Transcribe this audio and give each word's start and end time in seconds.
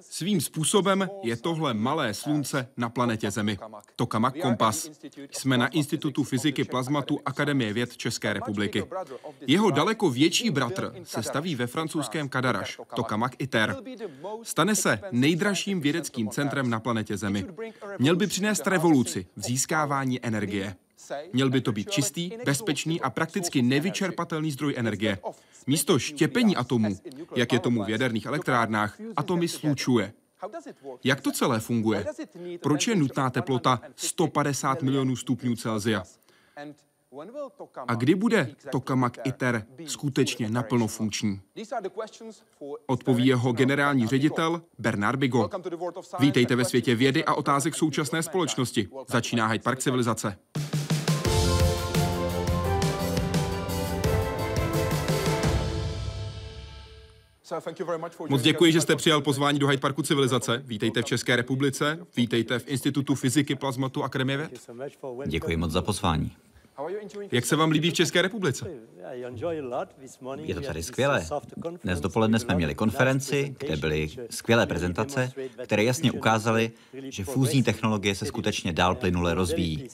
Svým 0.00 0.40
způsobem 0.40 1.08
je 1.22 1.36
tohle 1.36 1.74
malé 1.74 2.14
slunce 2.14 2.68
na 2.76 2.88
planetě 2.88 3.30
Zemi. 3.30 3.58
Tokamak 3.96 4.34
Kompas. 4.42 4.90
Jsme 5.30 5.58
na 5.58 5.68
Institutu 5.68 6.24
fyziky 6.24 6.64
plazmatu 6.64 7.18
Akademie 7.24 7.72
věd 7.72 7.96
České 7.96 8.32
republiky. 8.32 8.84
Jeho 9.46 9.70
daleko 9.70 10.10
větší 10.10 10.50
bratr 10.50 10.94
se 11.02 11.22
staví 11.22 11.54
ve 11.54 11.66
francouzském 11.66 12.28
Kadaraš, 12.28 12.80
Tokamak 12.96 13.32
ITER. 13.38 13.76
Stane 14.42 14.74
se 14.74 15.00
nejdražším 15.12 15.80
vědeckým 15.80 16.30
centrem 16.30 16.70
na 16.70 16.80
planetě 16.80 17.16
Zemi. 17.16 17.46
Měl 17.98 18.16
by 18.16 18.26
přinést 18.26 18.66
revoluci 18.66 19.26
v 19.36 19.42
získávání 19.42 20.26
energie. 20.26 20.74
Měl 21.32 21.50
by 21.50 21.60
to 21.60 21.72
být 21.72 21.90
čistý, 21.90 22.30
bezpečný 22.44 23.00
a 23.00 23.10
prakticky 23.10 23.62
nevyčerpatelný 23.62 24.50
zdroj 24.50 24.74
energie. 24.76 25.18
Místo 25.66 25.98
štěpení 25.98 26.56
atomů, 26.56 26.98
jak 27.36 27.52
je 27.52 27.58
tomu 27.58 27.84
v 27.84 27.88
jaderných 27.88 28.26
elektrárnách, 28.26 28.98
atomy 29.16 29.48
slučuje. 29.48 30.12
Jak 31.04 31.20
to 31.20 31.32
celé 31.32 31.60
funguje? 31.60 32.06
Proč 32.62 32.86
je 32.86 32.96
nutná 32.96 33.30
teplota 33.30 33.80
150 33.96 34.82
milionů 34.82 35.16
stupňů 35.16 35.56
Celsia? 35.56 36.02
A 37.88 37.94
kdy 37.94 38.14
bude 38.14 38.54
tokamak 38.70 39.26
ITER 39.26 39.66
skutečně 39.86 40.50
naplno 40.50 40.86
funkční? 40.86 41.40
Odpoví 42.86 43.26
jeho 43.26 43.52
generální 43.52 44.06
ředitel 44.06 44.62
Bernard 44.78 45.18
Bigo. 45.18 45.50
Vítejte 46.18 46.56
ve 46.56 46.64
světě 46.64 46.94
vědy 46.94 47.24
a 47.24 47.34
otázek 47.34 47.74
současné 47.74 48.22
společnosti. 48.22 48.88
Začíná 49.08 49.46
Hyde 49.46 49.62
Park 49.62 49.78
civilizace. 49.78 50.36
Moc 58.28 58.42
děkuji, 58.42 58.72
že 58.72 58.80
jste 58.80 58.96
přijal 58.96 59.20
pozvání 59.20 59.58
do 59.58 59.66
Hyde 59.66 59.80
Parku 59.80 60.02
civilizace. 60.02 60.62
Vítejte 60.64 61.02
v 61.02 61.04
České 61.04 61.36
republice, 61.36 61.98
vítejte 62.16 62.58
v 62.58 62.68
Institutu 62.68 63.14
fyziky 63.14 63.54
plazmatu 63.54 64.02
Akademie 64.02 64.38
věd. 64.38 64.70
Děkuji 65.26 65.56
moc 65.56 65.72
za 65.72 65.82
pozvání. 65.82 66.32
Jak 67.32 67.44
se 67.44 67.56
vám 67.56 67.70
líbí 67.70 67.90
v 67.90 67.94
České 67.94 68.22
republice? 68.22 68.70
Je 70.44 70.54
to 70.54 70.60
tady 70.60 70.82
skvělé. 70.82 71.26
Dnes 71.84 72.00
dopoledne 72.00 72.38
jsme 72.38 72.54
měli 72.54 72.74
konferenci, 72.74 73.54
kde 73.58 73.76
byly 73.76 74.08
skvělé 74.30 74.66
prezentace, 74.66 75.32
které 75.64 75.84
jasně 75.84 76.12
ukázaly, 76.12 76.70
že 77.08 77.24
fúzní 77.24 77.62
technologie 77.62 78.14
se 78.14 78.26
skutečně 78.26 78.72
dál 78.72 78.94
plynule 78.94 79.34
rozvíjí. 79.34 79.88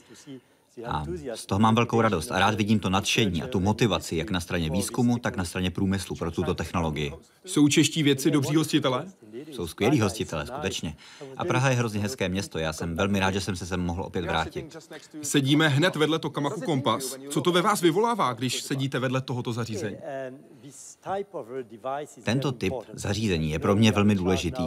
A 0.85 1.03
z 1.35 1.45
toho 1.45 1.59
mám 1.59 1.75
velkou 1.75 2.01
radost 2.01 2.31
a 2.31 2.39
rád 2.39 2.55
vidím 2.55 2.79
to 2.79 2.89
nadšení 2.89 3.43
a 3.43 3.47
tu 3.47 3.59
motivaci 3.59 4.15
jak 4.15 4.31
na 4.31 4.39
straně 4.39 4.69
výzkumu, 4.69 5.17
tak 5.17 5.37
na 5.37 5.45
straně 5.45 5.71
průmyslu 5.71 6.15
pro 6.15 6.31
tuto 6.31 6.53
technologii. 6.53 7.13
Jsou 7.45 7.67
čeští 7.67 8.03
vědci 8.03 8.31
dobří 8.31 8.55
hostitelé? 8.55 9.05
Jsou 9.51 9.67
skvělí 9.67 9.99
hostitelé, 9.99 10.47
skutečně. 10.47 10.95
A 11.37 11.45
Praha 11.45 11.69
je 11.69 11.75
hrozně 11.75 11.99
hezké 11.99 12.29
město. 12.29 12.59
Já 12.59 12.73
jsem 12.73 12.95
velmi 12.95 13.19
rád, 13.19 13.31
že 13.31 13.41
jsem 13.41 13.55
se 13.55 13.65
sem 13.65 13.79
mohl 13.79 14.03
opět 14.03 14.25
vrátit. 14.25 14.77
Sedíme 15.21 15.67
hned 15.67 15.95
vedle 15.95 16.19
Tokamaku 16.19 16.61
Kompas. 16.61 17.17
Co 17.29 17.41
to 17.41 17.51
ve 17.51 17.61
vás 17.61 17.81
vyvolává, 17.81 18.33
když 18.33 18.61
sedíte 18.61 18.99
vedle 18.99 19.21
tohoto 19.21 19.53
zařízení? 19.53 19.97
Tento 22.23 22.51
typ 22.51 22.73
zařízení 22.93 23.51
je 23.51 23.59
pro 23.59 23.75
mě 23.75 23.91
velmi 23.91 24.15
důležitý. 24.15 24.63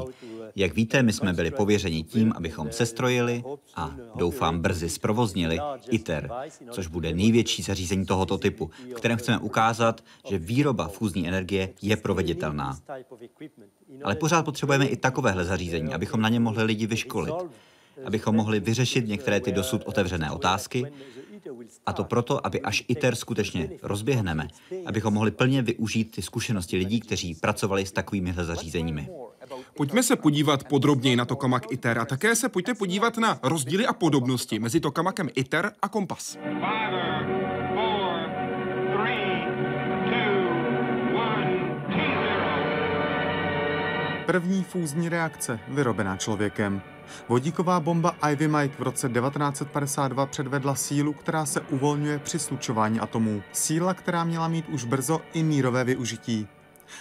Jak 0.56 0.74
víte, 0.74 1.02
my 1.02 1.12
jsme 1.12 1.32
byli 1.32 1.50
pověřeni 1.50 2.02
tím, 2.02 2.32
abychom 2.36 2.72
sestrojili 2.72 3.44
a 3.76 3.96
doufám 4.14 4.60
brzy 4.60 4.88
zprovoznili 4.88 5.58
ITER, 5.90 6.30
což 6.70 6.86
bude 6.86 7.12
největší 7.12 7.62
zařízení 7.62 8.06
tohoto 8.06 8.38
typu, 8.38 8.70
v 8.90 8.94
kterém 8.94 9.18
chceme 9.18 9.38
ukázat, 9.38 10.04
že 10.28 10.38
výroba 10.38 10.88
fúzní 10.88 11.28
energie 11.28 11.68
je 11.82 11.96
proveditelná. 11.96 12.78
Ale 14.04 14.14
pořád 14.14 14.44
potřebujeme 14.44 14.86
i 14.86 14.96
takovéhle 14.96 15.44
zařízení, 15.44 15.94
abychom 15.94 16.20
na 16.20 16.28
ně 16.28 16.40
mohli 16.40 16.64
lidi 16.64 16.86
vyškolit, 16.86 17.34
abychom 18.04 18.36
mohli 18.36 18.60
vyřešit 18.60 19.08
některé 19.08 19.40
ty 19.40 19.52
dosud 19.52 19.82
otevřené 19.84 20.30
otázky, 20.30 20.86
a 21.86 21.92
to 21.92 22.04
proto, 22.04 22.46
aby 22.46 22.60
až 22.60 22.84
ITER 22.88 23.14
skutečně 23.14 23.70
rozběhneme, 23.82 24.48
abychom 24.86 25.14
mohli 25.14 25.30
plně 25.30 25.62
využít 25.62 26.04
ty 26.04 26.22
zkušenosti 26.22 26.76
lidí, 26.76 27.00
kteří 27.00 27.34
pracovali 27.34 27.86
s 27.86 27.92
takovými 27.92 28.34
zařízeními. 28.36 29.08
Pojďme 29.76 30.02
se 30.02 30.16
podívat 30.16 30.64
podrobněji 30.64 31.16
na 31.16 31.24
tokamak 31.24 31.72
ITER 31.72 31.98
a 31.98 32.04
také 32.04 32.36
se 32.36 32.48
pojďte 32.48 32.74
podívat 32.74 33.18
na 33.18 33.38
rozdíly 33.42 33.86
a 33.86 33.92
podobnosti 33.92 34.58
mezi 34.58 34.80
tokamakem 34.80 35.28
ITER 35.34 35.72
a 35.82 35.88
Kompas. 35.88 36.38
První 44.26 44.64
fúzní 44.64 45.08
reakce 45.08 45.60
vyrobená 45.68 46.16
člověkem. 46.16 46.82
Vodíková 47.28 47.80
bomba 47.80 48.16
Ivy 48.30 48.48
Mike 48.48 48.76
v 48.78 48.82
roce 48.82 49.08
1952 49.08 50.26
předvedla 50.26 50.74
sílu, 50.74 51.12
která 51.12 51.46
se 51.46 51.60
uvolňuje 51.60 52.18
při 52.18 52.38
slučování 52.38 53.00
atomů. 53.00 53.42
Síla, 53.52 53.94
která 53.94 54.24
měla 54.24 54.48
mít 54.48 54.68
už 54.68 54.84
brzo 54.84 55.20
i 55.32 55.42
mírové 55.42 55.84
využití. 55.84 56.48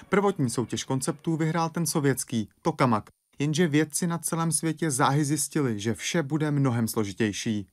Prvotní 0.09 0.49
soutěž 0.49 0.83
konceptů 0.83 1.35
vyhrál 1.35 1.69
ten 1.69 1.85
sovětský, 1.85 2.49
Tokamak, 2.61 3.09
jenže 3.39 3.67
vědci 3.67 4.07
na 4.07 4.17
celém 4.17 4.51
světě 4.51 4.91
záhy 4.91 5.25
zjistili, 5.25 5.79
že 5.79 5.93
vše 5.93 6.23
bude 6.23 6.51
mnohem 6.51 6.87
složitější. 6.87 7.67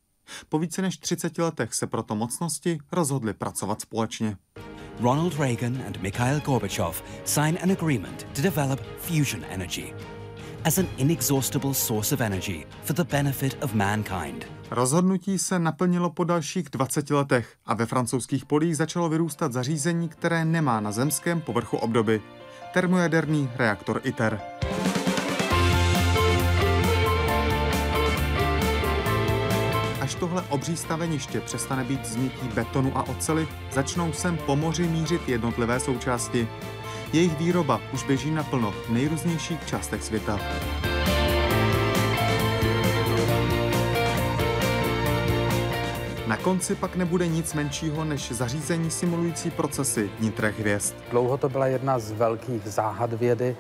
Po 0.49 0.59
více 0.59 0.83
než 0.83 0.97
30 0.97 1.39
letech 1.39 1.75
se 1.75 1.87
proto 1.87 2.15
mocnosti 2.15 2.79
rozhodli 2.93 3.35
pracovat 3.35 3.81
společně. 3.81 4.37
Ronald 5.01 5.39
Reagan 5.39 5.83
and 5.87 6.03
Mikhail 6.03 6.41
Gorbachev 6.41 7.05
sign 7.25 7.59
an 7.63 7.73
agreement 7.73 8.27
to 8.35 8.43
develop 8.43 8.81
fusion 8.81 9.45
energy 9.49 9.95
as 10.69 10.79
an 10.79 10.87
inexhaustible 10.99 11.75
source 11.75 12.15
of 12.15 12.21
energy 12.21 12.67
for 12.85 12.97
the 12.97 13.05
benefit 13.05 13.57
of 13.63 13.75
mankind. 13.75 14.47
Rozhodnutí 14.71 15.39
se 15.39 15.59
naplnilo 15.59 16.11
po 16.11 16.25
dalších 16.25 16.71
20 16.71 17.11
letech 17.11 17.55
a 17.67 17.75
ve 17.75 17.87
francouzských 17.87 18.47
polích 18.47 18.77
začalo 18.77 19.09
vyrůstat 19.09 19.53
zařízení, 19.53 20.09
které 20.09 20.45
nemá 20.45 20.81
na 20.81 20.93
zemském 20.93 21.41
povrchu 21.41 21.77
obdoby. 21.77 22.23
Termojaderný 22.73 23.51
reaktor 23.57 24.01
ITER. 24.05 24.41
Až 30.01 30.15
tohle 30.15 30.43
obří 30.43 30.77
staveniště 30.77 31.41
přestane 31.41 31.85
být 31.85 32.07
změtí 32.07 32.49
betonu 32.55 32.99
a 32.99 33.03
ocely, 33.03 33.49
začnou 33.73 34.13
sem 34.13 34.37
po 34.37 34.57
moři 34.57 34.89
mířit 34.89 35.29
jednotlivé 35.29 35.81
součásti. 35.81 36.49
Jejich 37.13 37.39
výroba 37.39 37.81
už 37.95 38.05
běží 38.05 38.31
naplno 38.31 38.71
v 38.71 38.91
nejrůznějších 38.91 39.67
částech 39.67 40.03
světa. 40.03 40.41
Na 46.27 46.37
konci 46.37 46.75
pak 46.75 46.97
nebude 46.97 47.27
nic 47.27 47.55
menšího 47.55 48.05
než 48.05 48.33
zařízení 48.33 48.91
simulující 48.91 49.51
procesy 49.51 50.11
vnitrech 50.19 50.61
hvězd. 50.61 50.95
Dlouho 51.11 51.37
to 51.37 51.49
byla 51.49 51.67
jedna 51.67 51.99
z 51.99 52.13
velkých 52.13 52.63
záhad 52.65 53.13
vědy, 53.13 53.57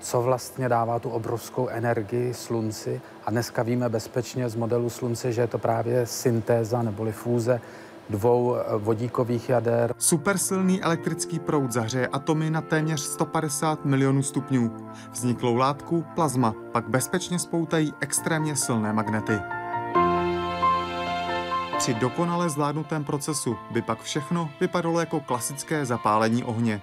co 0.00 0.22
vlastně 0.22 0.68
dává 0.68 0.98
tu 0.98 1.10
obrovskou 1.10 1.68
energii 1.68 2.34
slunci. 2.34 3.00
A 3.26 3.30
dneska 3.30 3.62
víme 3.62 3.88
bezpečně 3.88 4.48
z 4.48 4.54
modelu 4.54 4.90
slunce, 4.90 5.32
že 5.32 5.40
je 5.40 5.46
to 5.46 5.58
právě 5.58 6.06
syntéza 6.06 6.82
neboli 6.82 7.12
fúze 7.12 7.60
dvou 8.10 8.56
eh, 8.56 8.62
vodíkových 8.78 9.48
jader. 9.48 9.94
Supersilný 9.98 10.82
elektrický 10.82 11.38
proud 11.38 11.72
zahřeje 11.72 12.06
atomy 12.06 12.50
na 12.50 12.60
téměř 12.60 13.00
150 13.00 13.84
milionů 13.84 14.22
stupňů. 14.22 14.76
Vzniklou 15.12 15.56
látku, 15.56 16.04
plazma, 16.14 16.54
pak 16.72 16.88
bezpečně 16.88 17.38
spoutají 17.38 17.92
extrémně 18.00 18.56
silné 18.56 18.92
magnety. 18.92 19.32
Při 21.78 21.94
dokonale 21.94 22.50
zvládnutém 22.50 23.04
procesu 23.04 23.56
by 23.70 23.82
pak 23.82 24.02
všechno 24.02 24.50
vypadalo 24.60 25.00
jako 25.00 25.20
klasické 25.20 25.86
zapálení 25.86 26.44
ohně. 26.44 26.82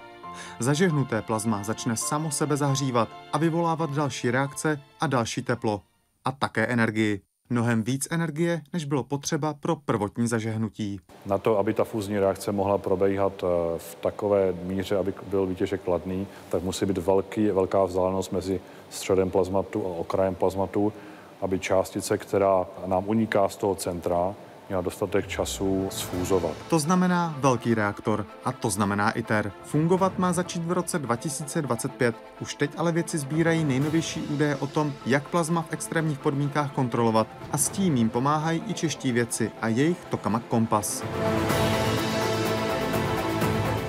Zažehnuté 0.60 1.22
plazma 1.22 1.64
začne 1.64 1.98
samo 1.98 2.32
sebe 2.32 2.58
zahřívat 2.58 3.10
a 3.34 3.38
vyvolávat 3.38 3.94
další 3.94 4.32
reakce 4.32 4.82
a 5.00 5.08
další 5.08 5.42
teplo. 5.42 5.82
A 6.26 6.32
také 6.32 6.66
energii. 6.66 7.27
Mnohem 7.50 7.84
víc 7.84 8.08
energie, 8.12 8.62
než 8.74 8.86
bylo 8.86 9.04
potřeba 9.04 9.54
pro 9.54 9.76
prvotní 9.76 10.28
zažehnutí. 10.28 11.00
Na 11.26 11.38
to, 11.38 11.58
aby 11.58 11.74
ta 11.74 11.84
fúzní 11.84 12.20
reakce 12.20 12.52
mohla 12.52 12.78
probíhat 12.78 13.44
eh, 13.44 13.48
v 13.78 13.96
takové 13.96 14.54
míře, 14.64 14.98
aby 14.98 15.14
byl 15.28 15.46
výtěžek 15.46 15.82
kladný, 15.82 16.28
tak 16.50 16.64
musí 16.64 16.86
být 16.86 16.98
velký, 16.98 17.48
velká 17.48 17.84
vzdálenost 17.84 18.32
mezi 18.32 18.60
středem 18.90 19.32
plazmatu 19.32 19.86
a 19.86 19.90
okrajem 19.90 20.36
plazmatu, 20.36 20.94
aby 21.42 21.60
částice, 21.60 22.18
která 22.18 22.66
nám 22.86 23.04
uniká 23.08 23.50
z 23.50 23.56
toho 23.56 23.76
centra, 23.76 24.36
měla 24.68 24.82
dostatek 24.82 25.28
času 25.28 25.88
sfúzovat. 25.92 26.52
To 26.70 26.80
znamená 26.80 27.36
velký 27.40 27.74
reaktor 27.74 28.26
a 28.46 28.52
to 28.52 28.70
znamená 28.70 29.12
ITER. 29.12 29.52
Fungovat 29.64 30.20
má 30.20 30.34
začít 30.34 30.66
v 30.66 30.72
roce 30.72 31.00
2025. 31.00 32.16
Už 32.42 32.56
teď 32.56 32.72
ale 32.78 32.92
věci 32.92 33.18
sbírají 33.18 33.64
nejnovější 33.64 34.22
údaje 34.22 34.56
o 34.56 34.68
tom, 34.68 34.94
jak 35.06 35.28
plazma 35.28 35.62
v 35.62 35.74
extrémních 35.74 36.20
podmínkách 36.20 36.72
kontrolovat 36.72 37.28
a 37.52 37.58
s 37.58 37.70
tím 37.70 37.98
jim 37.98 38.10
pomáhají 38.10 38.64
i 38.68 38.74
čeští 38.74 39.12
věci 39.12 39.52
a 39.62 39.68
jejich 39.68 40.06
Tokamak 40.10 40.44
Kompas. 40.44 41.04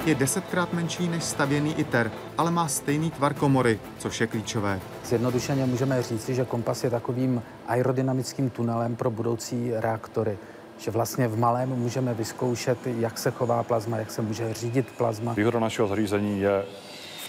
je 0.06 0.14
desetkrát 0.14 0.72
menší 0.72 1.08
než 1.08 1.24
stavěný 1.24 1.80
ITER, 1.80 2.10
ale 2.38 2.50
má 2.50 2.68
stejný 2.68 3.10
tvar 3.10 3.34
komory, 3.34 3.80
což 3.98 4.20
je 4.20 4.26
klíčové. 4.26 4.80
Zjednodušeně 5.04 5.66
můžeme 5.66 6.02
říci, 6.02 6.34
že 6.34 6.44
kompas 6.44 6.84
je 6.84 6.90
takovým 6.90 7.42
aerodynamickým 7.66 8.50
tunelem 8.50 8.96
pro 8.96 9.10
budoucí 9.10 9.70
reaktory 9.74 10.38
že 10.78 10.90
vlastně 10.90 11.28
v 11.28 11.38
malém 11.38 11.68
můžeme 11.68 12.14
vyzkoušet, 12.14 12.78
jak 12.86 13.18
se 13.18 13.30
chová 13.30 13.62
plazma, 13.62 13.96
jak 13.96 14.10
se 14.10 14.22
může 14.22 14.54
řídit 14.54 14.86
plazma. 14.96 15.32
Výhoda 15.32 15.60
našeho 15.60 15.88
zařízení 15.88 16.40
je 16.40 16.64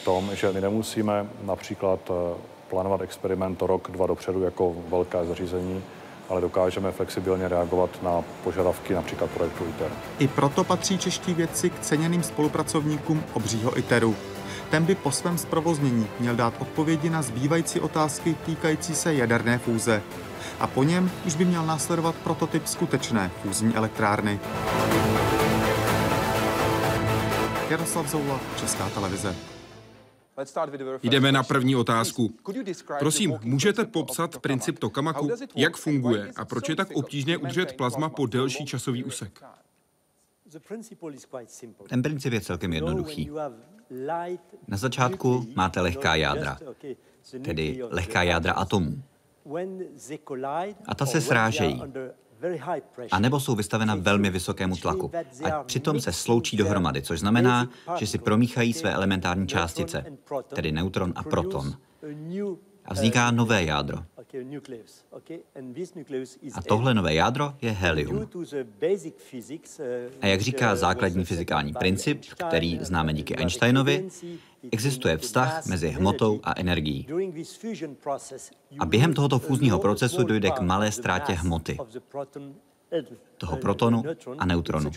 v 0.02 0.06
tom, 0.06 0.30
že 0.34 0.52
my 0.52 0.62
nemusíme 0.62 1.28
například 1.44 2.00
eh, 2.10 2.38
plánovat 2.70 3.02
experiment 3.02 3.62
rok, 3.62 3.92
dva 3.92 4.08
dopředu 4.08 4.42
jako 4.42 4.76
velké 4.90 5.26
zařízení, 5.26 5.84
ale 6.30 6.42
dokážeme 6.42 6.92
flexibilně 6.92 7.48
reagovat 7.48 7.90
na 8.04 8.24
požadavky 8.44 8.94
například 8.94 9.30
projektu 9.30 9.66
ITER. 9.70 9.92
I 10.20 10.28
proto 10.28 10.64
patří 10.64 10.98
čeští 10.98 11.34
vědci 11.34 11.70
k 11.70 11.80
ceněným 11.80 12.24
spolupracovníkům 12.24 13.24
obřího 13.34 13.78
ITERu. 13.80 14.16
Ten 14.70 14.86
by 14.86 14.96
po 14.96 15.12
svém 15.12 15.38
zprovoznění 15.38 16.08
měl 16.20 16.36
dát 16.36 16.54
odpovědi 16.60 17.10
na 17.10 17.22
zbývající 17.22 17.80
otázky 17.80 18.36
týkající 18.46 18.96
se 18.96 19.14
jaderné 19.14 19.58
fúze. 19.58 20.02
A 20.60 20.68
po 20.68 20.84
něm 20.84 21.12
už 21.26 21.36
by 21.36 21.46
měl 21.46 21.66
následovat 21.66 22.16
prototyp 22.16 22.68
skutečné 22.68 23.32
fúzní 23.44 23.76
elektrárny. 23.76 24.40
Jaroslav 27.70 28.10
Zoula, 28.10 28.40
Česká 28.60 28.90
televize. 28.90 29.36
Jdeme 31.04 31.32
na 31.32 31.44
první 31.44 31.76
otázku. 31.76 32.34
Prosím, 33.00 33.40
můžete 33.44 33.86
popsat 33.86 34.38
princip 34.38 34.80
tokamaku? 34.80 35.30
Jak 35.56 35.78
funguje 35.78 36.32
a 36.36 36.46
proč 36.46 36.70
je 36.70 36.76
tak 36.76 36.88
obtížné 36.94 37.38
udržet 37.38 37.78
plazma 37.78 38.10
po 38.10 38.26
delší 38.26 38.66
časový 38.66 39.04
úsek? 39.04 39.44
Ten 41.90 42.04
princip 42.04 42.34
je 42.34 42.42
celkem 42.42 42.74
jednoduchý. 42.74 43.30
Na 44.68 44.78
začátku 44.78 45.48
máte 45.56 45.82
lehká 45.82 46.16
jádra, 46.16 46.58
tedy 47.44 47.80
lehká 47.90 48.24
jádra 48.24 48.54
atomů. 48.54 49.04
A 50.86 50.96
ta 50.96 51.06
se 51.06 51.22
srážejí, 51.22 51.82
a 53.12 53.20
nebo 53.20 53.40
jsou 53.40 53.56
vystavena 53.56 53.96
velmi 53.96 54.30
vysokému 54.30 54.76
tlaku. 54.76 55.12
A 55.44 55.64
přitom 55.64 56.00
se 56.00 56.12
sloučí 56.14 56.58
dohromady, 56.58 57.02
což 57.02 57.20
znamená, 57.20 57.70
že 57.98 58.08
si 58.08 58.18
promíchají 58.18 58.74
své 58.74 58.94
elementární 58.94 59.48
částice, 59.48 60.06
tedy 60.48 60.72
neutron 60.72 61.14
a 61.16 61.24
proton. 61.24 61.74
A 62.86 62.94
vzniká 62.94 63.32
nové 63.32 63.64
jádro. 63.64 63.98
A 66.54 66.62
tohle 66.62 66.94
nové 66.94 67.14
jádro 67.14 67.54
je 67.62 67.72
helium. 67.72 68.30
A 70.22 70.28
jak 70.28 70.42
říká 70.42 70.76
základní 70.76 71.26
fyzikální 71.26 71.74
princip, 71.74 72.22
který 72.48 72.80
známe 72.82 73.14
díky 73.14 73.36
Einsteinovi, 73.36 74.08
existuje 74.72 75.18
vztah 75.18 75.66
mezi 75.66 75.90
hmotou 75.90 76.40
a 76.44 76.60
energií. 76.60 77.08
A 78.80 78.86
během 78.86 79.14
tohoto 79.14 79.40
fúzního 79.40 79.80
procesu 79.80 80.24
dojde 80.24 80.52
k 80.52 80.60
malé 80.60 80.92
ztrátě 80.92 81.34
hmoty 81.34 81.78
toho 83.38 83.58
protonu 83.58 84.04
a 84.38 84.46
neutronu. 84.46 84.92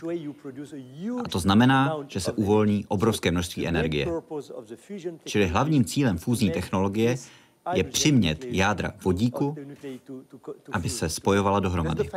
A 1.24 1.28
to 1.28 1.38
znamená, 1.38 1.96
že 2.08 2.20
se 2.20 2.32
uvolní 2.32 2.84
obrovské 2.88 3.30
množství 3.30 3.66
energie. 3.66 4.06
Čili 5.24 5.46
hlavním 5.46 5.84
cílem 5.84 6.18
fúzní 6.18 6.50
technologie 6.50 7.16
je 7.72 7.84
přimět 7.84 8.44
jádra 8.44 8.92
vodíku, 9.04 9.56
aby 10.72 10.88
se 10.88 11.08
spojovala 11.08 11.60
dohromady. 11.60 12.10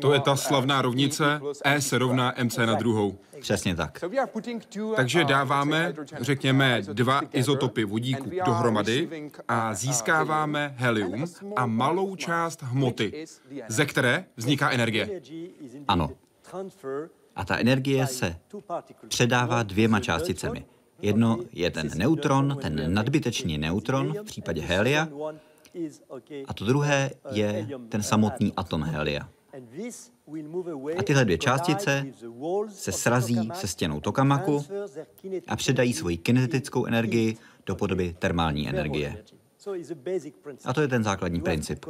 To 0.00 0.12
je 0.14 0.20
ta 0.20 0.36
slavná 0.36 0.82
rovnice 0.82 1.40
E 1.64 1.80
se 1.80 1.98
rovná 1.98 2.34
MC 2.42 2.56
na 2.56 2.74
druhou. 2.74 3.18
Přesně 3.40 3.76
tak. 3.76 4.04
Takže 4.96 5.24
dáváme, 5.24 5.94
řekněme, 6.20 6.82
dva 6.92 7.20
izotopy 7.32 7.84
vodíku 7.84 8.30
dohromady 8.46 9.30
a 9.48 9.74
získáváme 9.74 10.74
helium 10.76 11.24
a 11.56 11.66
malou 11.66 12.16
část 12.16 12.62
hmoty, 12.62 13.24
ze 13.68 13.86
které 13.86 14.24
vzniká 14.36 14.70
energie. 14.70 15.20
Ano. 15.88 16.10
A 17.36 17.44
ta 17.44 17.58
energie 17.58 18.06
se 18.06 18.36
předává 19.08 19.62
dvěma 19.62 20.00
částicemi. 20.00 20.64
Jedno 21.02 21.38
je 21.52 21.70
ten 21.70 21.90
neutron, 21.94 22.58
ten 22.62 22.94
nadbytečný 22.94 23.58
neutron 23.58 24.14
v 24.22 24.24
případě 24.24 24.60
helia, 24.60 25.08
a 26.46 26.54
to 26.54 26.64
druhé 26.64 27.10
je 27.30 27.68
ten 27.88 28.02
samotný 28.02 28.52
atom 28.56 28.82
helia. 28.82 29.28
A 30.98 31.02
tyhle 31.02 31.24
dvě 31.24 31.38
částice 31.38 32.06
se 32.68 32.92
srazí 32.92 33.48
se 33.54 33.66
stěnou 33.66 34.00
tokamaku 34.00 34.64
a 35.48 35.56
předají 35.56 35.92
svoji 35.92 36.16
kinetickou 36.16 36.86
energii 36.86 37.36
do 37.66 37.76
podoby 37.76 38.16
termální 38.18 38.68
energie. 38.68 39.24
A 40.64 40.72
to 40.72 40.80
je 40.80 40.88
ten 40.88 41.04
základní 41.04 41.40
princip. 41.40 41.86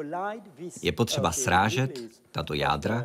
Je 0.83 0.93
potřeba 0.93 1.33
srážet 1.33 2.01
tato 2.31 2.55
jádra, 2.55 3.05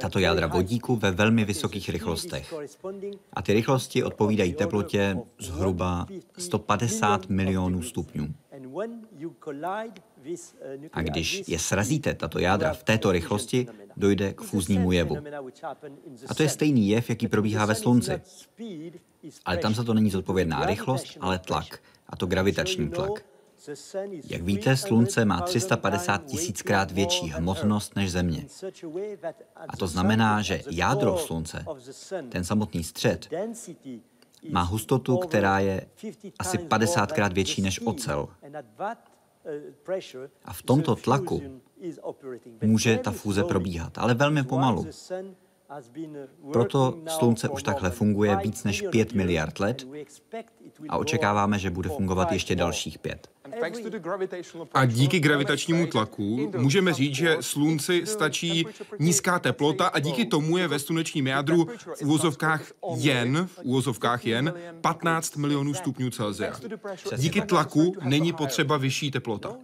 tato 0.00 0.18
jádra 0.18 0.46
vodíku 0.46 0.96
ve 0.96 1.10
velmi 1.10 1.44
vysokých 1.44 1.88
rychlostech. 1.88 2.54
A 3.32 3.42
ty 3.42 3.52
rychlosti 3.52 4.02
odpovídají 4.02 4.52
teplotě 4.52 5.16
zhruba 5.38 6.06
150 6.38 7.28
milionů 7.28 7.82
stupňů. 7.82 8.34
A 10.92 11.02
když 11.02 11.42
je 11.48 11.58
srazíte, 11.58 12.14
tato 12.14 12.38
jádra, 12.38 12.72
v 12.72 12.82
této 12.82 13.12
rychlosti, 13.12 13.66
dojde 13.96 14.32
k 14.32 14.40
fúznímu 14.40 14.92
jevu. 14.92 15.16
A 16.28 16.34
to 16.34 16.42
je 16.42 16.48
stejný 16.48 16.88
jev, 16.88 17.10
jaký 17.10 17.28
probíhá 17.28 17.66
ve 17.66 17.74
Slunci. 17.74 18.20
Ale 19.44 19.56
tam 19.56 19.74
za 19.74 19.84
to 19.84 19.94
není 19.94 20.10
zodpovědná 20.10 20.66
rychlost, 20.66 21.18
ale 21.20 21.38
tlak 21.38 21.80
a 22.08 22.16
to 22.16 22.26
gravitační 22.26 22.90
tlak. 22.90 23.24
Jak 24.24 24.42
víte, 24.42 24.76
Slunce 24.76 25.24
má 25.24 25.40
350 25.40 26.24
tisíckrát 26.24 26.90
větší 26.90 27.26
hmotnost 27.26 27.96
než 27.96 28.12
Země. 28.12 28.46
A 29.68 29.76
to 29.76 29.86
znamená, 29.86 30.42
že 30.42 30.62
jádro 30.70 31.18
Slunce, 31.18 31.64
ten 32.28 32.44
samotný 32.44 32.84
střed, 32.84 33.28
má 34.50 34.62
hustotu, 34.62 35.16
která 35.16 35.58
je 35.58 35.86
asi 36.38 36.58
50krát 36.58 37.32
větší 37.32 37.62
než 37.62 37.80
ocel. 37.86 38.28
A 40.44 40.52
v 40.52 40.62
tomto 40.62 40.96
tlaku 40.96 41.60
může 42.62 42.98
ta 42.98 43.10
fúze 43.10 43.44
probíhat, 43.44 43.98
ale 43.98 44.14
velmi 44.14 44.44
pomalu. 44.44 44.86
Proto 46.52 46.98
Slunce 47.08 47.48
už 47.48 47.62
takhle 47.62 47.90
funguje 47.90 48.36
víc 48.42 48.64
než 48.64 48.84
5 48.90 49.12
miliard 49.12 49.60
let 49.60 49.86
a 50.88 50.98
očekáváme, 50.98 51.58
že 51.58 51.70
bude 51.70 51.88
fungovat 51.88 52.32
ještě 52.32 52.56
dalších 52.56 52.98
pět. 52.98 53.30
A 54.74 54.84
díky 54.84 55.20
gravitačnímu 55.20 55.86
tlaku 55.86 56.52
můžeme 56.56 56.92
říct, 56.92 57.14
že 57.14 57.36
slunci 57.40 58.06
stačí 58.06 58.66
nízká 58.98 59.38
teplota 59.38 59.86
a 59.86 59.98
díky 59.98 60.24
tomu 60.24 60.56
je 60.56 60.68
ve 60.68 60.78
slunečním 60.78 61.26
jádru 61.26 61.64
v 61.64 62.02
úvozovkách 62.02 62.62
jen, 62.96 63.46
v 63.46 63.58
úvozovkách 63.62 64.26
jen 64.26 64.54
15 64.80 65.36
milionů 65.36 65.74
stupňů 65.74 66.10
Celsia. 66.10 66.54
Díky 67.16 67.40
tlaku 67.40 67.94
není 68.04 68.32
potřeba 68.32 68.76
vyšší 68.76 69.10
teplota. 69.10 69.56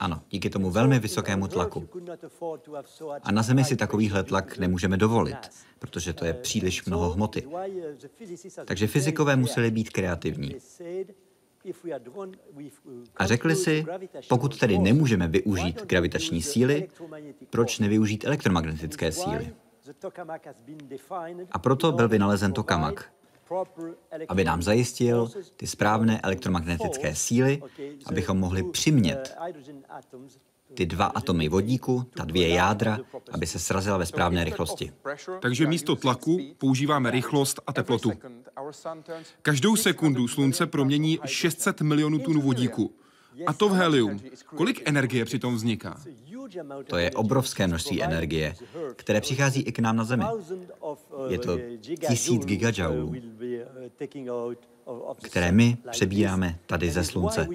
Ano, 0.00 0.22
díky 0.30 0.50
tomu 0.50 0.70
velmi 0.70 0.98
vysokému 0.98 1.48
tlaku. 1.48 1.88
A 3.22 3.32
na 3.32 3.42
Zemi 3.42 3.64
si 3.64 3.76
takovýhle 3.76 4.24
tlak 4.24 4.58
nemůžeme 4.58 4.96
dovolit, 4.96 5.36
protože 5.78 6.12
to 6.12 6.24
je 6.24 6.34
příliš 6.34 6.84
mnoho 6.84 7.10
hmoty. 7.10 7.48
Takže 8.64 8.86
fyzikové 8.86 9.36
museli 9.36 9.70
být 9.70 9.90
kreativní. 9.90 10.56
A 13.16 13.26
řekli 13.26 13.56
si, 13.56 13.86
pokud 14.28 14.58
tedy 14.58 14.78
nemůžeme 14.78 15.28
využít 15.28 15.86
gravitační 15.86 16.42
síly, 16.42 16.88
proč 17.50 17.78
nevyužít 17.78 18.24
elektromagnetické 18.24 19.12
síly? 19.12 19.54
A 21.52 21.58
proto 21.58 21.92
byl 21.92 22.08
vynalezen 22.08 22.52
tokamak, 22.52 23.12
aby 24.28 24.44
nám 24.44 24.62
zajistil 24.62 25.30
ty 25.56 25.66
správné 25.66 26.20
elektromagnetické 26.20 27.14
síly, 27.14 27.62
abychom 28.06 28.38
mohli 28.38 28.62
přimět 28.62 29.36
ty 30.74 30.86
dva 30.86 31.06
atomy 31.06 31.48
vodíku, 31.48 32.06
ta 32.14 32.24
dvě 32.24 32.48
jádra, 32.48 32.98
aby 33.32 33.46
se 33.46 33.58
srazila 33.58 33.96
ve 33.96 34.06
správné 34.06 34.44
rychlosti. 34.44 34.92
Takže 35.40 35.66
místo 35.66 35.96
tlaku 35.96 36.40
používáme 36.58 37.10
rychlost 37.10 37.60
a 37.66 37.72
teplotu. 37.72 38.12
Každou 39.42 39.76
sekundu 39.76 40.28
slunce 40.28 40.66
promění 40.66 41.18
600 41.24 41.80
milionů 41.80 42.18
tun 42.18 42.40
vodíku. 42.40 42.94
A 43.46 43.52
to 43.52 43.68
v 43.68 43.72
helium. 43.72 44.20
Kolik 44.46 44.88
energie 44.88 45.24
přitom 45.24 45.54
vzniká? 45.54 46.00
To 46.86 46.96
je 46.96 47.10
obrovské 47.10 47.66
množství 47.66 48.02
energie, 48.02 48.54
které 48.96 49.20
přichází 49.20 49.60
i 49.60 49.72
k 49.72 49.78
nám 49.78 49.96
na 49.96 50.04
Zemi. 50.04 50.24
Je 51.28 51.38
to 51.38 51.58
tisíc 52.08 52.44
gigajoulů, 52.44 53.14
které 55.22 55.52
my 55.52 55.76
přebíráme 55.90 56.58
tady 56.66 56.90
ze 56.90 57.04
Slunce. 57.04 57.48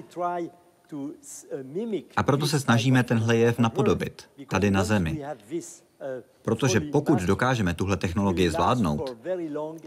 A 2.16 2.22
proto 2.22 2.46
se 2.46 2.60
snažíme 2.60 3.02
tenhle 3.02 3.36
jev 3.36 3.58
napodobit 3.58 4.28
tady 4.48 4.70
na 4.70 4.84
Zemi. 4.84 5.24
Protože 6.42 6.80
pokud 6.80 7.22
dokážeme 7.22 7.74
tuhle 7.74 7.96
technologii 7.96 8.50
zvládnout, 8.50 9.16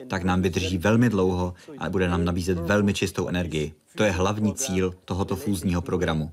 tak 0.07 0.24
nám 0.24 0.41
vydrží 0.41 0.77
velmi 0.77 1.09
dlouho 1.09 1.53
a 1.77 1.89
bude 1.89 2.09
nám 2.09 2.25
nabízet 2.25 2.59
velmi 2.59 2.93
čistou 2.93 3.27
energii. 3.27 3.74
To 3.95 4.03
je 4.03 4.12
hlavní 4.12 4.53
cíl 4.53 4.93
tohoto 5.05 5.35
fúzního 5.35 5.81
programu 5.81 6.31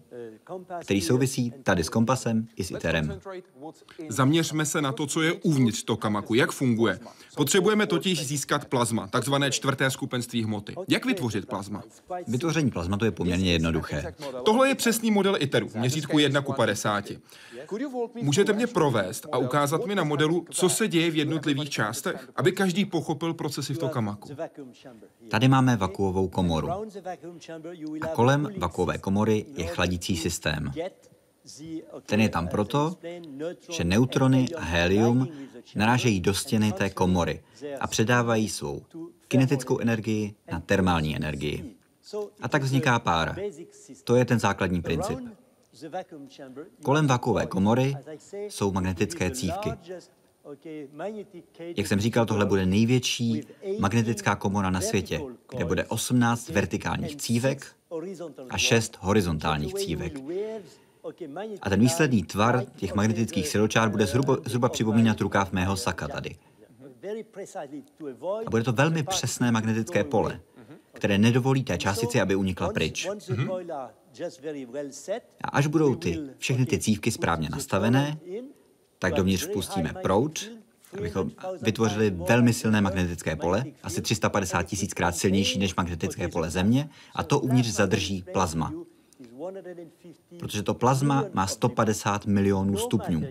který 0.80 1.00
souvisí 1.00 1.52
tady 1.62 1.84
s 1.84 1.88
kompasem 1.88 2.48
i 2.56 2.64
s 2.64 2.70
ITERem. 2.70 3.20
Zaměřme 4.08 4.66
se 4.66 4.82
na 4.82 4.92
to, 4.92 5.06
co 5.06 5.22
je 5.22 5.32
uvnitř 5.32 5.82
tokamaku, 5.82 6.34
jak 6.34 6.52
funguje. 6.52 6.98
Potřebujeme 7.36 7.86
totiž 7.86 8.26
získat 8.26 8.64
plazma, 8.64 9.06
takzvané 9.06 9.50
čtvrté 9.50 9.90
skupenství 9.90 10.44
hmoty. 10.44 10.74
Jak 10.88 11.06
vytvořit 11.06 11.46
plazma? 11.46 11.82
Vytvoření 12.26 12.70
plazmatu 12.70 13.04
je 13.04 13.10
poměrně 13.10 13.52
jednoduché. 13.52 14.14
Tohle 14.44 14.68
je 14.68 14.74
přesný 14.74 15.10
model 15.10 15.36
ITERu, 15.38 15.68
v 15.68 15.74
měřítku 15.74 16.18
1 16.18 16.40
ku 16.40 16.52
50. 16.52 17.04
Můžete 18.22 18.52
mě 18.52 18.66
provést 18.66 19.26
a 19.32 19.38
ukázat 19.38 19.86
mi 19.86 19.94
na 19.94 20.04
modelu, 20.04 20.46
co 20.50 20.68
se 20.68 20.88
děje 20.88 21.10
v 21.10 21.16
jednotlivých 21.16 21.70
částech, 21.70 22.28
aby 22.36 22.52
každý 22.52 22.84
pochopil 22.84 23.34
procesy 23.34 23.74
v 23.74 23.78
tokamaku. 23.78 24.28
Tady 25.30 25.48
máme 25.48 25.76
vakuovou 25.76 26.28
komoru. 26.28 26.68
A 28.02 28.06
kolem 28.06 28.48
vakuové 28.56 28.98
komory 28.98 29.44
je 29.56 29.66
chladící 29.66 30.16
systém. 30.16 30.41
Ten 32.06 32.20
je 32.20 32.28
tam 32.28 32.48
proto, 32.48 32.96
že 33.70 33.84
neutrony 33.84 34.48
a 34.56 34.60
helium 34.60 35.28
narážejí 35.74 36.20
do 36.20 36.34
stěny 36.34 36.72
té 36.72 36.90
komory 36.90 37.42
a 37.80 37.86
předávají 37.86 38.48
svou 38.48 38.82
kinetickou 39.28 39.78
energii 39.78 40.34
na 40.52 40.60
termální 40.60 41.16
energii. 41.16 41.76
A 42.40 42.48
tak 42.48 42.62
vzniká 42.62 42.98
pára. 42.98 43.36
To 44.04 44.16
je 44.16 44.24
ten 44.24 44.38
základní 44.38 44.82
princip. 44.82 45.18
Kolem 46.82 47.06
vakuové 47.06 47.46
komory 47.46 47.96
jsou 48.48 48.72
magnetické 48.72 49.30
cívky. 49.30 49.70
Jak 51.76 51.86
jsem 51.86 52.00
říkal, 52.00 52.26
tohle 52.26 52.46
bude 52.46 52.66
největší 52.66 53.42
magnetická 53.78 54.36
komora 54.36 54.70
na 54.70 54.80
světě, 54.80 55.20
kde 55.50 55.64
bude 55.64 55.84
18 55.84 56.48
vertikálních 56.48 57.16
cívek 57.16 57.66
a 58.50 58.58
6 58.58 58.98
horizontálních 59.00 59.74
cívek. 59.74 60.18
A 61.62 61.70
ten 61.70 61.80
výsledný 61.80 62.22
tvar 62.22 62.64
těch 62.76 62.94
magnetických 62.94 63.48
siločár 63.48 63.88
bude 63.88 64.06
zhruba, 64.06 64.36
zhruba 64.44 64.68
připomínat 64.68 65.20
rukáv 65.20 65.52
mého 65.52 65.76
saka 65.76 66.08
tady. 66.08 66.36
A 68.46 68.50
bude 68.50 68.62
to 68.62 68.72
velmi 68.72 69.02
přesné 69.02 69.52
magnetické 69.52 70.04
pole, 70.04 70.40
které 70.92 71.18
nedovolí 71.18 71.64
té 71.64 71.78
částici, 71.78 72.20
aby 72.20 72.34
unikla 72.34 72.72
pryč. 72.72 73.08
A 75.44 75.48
až 75.48 75.66
budou 75.66 75.94
ty, 75.94 76.20
všechny 76.38 76.66
ty 76.66 76.78
cívky 76.78 77.10
správně 77.10 77.48
nastavené, 77.50 78.18
tak 78.98 79.14
dovnitř 79.14 79.44
vpustíme 79.46 79.94
proud, 80.02 80.50
abychom 80.98 81.30
vytvořili 81.62 82.10
velmi 82.10 82.52
silné 82.52 82.80
magnetické 82.80 83.36
pole, 83.36 83.64
asi 83.82 84.02
350 84.02 84.62
tisíckrát 84.62 85.16
silnější 85.16 85.58
než 85.58 85.74
magnetické 85.74 86.28
pole 86.28 86.50
Země, 86.50 86.88
a 87.14 87.22
to 87.22 87.40
uvnitř 87.40 87.68
zadrží 87.68 88.24
plazma. 88.32 88.72
Protože 90.38 90.62
to 90.62 90.74
plazma 90.74 91.24
má 91.32 91.46
150 91.46 92.26
milionů 92.26 92.76
stupňů. 92.76 93.22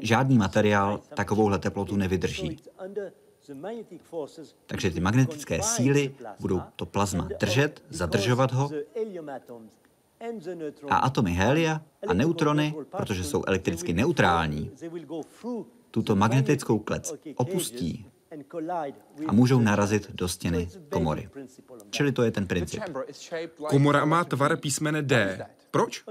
Žádný 0.00 0.38
materiál 0.38 1.00
takovouhle 1.14 1.58
teplotu 1.58 1.96
nevydrží. 1.96 2.56
Takže 4.66 4.90
ty 4.90 5.00
magnetické 5.00 5.62
síly 5.62 6.14
budou 6.40 6.60
to 6.76 6.86
plazma 6.86 7.28
držet, 7.40 7.82
zadržovat 7.90 8.52
ho 8.52 8.70
a 10.88 10.96
atomy 10.96 11.32
helia 11.32 11.82
a 12.08 12.14
neutrony, 12.14 12.74
protože 12.96 13.24
jsou 13.24 13.42
elektricky 13.46 13.92
neutrální, 13.92 14.70
tuto 15.92 16.16
magnetickou 16.16 16.78
klec 16.78 17.14
opustí 17.36 18.06
a 19.28 19.32
můžou 19.32 19.60
narazit 19.60 20.10
do 20.10 20.28
stěny 20.28 20.68
komory. 20.88 21.28
Čili 21.90 22.12
to 22.12 22.22
je 22.22 22.30
ten 22.30 22.46
princip. 22.46 22.82
Komora 23.68 24.04
má 24.04 24.24
tvar 24.24 24.56
písmene 24.56 25.02
D. 25.02 25.38
Proč? 25.70 26.04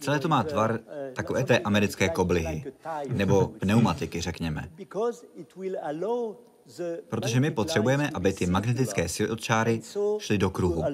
Celé 0.00 0.18
to 0.18 0.28
má 0.28 0.42
tvar 0.42 0.80
takové 1.12 1.44
té 1.44 1.58
americké 1.58 2.08
koblihy, 2.08 2.72
nebo 3.08 3.48
pneumatiky, 3.48 4.20
řekněme. 4.20 4.70
Protože 7.08 7.40
my 7.40 7.50
potřebujeme, 7.50 8.10
aby 8.14 8.32
ty 8.32 8.46
magnetické 8.46 9.08
siločáry 9.08 9.80
šly 10.18 10.38
do 10.38 10.50
kruhu. 10.50 10.84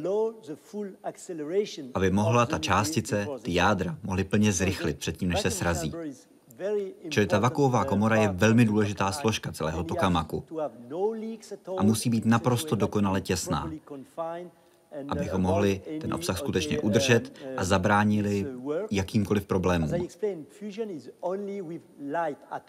Aby 1.94 2.10
mohla 2.10 2.46
ta 2.46 2.58
částice, 2.58 3.26
ty 3.42 3.54
jádra, 3.54 3.98
mohly 4.02 4.24
plně 4.24 4.52
zrychlit 4.52 4.98
předtím, 4.98 5.28
než 5.28 5.40
se 5.40 5.50
srazí. 5.50 5.92
Čili 7.08 7.26
ta 7.26 7.38
vakuová 7.38 7.84
komora 7.84 8.16
je 8.16 8.28
velmi 8.28 8.64
důležitá 8.64 9.12
složka 9.12 9.52
celého 9.52 9.84
tokamaku. 9.84 10.44
A 11.76 11.82
musí 11.82 12.10
být 12.10 12.24
naprosto 12.24 12.76
dokonale 12.76 13.20
těsná 13.20 13.70
abychom 15.08 15.42
mohli 15.42 15.80
ten 16.00 16.14
obsah 16.14 16.38
skutečně 16.38 16.80
udržet 16.80 17.38
a 17.56 17.64
zabránili 17.64 18.46
jakýmkoliv 18.90 19.46
problémům. 19.46 19.90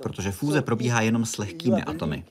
Protože 0.03 0.31
fúze 0.31 0.61
probíhá 0.61 1.01
jenom 1.01 1.25
s 1.25 1.37
lehkými 1.37 1.83
atomy. 1.83 2.25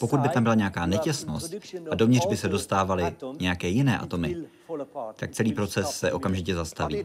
Pokud 0.00 0.20
by 0.20 0.28
tam 0.28 0.42
byla 0.42 0.54
nějaká 0.54 0.86
netěsnost 0.86 1.54
a 1.90 1.94
dovnitř 1.94 2.26
by 2.26 2.36
se 2.36 2.48
dostávaly 2.48 3.16
nějaké 3.40 3.68
jiné 3.68 3.98
atomy, 3.98 4.36
tak 5.16 5.30
celý 5.30 5.52
proces 5.52 5.90
se 5.90 6.12
okamžitě 6.12 6.54
zastaví. 6.54 7.04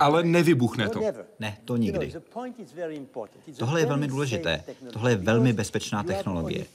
Ale 0.00 0.22
nevybuchne 0.22 0.88
to. 0.88 1.00
Ne, 1.40 1.58
to 1.64 1.76
nikdy. 1.76 2.12
Tohle 3.58 3.80
je 3.80 3.86
velmi 3.86 4.08
důležité. 4.08 4.64
Tohle 4.92 5.10
je 5.10 5.16
velmi 5.16 5.52
bezpečná 5.52 6.02
technologie, 6.02 6.66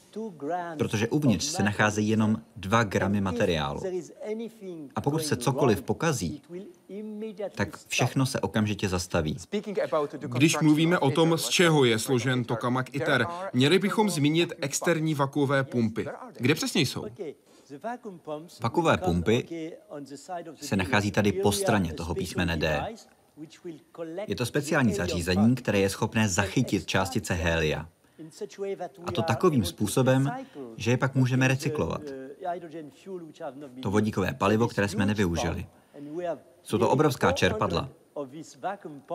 protože 0.77 1.08
uvnitř 1.08 1.46
se 1.46 1.63
nacházejí 1.63 2.10
jenom 2.10 2.41
2 2.56 2.84
gramy 2.84 3.22
materiálu. 3.22 3.82
A 4.96 5.01
pokud 5.01 5.24
se 5.24 5.36
cokoliv 5.36 5.82
pokazí, 5.82 6.41
tak 7.56 7.79
všechno 7.88 8.25
se 8.25 8.39
okamžitě 8.39 8.89
zastaví. 8.89 9.38
Když 10.20 10.60
mluvíme 10.60 11.00
o 11.00 11.12
tom, 11.12 11.38
z 11.38 11.50
čeho 11.50 11.86
je 11.86 12.00
složen 12.00 12.44
tokamak 12.44 12.96
ITER, 12.96 13.25
měli 13.53 13.79
bychom 13.79 14.10
zmínit 14.10 14.53
externí 14.62 15.15
vakuové 15.15 15.63
pumpy. 15.63 16.08
Kde 16.38 16.56
přesně 16.56 16.82
jsou? 16.82 17.06
Vakové 18.62 18.97
pumpy 18.97 19.71
se 20.55 20.75
nachází 20.75 21.12
tady 21.12 21.31
po 21.31 21.51
straně 21.51 21.93
toho 21.93 22.15
písmene 22.15 22.57
D. 22.57 22.88
Je 24.27 24.36
to 24.36 24.45
speciální 24.45 24.93
zařízení, 24.93 25.55
které 25.55 25.79
je 25.79 25.89
schopné 25.89 26.29
zachytit 26.29 26.86
částice 26.86 27.33
helia. 27.33 27.89
A 29.05 29.12
to 29.12 29.21
takovým 29.21 29.65
způsobem, 29.65 30.31
že 30.77 30.91
je 30.91 30.97
pak 30.97 31.15
můžeme 31.15 31.47
recyklovat. 31.47 32.01
To 33.81 33.91
vodíkové 33.91 34.33
palivo, 34.33 34.67
které 34.67 34.88
jsme 34.88 35.05
nevyužili. 35.05 35.67
Jsou 36.63 36.77
to 36.77 36.89
obrovská 36.89 37.31
čerpadla. 37.31 37.89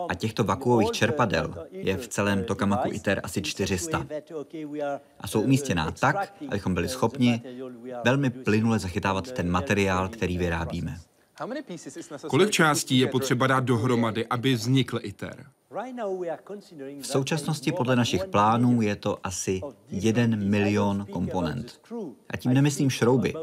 A 0.09 0.15
těchto 0.15 0.43
vakuových 0.43 0.91
čerpadel 0.91 1.67
je 1.71 1.97
v 1.97 2.07
celém 2.07 2.43
Tokamaku 2.43 2.89
ITER 2.91 3.21
asi 3.23 3.41
400. 3.41 4.07
A 5.19 5.27
jsou 5.27 5.41
umístěná 5.41 5.91
tak, 5.91 6.33
abychom 6.47 6.73
byli 6.73 6.89
schopni 6.89 7.41
velmi 8.03 8.29
plynule 8.29 8.79
zachytávat 8.79 9.31
ten 9.31 9.49
materiál, 9.51 10.09
který 10.09 10.37
vyrábíme. 10.37 10.97
Kolik 12.27 12.49
částí 12.49 12.99
je 12.99 13.07
potřeba 13.07 13.47
dát 13.47 13.63
dohromady, 13.63 14.27
aby 14.27 14.53
vznikl 14.53 14.99
ITER? 15.01 15.45
V 17.01 17.07
současnosti 17.07 17.71
podle 17.71 17.95
našich 17.95 18.25
plánů 18.25 18.81
je 18.81 18.95
to 18.95 19.17
asi 19.23 19.61
1 19.89 20.25
milion 20.37 21.05
komponent. 21.11 21.81
A 22.29 22.37
tím 22.37 22.53
nemyslím 22.53 22.89
šrouby. 22.89 23.33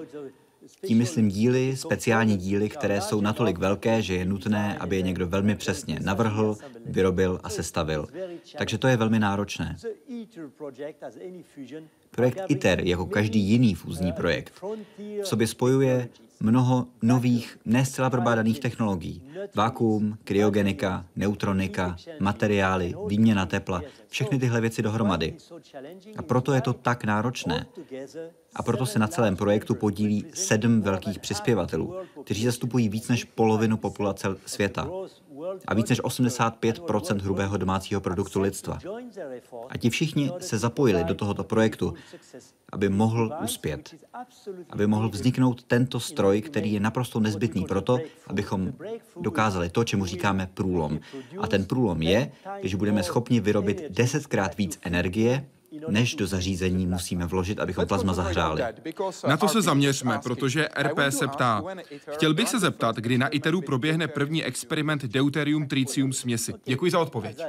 Tím 0.87 0.99
myslím 0.99 1.29
díly, 1.29 1.77
speciální 1.77 2.37
díly, 2.37 2.69
které 2.69 3.00
jsou 3.00 3.21
natolik 3.21 3.59
velké, 3.59 4.03
že 4.03 4.15
je 4.15 4.25
nutné, 4.25 4.79
aby 4.79 4.97
je 4.97 5.03
někdo 5.03 5.27
velmi 5.27 5.55
přesně 5.55 6.00
navrhl, 6.00 6.57
vyrobil 6.85 7.41
a 7.43 7.49
sestavil. 7.49 8.07
Takže 8.59 8.79
to 8.79 8.89
je 8.89 8.97
velmi 8.97 9.19
náročné. 9.19 9.77
Projekt 12.11 12.40
ITER, 12.49 12.81
jako 12.81 13.07
každý 13.07 13.40
jiný 13.40 13.75
fúzní 13.75 14.12
projekt, 14.12 14.62
v 15.23 15.26
sobě 15.26 15.47
spojuje 15.47 16.09
mnoho 16.40 16.87
nových, 17.02 17.59
ne 17.64 17.85
zcela 17.85 18.11
probádaných 18.11 18.61
technologií. 18.61 19.23
Vákuum, 19.55 20.19
kryogenika, 20.25 21.07
neutronika, 21.17 21.97
materiály, 22.21 22.95
výměna 23.07 23.47
tepla, 23.47 23.83
všechny 24.09 24.38
tyhle 24.38 24.61
věci 24.61 24.83
dohromady. 24.83 25.35
A 26.17 26.23
proto 26.23 26.52
je 26.52 26.61
to 26.61 26.73
tak 26.73 27.05
náročné. 27.05 27.67
A 28.55 28.62
proto 28.62 28.87
se 28.87 28.99
na 28.99 29.09
celém 29.09 29.37
projektu 29.37 29.75
podílí 29.75 30.25
sedm 30.35 30.81
velkých 30.81 31.19
přispěvatelů, 31.19 31.95
kteří 32.25 32.45
zastupují 32.45 32.88
víc 32.88 33.09
než 33.09 33.25
polovinu 33.25 33.76
populace 33.76 34.29
světa. 34.47 34.88
A 35.66 35.75
víc 35.75 35.88
než 35.88 36.02
85% 36.02 37.20
hrubého 37.20 37.56
domácího 37.56 38.00
produktu 38.00 38.40
lidstva. 38.40 38.78
A 39.68 39.78
ti 39.78 39.90
všichni 39.90 40.30
se 40.38 40.59
zapojili 40.59 41.04
do 41.04 41.14
tohoto 41.14 41.44
projektu, 41.44 41.94
aby 42.73 42.88
mohl 42.88 43.32
uspět, 43.44 43.94
aby 44.70 44.87
mohl 44.87 45.09
vzniknout 45.09 45.62
tento 45.62 46.00
stroj, 46.00 46.40
který 46.40 46.73
je 46.73 46.80
naprosto 46.80 47.20
nezbytný 47.20 47.64
proto, 47.64 47.99
abychom 48.26 48.73
dokázali 49.20 49.68
to, 49.68 49.85
čemu 49.85 50.06
říkáme 50.06 50.50
průlom. 50.54 51.00
A 51.38 51.47
ten 51.47 51.64
průlom 51.64 52.02
je, 52.02 52.32
když 52.61 52.75
budeme 52.75 53.02
schopni 53.02 53.40
vyrobit 53.40 53.82
desetkrát 53.90 54.56
víc 54.56 54.78
energie, 54.82 55.47
než 55.89 56.15
do 56.15 56.27
zařízení 56.27 56.87
musíme 56.87 57.27
vložit, 57.27 57.61
abychom 57.61 57.87
plazma 57.87 58.12
zahřáli. 58.15 58.62
Na 59.29 59.37
to 59.37 59.49
se 59.49 59.62
zaměřme, 59.62 60.21
protože 60.23 60.69
RP 60.79 60.99
se 61.09 61.29
ptá. 61.29 61.62
Chtěl 62.11 62.35
bych 62.35 62.49
se 62.49 62.59
zeptat, 62.59 62.97
kdy 62.97 63.19
na 63.19 63.29
ITERu 63.29 63.61
proběhne 63.61 64.09
první 64.09 64.45
experiment 64.45 65.05
deuterium 65.05 65.67
tritium 65.67 66.12
směsi. 66.12 66.55
Děkuji 66.65 66.91
za 66.91 67.00
odpověď. 67.00 67.43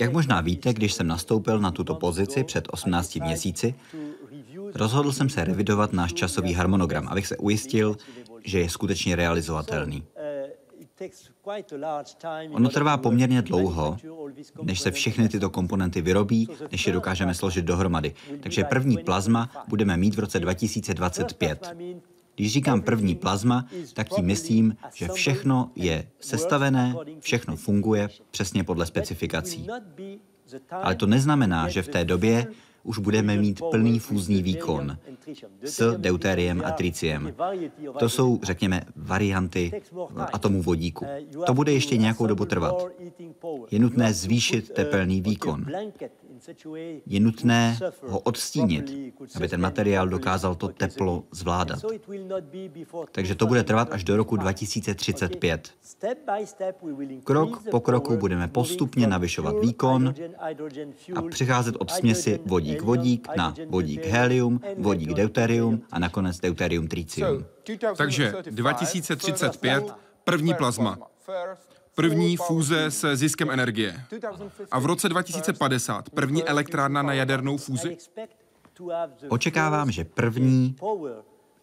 Jak 0.00 0.12
možná 0.12 0.40
víte, 0.40 0.72
když 0.72 0.92
jsem 0.92 1.06
nastoupil 1.06 1.58
na 1.58 1.70
tuto 1.70 1.94
pozici 1.94 2.44
před 2.44 2.68
18 2.70 3.16
měsíci, 3.16 3.74
rozhodl 4.74 5.12
jsem 5.12 5.28
se 5.28 5.44
revidovat 5.44 5.92
náš 5.92 6.12
časový 6.12 6.52
harmonogram, 6.52 7.08
abych 7.08 7.26
se 7.26 7.36
ujistil, 7.36 7.96
že 8.44 8.60
je 8.60 8.68
skutečně 8.68 9.16
realizovatelný. 9.16 10.04
Ono 12.50 12.68
trvá 12.68 12.96
poměrně 12.96 13.42
dlouho, 13.42 13.96
než 14.62 14.80
se 14.80 14.90
všechny 14.90 15.28
tyto 15.28 15.50
komponenty 15.50 16.00
vyrobí, 16.00 16.48
než 16.72 16.86
je 16.86 16.92
dokážeme 16.92 17.34
složit 17.34 17.64
dohromady. 17.64 18.14
Takže 18.40 18.64
první 18.64 18.98
plazma 18.98 19.50
budeme 19.68 19.96
mít 19.96 20.14
v 20.14 20.18
roce 20.18 20.40
2025. 20.40 21.74
Když 22.34 22.52
říkám 22.52 22.82
první 22.82 23.14
plazma, 23.14 23.66
tak 23.94 24.08
tím 24.08 24.24
myslím, 24.24 24.76
že 24.94 25.08
všechno 25.08 25.70
je 25.76 26.08
sestavené, 26.20 26.94
všechno 27.20 27.56
funguje 27.56 28.08
přesně 28.30 28.64
podle 28.64 28.86
specifikací. 28.86 29.66
Ale 30.70 30.94
to 30.94 31.06
neznamená, 31.06 31.68
že 31.68 31.82
v 31.82 31.88
té 31.88 32.04
době 32.04 32.46
už 32.82 32.98
budeme 32.98 33.36
mít 33.36 33.60
plný 33.70 33.98
fúzní 33.98 34.42
výkon 34.42 34.98
s 35.62 35.96
deutériem 35.96 36.62
a 36.64 36.70
triciem. 36.70 37.34
To 37.98 38.08
jsou, 38.08 38.40
řekněme, 38.42 38.82
varianty 38.96 39.82
atomu 40.32 40.62
vodíku. 40.62 41.06
To 41.46 41.54
bude 41.54 41.72
ještě 41.72 41.96
nějakou 41.96 42.26
dobu 42.26 42.44
trvat. 42.44 42.86
Je 43.70 43.78
nutné 43.78 44.12
zvýšit 44.12 44.70
tepelný 44.70 45.20
výkon 45.20 45.66
je 47.06 47.20
nutné 47.20 47.78
ho 48.02 48.18
odstínit, 48.18 49.14
aby 49.34 49.48
ten 49.48 49.60
materiál 49.60 50.08
dokázal 50.08 50.54
to 50.54 50.68
teplo 50.68 51.24
zvládat. 51.30 51.78
Takže 53.12 53.34
to 53.34 53.46
bude 53.46 53.62
trvat 53.62 53.88
až 53.92 54.04
do 54.04 54.16
roku 54.16 54.36
2035. 54.36 55.70
Krok 57.24 57.62
po 57.70 57.80
kroku 57.80 58.16
budeme 58.16 58.48
postupně 58.48 59.06
navyšovat 59.06 59.54
výkon 59.60 60.14
a 61.14 61.22
přicházet 61.22 61.76
od 61.78 61.90
směsi 61.90 62.40
vodík-vodík 62.46 63.28
na 63.36 63.54
vodík-helium, 63.68 64.60
vodík-deuterium 64.78 65.82
a 65.90 65.98
nakonec 65.98 66.40
deuterium-tritium. 66.40 67.44
Takže 67.96 68.34
2035 68.50 69.94
první 70.24 70.54
plazma. 70.54 70.98
První 71.94 72.36
fúze 72.36 72.90
se 72.90 73.16
ziskem 73.16 73.50
energie. 73.50 74.04
A 74.70 74.78
v 74.78 74.86
roce 74.86 75.08
2050 75.08 76.10
první 76.10 76.44
elektrárna 76.44 77.02
na 77.02 77.12
jadernou 77.12 77.56
fúzi? 77.56 77.96
Očekávám, 79.28 79.90
že 79.90 80.04
první 80.04 80.76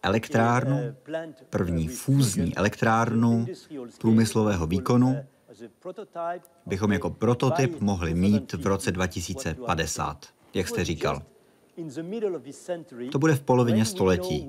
elektrárnu, 0.02 0.96
první 1.50 1.88
fúzní 1.88 2.56
elektrárnu 2.56 3.46
průmyslového 3.98 4.66
výkonu 4.66 5.16
bychom 6.66 6.92
jako 6.92 7.10
prototyp 7.10 7.80
mohli 7.80 8.14
mít 8.14 8.52
v 8.52 8.66
roce 8.66 8.92
2050, 8.92 10.26
jak 10.54 10.68
jste 10.68 10.84
říkal. 10.84 11.22
To 13.12 13.18
bude 13.18 13.34
v 13.34 13.40
polovině 13.40 13.84
století, 13.84 14.48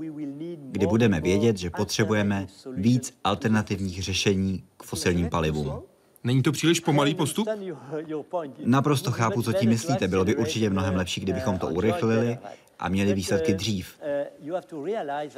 kdy 0.71 0.87
budeme 0.87 1.21
vědět, 1.21 1.57
že 1.57 1.69
potřebujeme 1.69 2.47
víc 2.73 3.13
alternativních 3.23 4.03
řešení 4.03 4.63
k 4.77 4.83
fosilním 4.83 5.29
palivům. 5.29 5.81
Není 6.23 6.43
to 6.43 6.51
příliš 6.51 6.79
pomalý 6.79 7.15
postup? 7.15 7.47
Naprosto 8.65 9.11
chápu, 9.11 9.41
co 9.41 9.53
tím 9.53 9.69
myslíte. 9.69 10.07
Bylo 10.07 10.25
by 10.25 10.35
určitě 10.35 10.69
mnohem 10.69 10.95
lepší, 10.95 11.21
kdybychom 11.21 11.57
to 11.57 11.67
urychlili 11.67 12.37
a 12.79 12.89
měli 12.89 13.13
výsledky 13.13 13.53
dřív. 13.53 13.99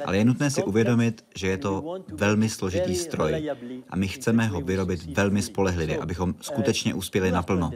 Ale 0.04 0.16
je 0.16 0.24
nutné 0.24 0.50
si 0.50 0.62
uvědomit, 0.62 1.24
že 1.36 1.48
je 1.48 1.58
to 1.58 2.00
velmi 2.08 2.48
složitý 2.48 2.94
stroj 2.94 3.50
a 3.90 3.96
my 3.96 4.08
chceme 4.08 4.46
ho 4.46 4.60
vyrobit 4.60 5.16
velmi 5.16 5.42
spolehlivě, 5.42 5.98
abychom 5.98 6.34
skutečně 6.40 6.94
uspěli 6.94 7.30
naplno. 7.30 7.70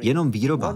Jenom 0.00 0.30
výroba 0.30 0.74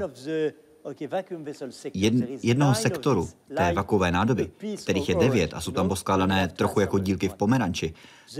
Jed, 1.94 2.14
jednoho 2.42 2.74
sektoru 2.74 3.28
té 3.56 3.72
vakové 3.72 4.10
nádoby, 4.10 4.50
kterých 4.82 5.08
je 5.08 5.14
devět 5.14 5.54
a 5.54 5.60
jsou 5.60 5.72
tam 5.72 5.88
poskládané 5.88 6.48
trochu 6.48 6.80
jako 6.80 6.98
dílky 6.98 7.28
v 7.28 7.34
pomeranči, 7.34 7.94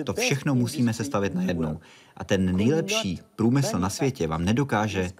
to 0.04 0.14
všechno 0.14 0.54
musíme 0.54 0.92
sestavit 0.92 1.34
najednou. 1.34 1.80
A 2.16 2.24
ten 2.24 2.56
nejlepší 2.56 3.20
průmysl 3.36 3.78
na 3.78 3.90
světě 3.90 4.26
vám 4.26 4.44
nedokáže 4.44 5.10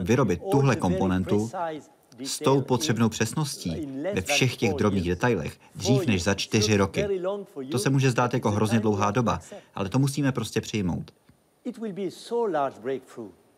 vyrobit 0.00 0.40
tuhle 0.50 0.76
komponentu 0.76 1.50
s 2.22 2.38
tou 2.38 2.60
potřebnou 2.60 3.08
přesností 3.08 3.88
ve 4.14 4.20
všech 4.20 4.56
těch 4.56 4.72
drobných 4.72 5.08
detailech 5.08 5.60
dřív 5.74 6.06
než 6.06 6.22
za 6.22 6.34
čtyři 6.34 6.76
roky. 6.76 7.20
To 7.70 7.78
se 7.78 7.90
může 7.90 8.10
zdát 8.10 8.34
jako 8.34 8.50
hrozně 8.50 8.80
dlouhá 8.80 9.10
doba, 9.10 9.40
ale 9.74 9.88
to 9.88 9.98
musíme 9.98 10.32
prostě 10.32 10.60
přijmout. 10.60 11.10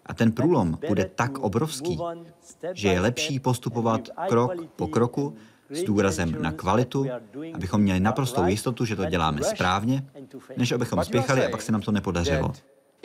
A 0.06 0.14
ten 0.14 0.32
průlom 0.32 0.78
bude 0.88 1.04
tak 1.14 1.38
obrovský, 1.38 1.98
že 2.72 2.88
je 2.88 3.00
lepší 3.00 3.40
postupovat 3.40 4.00
krok 4.28 4.52
po 4.76 4.86
kroku 4.86 5.36
s 5.70 5.82
důrazem 5.82 6.42
na 6.42 6.52
kvalitu, 6.52 7.06
abychom 7.54 7.80
měli 7.80 8.00
naprostou 8.00 8.46
jistotu, 8.46 8.84
že 8.84 8.96
to 8.96 9.04
děláme 9.04 9.42
správně, 9.42 10.04
než 10.56 10.72
abychom 10.72 11.04
spěchali 11.04 11.46
a 11.46 11.50
pak 11.50 11.62
se 11.62 11.72
nám 11.72 11.80
to 11.80 11.92
nepodařilo. 11.92 12.52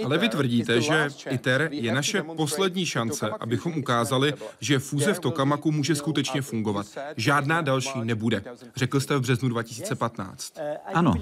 Ale 0.05 0.17
vy 0.17 0.29
tvrdíte, 0.29 0.81
že 0.81 1.07
ITER 1.29 1.69
je 1.71 1.93
naše 1.93 2.23
poslední 2.23 2.85
šance, 2.85 3.29
abychom 3.39 3.77
ukázali, 3.77 4.33
že 4.59 4.79
fúze 4.79 5.13
v 5.13 5.19
Tokamaku 5.19 5.71
může 5.71 5.95
skutečně 5.95 6.41
fungovat. 6.41 6.87
Žádná 7.17 7.61
další 7.61 8.01
nebude. 8.03 8.43
Řekl 8.75 8.99
jste 8.99 9.17
v 9.17 9.21
březnu 9.21 9.49
2015. 9.49 10.53
Ano. 10.93 11.13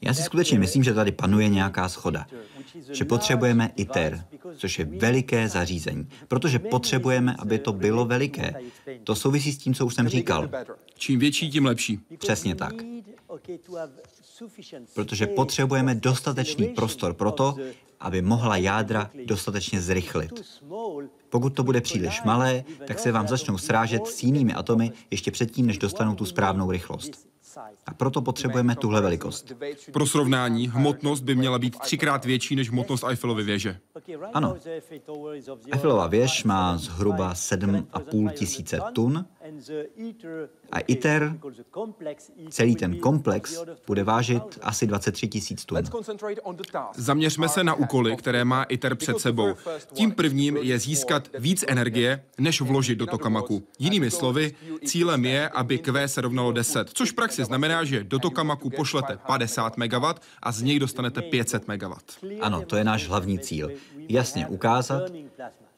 Já 0.00 0.14
si 0.14 0.22
skutečně 0.22 0.58
myslím, 0.58 0.82
že 0.82 0.94
tady 0.94 1.12
panuje 1.12 1.48
nějaká 1.48 1.88
schoda. 1.88 2.26
Že 2.92 3.04
potřebujeme 3.04 3.70
ITER, 3.76 4.24
což 4.56 4.78
je 4.78 4.84
veliké 4.84 5.48
zařízení. 5.48 6.08
Protože 6.28 6.58
potřebujeme, 6.58 7.36
aby 7.38 7.58
to 7.58 7.72
bylo 7.72 8.04
veliké. 8.04 8.54
To 9.04 9.14
souvisí 9.14 9.52
s 9.52 9.58
tím, 9.58 9.74
co 9.74 9.86
už 9.86 9.94
jsem 9.94 10.08
říkal. 10.08 10.48
Čím 10.94 11.18
větší, 11.18 11.50
tím 11.50 11.64
lepší. 11.64 12.00
Přesně 12.18 12.54
tak 12.54 12.74
protože 14.94 15.26
potřebujeme 15.26 15.94
dostatečný 15.94 16.66
prostor 16.68 17.14
pro 17.14 17.32
to, 17.32 17.56
aby 18.00 18.22
mohla 18.22 18.56
jádra 18.56 19.10
dostatečně 19.24 19.80
zrychlit. 19.80 20.44
Pokud 21.30 21.50
to 21.50 21.62
bude 21.62 21.80
příliš 21.80 22.22
malé, 22.22 22.64
tak 22.86 22.98
se 22.98 23.12
vám 23.12 23.28
začnou 23.28 23.58
srážet 23.58 24.06
s 24.06 24.22
jinými 24.22 24.54
atomy 24.54 24.92
ještě 25.10 25.30
předtím, 25.30 25.66
než 25.66 25.78
dostanou 25.78 26.14
tu 26.14 26.24
správnou 26.24 26.70
rychlost. 26.70 27.26
A 27.86 27.94
proto 27.94 28.22
potřebujeme 28.22 28.76
tuhle 28.76 29.00
velikost. 29.00 29.52
Pro 29.92 30.06
srovnání, 30.06 30.68
hmotnost 30.68 31.22
by 31.24 31.34
měla 31.34 31.58
být 31.58 31.78
třikrát 31.78 32.24
větší 32.24 32.56
než 32.56 32.70
hmotnost 32.70 33.04
Eiffelovy 33.04 33.42
věže. 33.42 33.78
Ano. 34.32 34.56
Eiffelova 35.72 36.06
věž 36.06 36.44
má 36.44 36.78
zhruba 36.78 37.34
7,5 37.34 38.32
tisíce 38.32 38.80
tun 38.92 39.26
a 40.72 40.78
ITER, 40.78 41.38
celý 42.50 42.76
ten 42.76 42.98
komplex, 42.98 43.62
bude 43.86 44.04
vážit 44.04 44.42
asi 44.62 44.86
23 44.86 45.28
tisíc 45.28 45.64
tun. 45.64 45.78
Zaměřme 46.94 47.48
se 47.48 47.64
na 47.64 47.74
úkoly, 47.74 48.16
které 48.16 48.44
má 48.44 48.62
ITER 48.62 48.94
před 48.94 49.20
sebou. 49.20 49.54
Tím 49.92 50.12
prvním 50.12 50.56
je 50.56 50.78
získat 50.78 51.30
víc 51.38 51.64
energie, 51.68 52.24
než 52.38 52.60
vložit 52.60 52.98
do 52.98 53.06
tokamaku. 53.06 53.66
Jinými 53.78 54.10
slovy, 54.10 54.54
cílem 54.84 55.24
je, 55.24 55.48
aby 55.48 55.78
Q 55.78 56.08
se 56.08 56.20
rovnalo 56.20 56.52
10, 56.52 56.90
což 56.94 57.12
v 57.12 57.14
praxi 57.14 57.44
znamená, 57.44 57.84
že 57.84 58.04
do 58.04 58.18
tokamaku 58.18 58.70
pošlete 58.70 59.18
50 59.26 59.76
MW 59.76 60.04
a 60.42 60.52
z 60.52 60.62
něj 60.62 60.78
dostanete 60.78 61.22
500 61.22 61.68
MW. 61.68 61.92
Ano, 62.40 62.62
to 62.62 62.76
je 62.76 62.84
náš 62.84 63.08
hlavní 63.08 63.38
cíl. 63.38 63.70
Jasně 64.08 64.46
ukázat, 64.46 65.02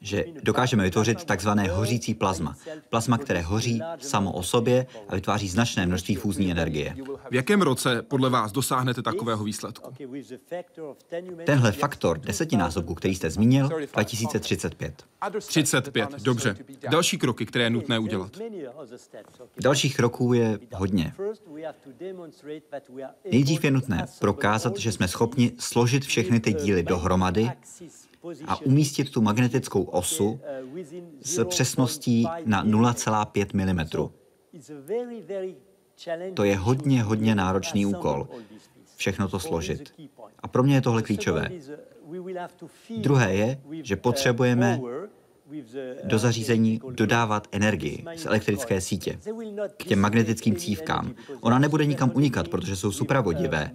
že 0.01 0.25
dokážeme 0.43 0.83
vytvořit 0.83 1.23
takzvané 1.23 1.67
hořící 1.67 2.13
plazma. 2.13 2.55
Plazma, 2.89 3.17
které 3.17 3.41
hoří 3.41 3.81
samo 3.99 4.31
o 4.31 4.43
sobě 4.43 4.87
a 5.09 5.15
vytváří 5.15 5.49
značné 5.49 5.85
množství 5.85 6.15
fúzní 6.15 6.51
energie. 6.51 6.95
V 7.31 7.35
jakém 7.35 7.61
roce 7.61 8.01
podle 8.01 8.29
vás 8.29 8.51
dosáhnete 8.51 9.01
takového 9.01 9.43
výsledku? 9.43 9.93
Tenhle 11.45 11.71
faktor 11.71 12.19
desetinásobku, 12.19 12.95
který 12.95 13.15
jste 13.15 13.29
zmínil, 13.29 13.69
2035. 13.93 15.05
35, 15.47 16.09
dobře. 16.23 16.55
Další 16.89 17.17
kroky, 17.17 17.45
které 17.45 17.63
je 17.63 17.69
nutné 17.69 17.99
udělat. 17.99 18.37
Dalších 19.61 19.95
kroků 19.95 20.33
je 20.33 20.59
hodně. 20.73 21.13
Nejdřív 23.31 23.63
je 23.63 23.71
nutné 23.71 24.05
prokázat, 24.19 24.77
že 24.77 24.91
jsme 24.91 25.07
schopni 25.07 25.51
složit 25.59 26.05
všechny 26.05 26.39
ty 26.39 26.53
díly 26.53 26.83
dohromady 26.83 27.51
a 28.47 28.61
umístit 28.61 29.11
tu 29.11 29.21
magnetickou 29.21 29.83
osu 29.83 30.39
s 31.21 31.45
přesností 31.45 32.27
na 32.45 32.65
0,5 32.65 33.53
mm. 33.53 33.79
To 36.33 36.43
je 36.43 36.57
hodně, 36.57 37.03
hodně 37.03 37.35
náročný 37.35 37.85
úkol, 37.85 38.27
všechno 38.95 39.27
to 39.27 39.39
složit. 39.39 39.93
A 40.39 40.47
pro 40.47 40.63
mě 40.63 40.75
je 40.75 40.81
tohle 40.81 41.01
klíčové. 41.01 41.49
Druhé 42.97 43.35
je, 43.35 43.61
že 43.83 43.95
potřebujeme 43.95 44.81
do 46.03 46.17
zařízení 46.17 46.81
dodávat 46.91 47.47
energii 47.51 48.05
z 48.15 48.25
elektrické 48.25 48.81
sítě 48.81 49.19
k 49.77 49.83
těm 49.83 49.99
magnetickým 49.99 50.55
cívkám. 50.55 51.15
Ona 51.41 51.59
nebude 51.59 51.85
nikam 51.85 52.11
unikat, 52.13 52.47
protože 52.47 52.75
jsou 52.75 52.91
supravodivé. 52.91 53.71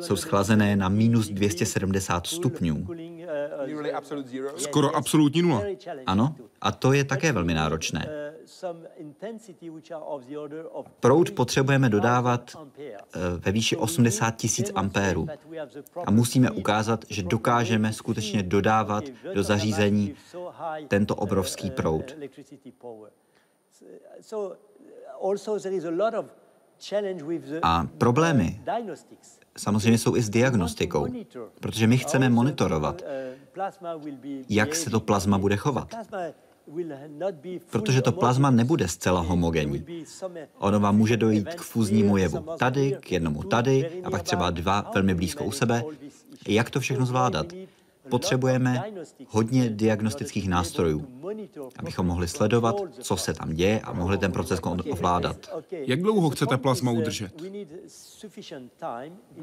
Jsou 0.00 0.16
schlazené 0.16 0.76
na 0.76 0.88
minus 0.88 1.28
270 1.28 2.26
stupňů. 2.26 2.86
Skoro 4.56 4.96
absolutní 4.96 5.42
nula. 5.42 5.62
Ano, 6.06 6.34
a 6.60 6.72
to 6.72 6.92
je 6.92 7.04
také 7.04 7.32
velmi 7.32 7.54
náročné. 7.54 8.08
Proud 11.00 11.30
potřebujeme 11.30 11.88
dodávat 11.88 12.50
eh, 12.78 12.98
ve 13.38 13.52
výši 13.52 13.76
80 13.76 14.36
tisíc 14.36 14.72
ampérů. 14.74 15.26
a 16.06 16.10
musíme 16.10 16.50
ukázat, 16.50 17.04
že 17.08 17.22
dokážeme 17.22 17.92
skutečně 17.92 18.42
dodávat 18.42 19.04
do 19.34 19.42
zařízení 19.42 20.14
tento 20.88 21.16
obrovský 21.16 21.70
proud. 21.70 22.16
A 27.62 27.86
problémy 27.98 28.62
samozřejmě 29.58 29.98
jsou 29.98 30.16
i 30.16 30.22
s 30.22 30.30
diagnostikou, 30.30 31.06
protože 31.60 31.86
my 31.86 31.98
chceme 31.98 32.28
monitorovat, 32.28 33.02
jak 34.48 34.74
se 34.74 34.90
to 34.90 35.00
plazma 35.00 35.38
bude 35.38 35.56
chovat. 35.56 35.94
Protože 37.70 38.02
to 38.02 38.12
plazma 38.12 38.50
nebude 38.50 38.88
zcela 38.88 39.20
homogenní. 39.20 39.84
Ono 40.58 40.80
vám 40.80 40.96
může 40.96 41.16
dojít 41.16 41.54
k 41.54 41.60
fúznímu 41.60 42.16
jevu 42.16 42.44
tady, 42.58 42.96
k 43.00 43.12
jednomu 43.12 43.42
tady 43.42 44.02
a 44.04 44.10
pak 44.10 44.22
třeba 44.22 44.50
dva 44.50 44.90
velmi 44.94 45.14
blízko 45.14 45.44
u 45.44 45.52
sebe. 45.52 45.84
Jak 46.48 46.70
to 46.70 46.80
všechno 46.80 47.06
zvládat? 47.06 47.46
Potřebujeme 48.10 48.84
hodně 49.28 49.70
diagnostických 49.70 50.48
nástrojů, 50.48 51.06
abychom 51.78 52.06
mohli 52.06 52.28
sledovat, 52.28 52.76
co 53.00 53.16
se 53.16 53.34
tam 53.34 53.54
děje 53.54 53.80
a 53.80 53.92
mohli 53.92 54.18
ten 54.18 54.32
proces 54.32 54.60
ovládat. 54.90 55.36
Jak 55.70 56.02
dlouho 56.02 56.30
chcete 56.30 56.56
plazma 56.56 56.90
udržet? 56.90 57.42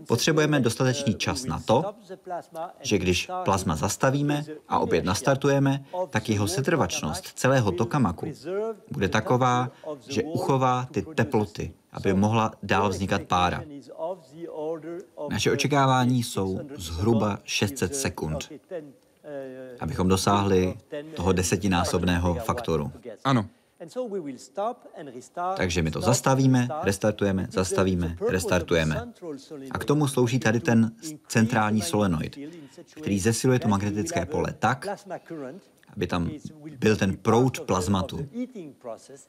Potřebujeme 0.08 0.60
dostatečný 0.60 1.15
čas 1.15 1.45
na 1.45 1.60
to, 1.60 1.95
že 2.82 2.97
když 2.97 3.30
plazma 3.45 3.75
zastavíme 3.75 4.45
a 4.67 4.80
opět 4.80 5.06
nastartujeme, 5.06 5.86
tak 6.10 6.30
jeho 6.30 6.47
setrvačnost 6.47 7.25
celého 7.25 7.71
tokamaku 7.71 8.28
bude 8.91 9.10
taková, 9.10 9.71
že 10.10 10.23
uchová 10.23 10.88
ty 10.91 11.01
teploty, 11.01 11.73
aby 11.95 12.13
mohla 12.13 12.51
dál 12.63 12.89
vznikat 12.89 13.21
pára. 13.21 13.63
Naše 15.29 15.51
očekávání 15.51 16.23
jsou 16.23 16.60
zhruba 16.75 17.39
600 17.43 17.95
sekund, 17.95 18.51
abychom 19.79 20.08
dosáhli 20.08 20.77
toho 21.15 21.31
desetinásobného 21.31 22.34
faktoru. 22.34 22.91
Ano. 23.23 23.45
Takže 25.55 25.81
my 25.81 25.91
to 25.91 26.01
zastavíme, 26.01 26.67
restartujeme, 26.84 27.47
zastavíme, 27.51 28.17
restartujeme. 28.29 29.13
A 29.71 29.77
k 29.77 29.86
tomu 29.86 30.08
slouží 30.08 30.39
tady 30.39 30.60
ten 30.60 30.91
centrální 31.27 31.81
solenoid, 31.81 32.38
který 32.95 33.19
zesiluje 33.19 33.60
to 33.60 33.67
magnetické 33.67 34.25
pole 34.25 34.53
tak, 34.60 34.88
aby 35.95 36.08
tam 36.08 36.31
byl 36.79 36.95
ten 36.95 37.17
proud 37.17 37.60
plazmatu. 37.60 38.27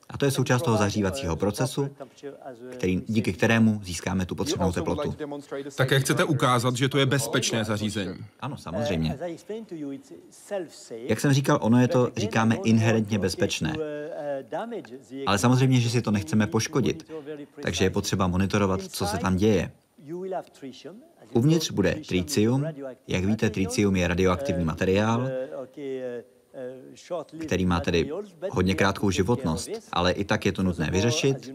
A 0.09 0.19
to 0.19 0.25
je 0.25 0.31
součást 0.31 0.63
toho 0.63 0.77
zahřívacího 0.77 1.37
procesu, 1.37 1.91
který, 2.71 3.03
díky 3.07 3.33
kterému 3.33 3.81
získáme 3.83 4.27
tu 4.27 4.35
potřebnou 4.35 4.73
teplotu. 4.73 5.15
Také 5.77 6.01
chcete 6.01 6.25
ukázat, 6.25 6.77
že 6.77 6.89
to 6.89 6.99
je 6.99 7.07
bezpečné 7.07 7.65
zařízení. 7.65 8.15
Ano, 8.41 8.57
samozřejmě. 8.57 9.19
Jak 10.91 11.21
jsem 11.21 11.33
říkal, 11.33 11.59
ono 11.63 11.81
je 11.81 11.89
to, 11.89 12.11
říkáme, 12.17 12.57
inherentně 12.65 13.19
bezpečné. 13.19 13.75
Ale 15.27 15.39
samozřejmě, 15.39 15.81
že 15.81 15.91
si 15.91 16.03
to 16.03 16.11
nechceme 16.11 16.47
poškodit, 16.47 17.13
takže 17.63 17.85
je 17.85 17.91
potřeba 17.91 18.27
monitorovat, 18.27 18.83
co 18.83 19.07
se 19.07 19.19
tam 19.19 19.37
děje. 19.37 19.73
Uvnitř 21.33 21.71
bude 21.71 21.95
tricium. 22.09 22.65
Jak 23.09 23.25
víte, 23.25 23.51
tricium 23.51 23.97
je 23.97 24.09
radioaktivní 24.09 24.65
materiál, 24.65 25.29
který 27.47 27.67
má 27.67 27.81
tedy 27.81 28.11
hodně 28.51 28.75
krátkou 28.75 29.11
životnost, 29.11 29.71
ale 29.93 30.13
i 30.13 30.25
tak 30.25 30.47
je 30.47 30.53
to 30.53 30.63
nutné 30.63 30.91
vyřešit. 30.91 31.51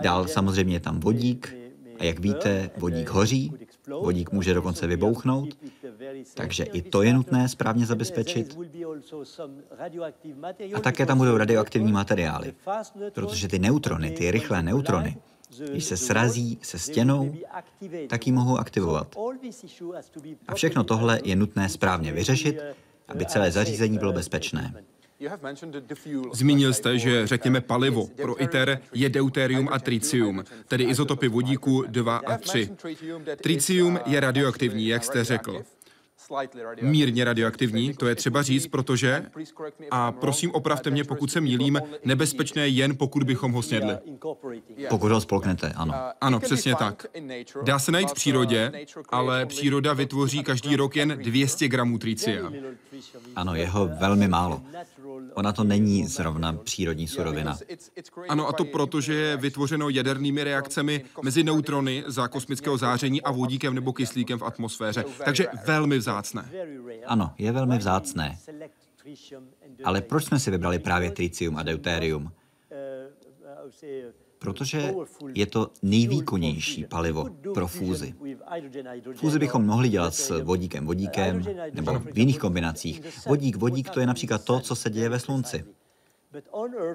Dál 0.00 0.28
samozřejmě 0.28 0.76
je 0.76 0.80
tam 0.80 1.00
vodík, 1.00 1.56
a 1.98 2.04
jak 2.04 2.18
víte, 2.18 2.70
vodík 2.76 3.08
hoří, 3.08 3.52
vodík 4.00 4.32
může 4.32 4.54
dokonce 4.54 4.86
vybouchnout, 4.86 5.48
takže 6.34 6.64
i 6.64 6.82
to 6.82 7.02
je 7.02 7.14
nutné 7.14 7.48
správně 7.48 7.86
zabezpečit. 7.86 8.58
A 10.74 10.80
také 10.80 11.06
tam 11.06 11.18
budou 11.18 11.36
radioaktivní 11.36 11.92
materiály, 11.92 12.54
protože 13.12 13.48
ty 13.48 13.58
neutrony, 13.58 14.10
ty 14.10 14.30
rychlé 14.30 14.62
neutrony, 14.62 15.16
když 15.70 15.84
se 15.84 15.96
srazí 15.96 16.58
se 16.62 16.78
stěnou, 16.78 17.34
tak 18.08 18.26
ji 18.26 18.32
mohou 18.32 18.58
aktivovat. 18.58 19.16
A 20.48 20.54
všechno 20.54 20.84
tohle 20.84 21.20
je 21.24 21.36
nutné 21.36 21.68
správně 21.68 22.12
vyřešit, 22.12 22.60
aby 23.08 23.26
celé 23.26 23.50
zařízení 23.50 23.98
bylo 23.98 24.12
bezpečné. 24.12 24.74
Zmínil 26.32 26.72
jste, 26.72 26.98
že 26.98 27.26
řekněme 27.26 27.60
palivo 27.60 28.06
pro 28.06 28.42
ITER 28.42 28.80
je 28.92 29.08
deuterium 29.08 29.68
a 29.72 29.78
tritium, 29.78 30.44
tedy 30.68 30.84
izotopy 30.84 31.28
vodíku 31.28 31.84
2 31.88 32.16
a 32.16 32.38
3. 32.38 32.70
Tritium 33.42 34.00
je 34.06 34.20
radioaktivní, 34.20 34.86
jak 34.86 35.04
jste 35.04 35.24
řekl 35.24 35.64
mírně 36.82 37.24
radioaktivní, 37.24 37.94
to 37.94 38.06
je 38.06 38.14
třeba 38.14 38.42
říct, 38.42 38.66
protože, 38.66 39.26
a 39.90 40.12
prosím 40.12 40.50
opravte 40.50 40.90
mě, 40.90 41.04
pokud 41.04 41.32
se 41.32 41.40
mýlím, 41.40 41.80
nebezpečné 42.04 42.68
jen 42.68 42.96
pokud 42.96 43.22
bychom 43.22 43.52
ho 43.52 43.62
snědli. 43.62 43.96
Pokud 44.88 45.12
ho 45.12 45.20
spolknete, 45.20 45.72
ano. 45.76 45.94
Ano, 46.20 46.40
přesně 46.40 46.74
tak. 46.74 47.06
Dá 47.62 47.78
se 47.78 47.92
najít 47.92 48.10
v 48.10 48.14
přírodě, 48.14 48.72
ale 49.08 49.46
příroda 49.46 49.92
vytvoří 49.92 50.42
každý 50.42 50.76
rok 50.76 50.96
jen 50.96 51.18
200 51.22 51.68
gramů 51.68 51.98
tricia. 51.98 52.52
Ano, 53.36 53.54
jeho 53.54 53.90
velmi 54.00 54.28
málo. 54.28 54.62
Ona 55.34 55.52
to 55.52 55.64
není 55.64 56.06
zrovna 56.06 56.52
přírodní 56.52 57.08
surovina. 57.08 57.58
Ano, 58.28 58.48
a 58.48 58.52
to 58.52 58.64
proto, 58.64 59.00
že 59.00 59.14
je 59.14 59.36
vytvořeno 59.36 59.88
jadernými 59.88 60.44
reakcemi 60.44 61.04
mezi 61.22 61.44
neutrony 61.44 62.04
za 62.06 62.28
kosmického 62.28 62.76
záření 62.76 63.22
a 63.22 63.30
vodíkem 63.30 63.74
nebo 63.74 63.92
kyslíkem 63.92 64.38
v 64.38 64.42
atmosféře. 64.42 65.04
Takže 65.24 65.46
velmi 65.66 65.98
vzácné. 65.98 66.50
Ano, 67.06 67.34
je 67.38 67.52
velmi 67.52 67.78
vzácné. 67.78 68.38
Ale 69.84 70.00
proč 70.00 70.24
jsme 70.24 70.38
si 70.38 70.50
vybrali 70.50 70.78
právě 70.78 71.10
tritium 71.10 71.56
a 71.56 71.62
deuterium? 71.62 72.32
Protože 74.44 74.94
je 75.34 75.46
to 75.46 75.70
nejvýkonnější 75.82 76.84
palivo 76.84 77.26
pro 77.54 77.68
fúzi. 77.68 78.14
Fúzi 79.16 79.38
bychom 79.38 79.66
mohli 79.66 79.88
dělat 79.88 80.14
s 80.14 80.42
vodíkem 80.42 80.86
vodíkem 80.86 81.44
nebo 81.72 81.98
v 81.98 82.18
jiných 82.18 82.38
kombinacích. 82.38 83.02
Vodík 83.26 83.56
vodík 83.56 83.90
to 83.90 84.00
je 84.00 84.06
například 84.06 84.44
to, 84.44 84.60
co 84.60 84.74
se 84.76 84.90
děje 84.90 85.08
ve 85.08 85.18
slunci. 85.18 85.64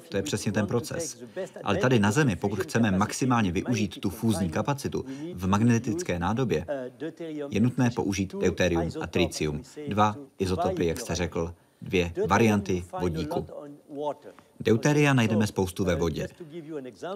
To 0.10 0.18
je 0.18 0.24
přesně 0.24 0.52
ten 0.52 0.68
proces. 0.68 1.24
Ale 1.64 1.78
tady 1.78 2.00
na 2.00 2.12
Zemi, 2.12 2.36
pokud 2.36 2.60
chceme 2.60 2.92
maximálně 2.92 3.52
využít 3.52 4.00
tu 4.00 4.10
fúzní 4.10 4.50
kapacitu 4.50 5.06
v 5.34 5.48
magnetické 5.48 6.20
nádobě, 6.20 6.66
je 7.50 7.60
nutné 7.60 7.90
použít 7.90 8.36
deuterium 8.36 8.90
a 9.02 9.08
tritium, 9.08 9.62
dva 9.88 10.16
izotopy, 10.40 10.86
jak 10.86 11.00
jste 11.00 11.16
řekl, 11.16 11.54
dvě 11.82 12.14
varianty 12.28 12.84
vodíku. 13.00 13.46
Deuteria 14.60 15.14
najdeme 15.14 15.48
spoustu 15.48 15.84
ve 15.86 15.96
vodě. 15.96 16.28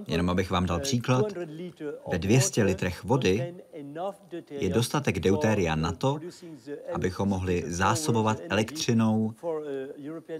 Jenom 0.07 0.29
abych 0.29 0.51
vám 0.51 0.65
dal 0.65 0.79
příklad, 0.79 1.25
ve 2.11 2.19
200 2.19 2.63
litrech 2.63 3.03
vody 3.03 3.55
je 4.49 4.69
dostatek 4.69 5.19
deutéria 5.19 5.75
na 5.75 5.91
to, 5.91 6.19
abychom 6.93 7.29
mohli 7.29 7.63
zásobovat 7.67 8.41
elektřinou 8.49 9.33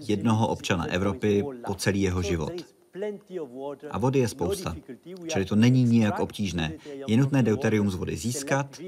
jednoho 0.08 0.48
občana 0.48 0.84
Evropy 0.84 1.44
po 1.66 1.74
celý 1.74 2.02
jeho 2.02 2.22
život. 2.22 2.52
A 3.90 3.98
vody 3.98 4.18
je 4.18 4.28
spousta, 4.28 4.76
čili 5.26 5.44
to 5.44 5.56
není 5.56 5.84
nijak 5.84 6.20
obtížné. 6.20 6.72
Je 7.06 7.16
nutné 7.16 7.42
deuterium 7.42 7.90
z 7.90 7.94
vody 7.94 8.16
získat, 8.16 8.80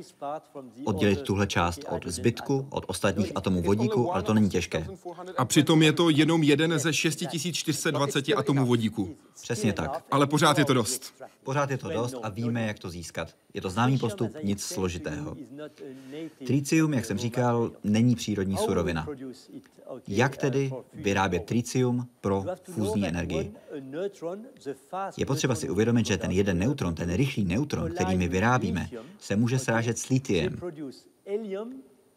oddělit 0.85 1.23
tuhle 1.23 1.47
část 1.47 1.85
od 1.89 2.07
zbytku, 2.07 2.67
od 2.71 2.85
ostatních 2.87 3.33
atomů 3.35 3.63
vodíku, 3.63 4.15
ale 4.15 4.23
to 4.23 4.35
není 4.35 4.49
těžké. 4.49 4.87
A 5.37 5.45
přitom 5.45 5.83
je 5.83 5.93
to 5.93 6.11
jenom 6.11 6.43
jeden 6.43 6.79
ze 6.79 6.93
6420 6.93 8.25
atomů 8.37 8.67
vodíku. 8.67 9.17
Přesně 9.43 9.73
tak. 9.73 10.05
Ale 10.11 10.27
pořád 10.27 10.59
je 10.59 10.65
to 10.65 10.75
dost. 10.75 11.15
Pořád 11.45 11.71
je 11.71 11.79
to 11.79 11.89
dost 11.89 12.17
a 12.23 12.29
víme, 12.29 12.67
jak 12.67 12.79
to 12.79 12.91
získat. 12.91 13.35
Je 13.55 13.61
to 13.61 13.71
známý 13.71 13.99
postup, 13.99 14.37
nic 14.43 14.63
složitého. 14.63 15.37
Tricium, 16.47 16.95
jak 16.95 17.05
jsem 17.05 17.19
říkal, 17.19 17.71
není 17.85 18.15
přírodní 18.15 18.57
surovina. 18.57 19.07
Jak 20.09 20.37
tedy 20.37 20.73
vyrábět 20.95 21.45
tricium 21.45 22.09
pro 22.21 22.45
fúzní 22.63 23.09
energii? 23.09 23.53
Je 25.17 25.27
potřeba 25.27 25.55
si 25.55 25.71
uvědomit, 25.71 26.07
že 26.07 26.17
ten 26.17 26.31
jeden 26.31 26.59
neutron, 26.59 26.95
ten 26.95 27.15
rychlý 27.15 27.45
neutron, 27.45 27.91
který 27.91 28.17
my 28.17 28.29
vyrábíme, 28.29 28.89
se 29.19 29.37
může 29.37 29.59
srážet 29.59 29.99
s 29.99 30.09
litiem 30.09 30.61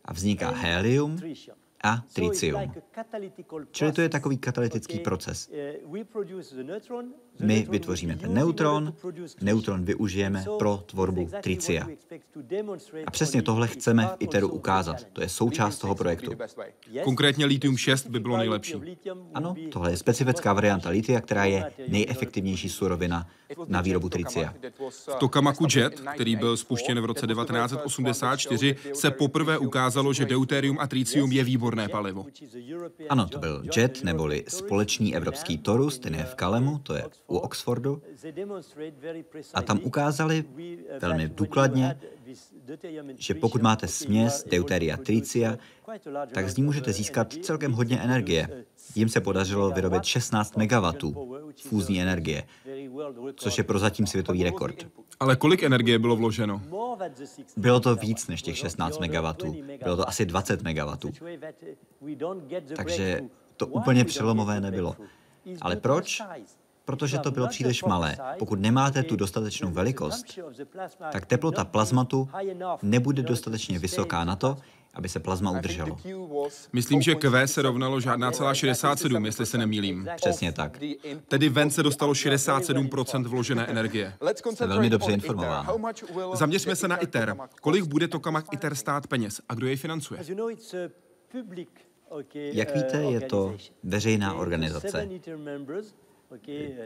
a 0.05 0.13
vzniká 0.13 0.49
helium 0.49 1.17
a 1.83 2.03
tritium. 2.13 2.73
Čili 3.71 3.91
to 3.91 4.01
je 4.01 4.09
takový 4.09 4.37
katalytický 4.37 4.99
proces. 4.99 5.51
My 7.39 7.67
vytvoříme 7.69 8.15
ten 8.15 8.33
neutron, 8.33 8.93
neutron 9.41 9.85
využijeme 9.85 10.45
pro 10.59 10.83
tvorbu 10.85 11.29
tricia. 11.41 11.87
A 13.05 13.11
přesně 13.11 13.41
tohle 13.41 13.67
chceme 13.67 14.05
v 14.05 14.15
ITERu 14.19 14.47
ukázat. 14.47 15.07
To 15.13 15.21
je 15.21 15.29
součást 15.29 15.79
toho 15.79 15.95
projektu. 15.95 16.31
Konkrétně 17.03 17.45
litium 17.45 17.77
6 17.77 18.07
by 18.07 18.19
bylo 18.19 18.37
nejlepší. 18.37 18.75
Ano, 19.33 19.55
tohle 19.71 19.91
je 19.91 19.97
specifická 19.97 20.53
varianta 20.53 20.89
litia, 20.89 21.21
která 21.21 21.45
je 21.45 21.71
nejefektivnější 21.87 22.69
surovina 22.69 23.27
na 23.67 23.81
výrobu 23.81 24.09
tricia. 24.09 24.53
V 24.89 25.15
Tokamaku 25.19 25.67
Jet, 25.75 26.01
který 26.13 26.35
byl 26.35 26.57
spuštěn 26.57 27.01
v 27.01 27.05
roce 27.05 27.27
1984, 27.27 28.75
se 28.93 29.11
poprvé 29.11 29.57
ukázalo, 29.57 30.13
že 30.13 30.25
deuterium 30.25 30.77
a 30.79 30.87
tritium 30.87 31.31
je 31.31 31.43
výborné 31.43 31.87
palivo. 31.87 32.25
Ano, 33.09 33.27
to 33.27 33.39
byl 33.39 33.63
Jet, 33.77 34.03
neboli 34.03 34.45
společný 34.47 35.15
evropský 35.15 35.57
torus, 35.57 35.99
ten 35.99 36.15
je 36.15 36.23
v 36.23 36.35
Kalemu, 36.35 36.79
to 36.79 36.93
je 36.93 37.03
u 37.29 37.37
Oxfordu. 37.37 38.01
A 39.53 39.61
tam 39.61 39.79
ukázali 39.83 40.45
velmi 41.01 41.29
důkladně, 41.29 41.99
že 43.17 43.33
pokud 43.33 43.61
máte 43.61 43.87
směs 43.87 44.43
deuteria 44.51 44.97
tricia, 44.97 45.57
tak 46.33 46.49
z 46.49 46.57
ní 46.57 46.63
můžete 46.63 46.93
získat 46.93 47.33
celkem 47.33 47.71
hodně 47.71 47.99
energie. 47.99 48.65
Jim 48.95 49.09
se 49.09 49.21
podařilo 49.21 49.71
vyrobit 49.71 50.03
16 50.03 50.57
MW 50.57 50.91
fúzní 51.61 52.01
energie, 52.01 52.43
což 53.35 53.57
je 53.57 53.63
prozatím 53.63 54.07
světový 54.07 54.43
rekord. 54.43 54.87
Ale 55.19 55.35
kolik 55.35 55.63
energie 55.63 55.99
bylo 55.99 56.15
vloženo? 56.15 56.61
Bylo 57.57 57.79
to 57.79 57.95
víc 57.95 58.27
než 58.27 58.41
těch 58.41 58.57
16 58.57 58.99
MW. 58.99 59.33
Bylo 59.83 59.97
to 59.97 60.07
asi 60.07 60.25
20 60.25 60.61
MW. 60.63 61.11
Takže 62.75 63.21
to 63.57 63.67
úplně 63.67 64.05
přelomové 64.05 64.61
nebylo. 64.61 64.95
Ale 65.61 65.75
proč? 65.75 66.21
Protože 66.89 67.17
to 67.17 67.31
bylo 67.31 67.47
příliš 67.47 67.83
malé. 67.83 68.17
Pokud 68.39 68.59
nemáte 68.59 69.03
tu 69.03 69.15
dostatečnou 69.15 69.71
velikost, 69.71 70.39
tak 71.11 71.25
teplota 71.25 71.65
plazmatu 71.65 72.29
nebude 72.81 73.21
dostatečně 73.21 73.79
vysoká 73.79 74.23
na 74.23 74.35
to, 74.35 74.57
aby 74.93 75.09
se 75.09 75.19
plazma 75.19 75.51
udrželo. 75.51 75.97
Myslím, 76.73 77.01
že 77.01 77.15
Q 77.15 77.47
se 77.47 77.61
rovnalo 77.61 77.99
žádná 77.99 78.31
celá 78.31 78.53
67, 78.53 79.25
jestli 79.25 79.45
se 79.45 79.57
nemýlím. 79.57 80.07
Přesně 80.15 80.51
tak. 80.51 80.79
Tedy 81.27 81.49
ven 81.49 81.69
se 81.69 81.83
dostalo 81.83 82.13
67% 82.13 83.27
vložené 83.27 83.65
energie. 83.73 84.13
Jste 84.53 84.67
velmi 84.67 84.89
dobře 84.89 85.11
informován. 85.11 85.67
Zaměřme 86.33 86.75
se 86.75 86.87
na 86.87 86.97
ITER. 86.97 87.35
Kolik 87.61 87.83
bude 87.83 88.07
Tokamak 88.07 88.45
ITER 88.53 88.75
stát 88.75 89.07
peněz 89.07 89.41
a 89.49 89.53
kdo 89.53 89.67
jej 89.67 89.75
financuje? 89.75 90.19
Jak 92.33 92.75
víte, 92.75 92.97
je 92.97 93.21
to 93.21 93.57
veřejná 93.83 94.33
organizace. 94.33 95.07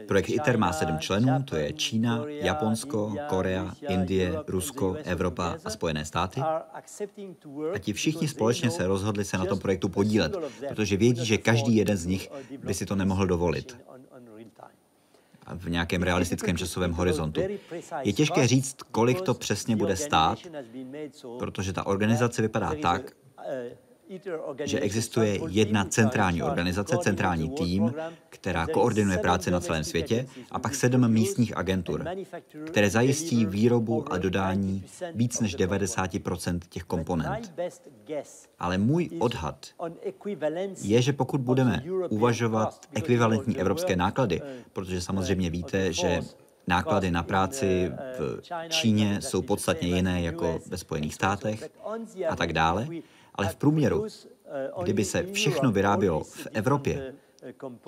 Projekt 0.08 0.28
ITER 0.28 0.58
má 0.58 0.72
sedm 0.72 0.98
členů, 0.98 1.42
to 1.42 1.56
je 1.56 1.72
Čína, 1.72 2.24
Japonsko, 2.26 3.14
Korea, 3.28 3.74
Indie, 3.88 4.34
Rusko, 4.46 4.96
Evropa 5.04 5.56
a 5.64 5.70
Spojené 5.70 6.04
státy. 6.04 6.40
A 7.74 7.78
ti 7.78 7.92
všichni 7.92 8.28
společně 8.28 8.70
se 8.70 8.86
rozhodli 8.86 9.24
se 9.24 9.38
na 9.38 9.44
tom 9.44 9.58
projektu 9.58 9.88
podílet, 9.88 10.36
protože 10.68 10.96
vědí, 10.96 11.24
že 11.24 11.38
každý 11.38 11.76
jeden 11.76 11.96
z 11.96 12.06
nich 12.06 12.30
by 12.64 12.74
si 12.74 12.86
to 12.86 12.96
nemohl 12.96 13.26
dovolit 13.26 13.76
v 15.54 15.70
nějakém 15.70 16.02
realistickém 16.02 16.56
časovém 16.56 16.92
horizontu. 16.92 17.40
Je 18.02 18.12
těžké 18.12 18.46
říct, 18.46 18.76
kolik 18.82 19.20
to 19.20 19.34
přesně 19.34 19.76
bude 19.76 19.96
stát, 19.96 20.38
protože 21.38 21.72
ta 21.72 21.86
organizace 21.86 22.42
vypadá 22.42 22.74
tak, 22.82 23.16
že 24.64 24.80
existuje 24.80 25.38
jedna 25.48 25.84
centrální 25.84 26.42
organizace, 26.42 26.98
centrální 26.98 27.50
tým, 27.50 27.94
která 28.28 28.66
koordinuje 28.66 29.18
práci 29.18 29.50
na 29.50 29.60
celém 29.60 29.84
světě, 29.84 30.26
a 30.50 30.58
pak 30.58 30.74
sedm 30.74 31.08
místních 31.08 31.56
agentur, 31.56 32.04
které 32.66 32.90
zajistí 32.90 33.46
výrobu 33.46 34.12
a 34.12 34.18
dodání 34.18 34.84
víc 35.14 35.40
než 35.40 35.54
90 35.54 36.10
těch 36.68 36.84
komponent. 36.84 37.54
Ale 38.58 38.78
můj 38.78 39.10
odhad 39.18 39.66
je, 40.82 41.02
že 41.02 41.12
pokud 41.12 41.40
budeme 41.40 41.84
uvažovat 42.08 42.80
ekvivalentní 42.94 43.58
evropské 43.58 43.96
náklady, 43.96 44.40
protože 44.72 45.00
samozřejmě 45.00 45.50
víte, 45.50 45.92
že 45.92 46.20
Náklady 46.66 47.10
na 47.10 47.22
práci 47.22 47.92
v 48.18 48.68
Číně 48.68 49.20
jsou 49.20 49.42
podstatně 49.42 49.88
jiné 49.88 50.22
jako 50.22 50.60
ve 50.66 50.78
Spojených 50.78 51.14
státech 51.14 51.70
a 52.28 52.36
tak 52.36 52.52
dále, 52.52 52.88
ale 53.34 53.48
v 53.48 53.56
průměru, 53.56 54.06
kdyby 54.82 55.04
se 55.04 55.26
všechno 55.32 55.72
vyrábělo 55.72 56.24
v 56.24 56.46
Evropě, 56.52 57.14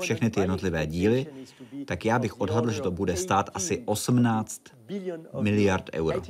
všechny 0.01 0.31
ty 0.31 0.41
jednotlivé 0.41 0.87
díly, 0.87 1.27
tak 1.85 2.05
já 2.05 2.19
bych 2.19 2.41
odhadl, 2.41 2.71
že 2.71 2.83
to 2.83 2.91
bude 2.91 3.17
stát 3.17 3.51
asi 3.55 3.83
18 3.85 4.63
miliard 5.41 5.91
euro. 5.93 6.23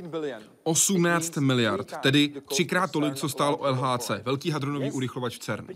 18 0.62 1.36
miliard, 1.36 1.92
tedy 2.02 2.32
třikrát 2.48 2.90
tolik, 2.90 3.14
co 3.14 3.28
stál 3.28 3.58
LHC, 3.60 4.10
velký 4.22 4.50
hadronový 4.50 4.92
urychlovač 4.92 5.36
v 5.36 5.38
CERN. 5.38 5.66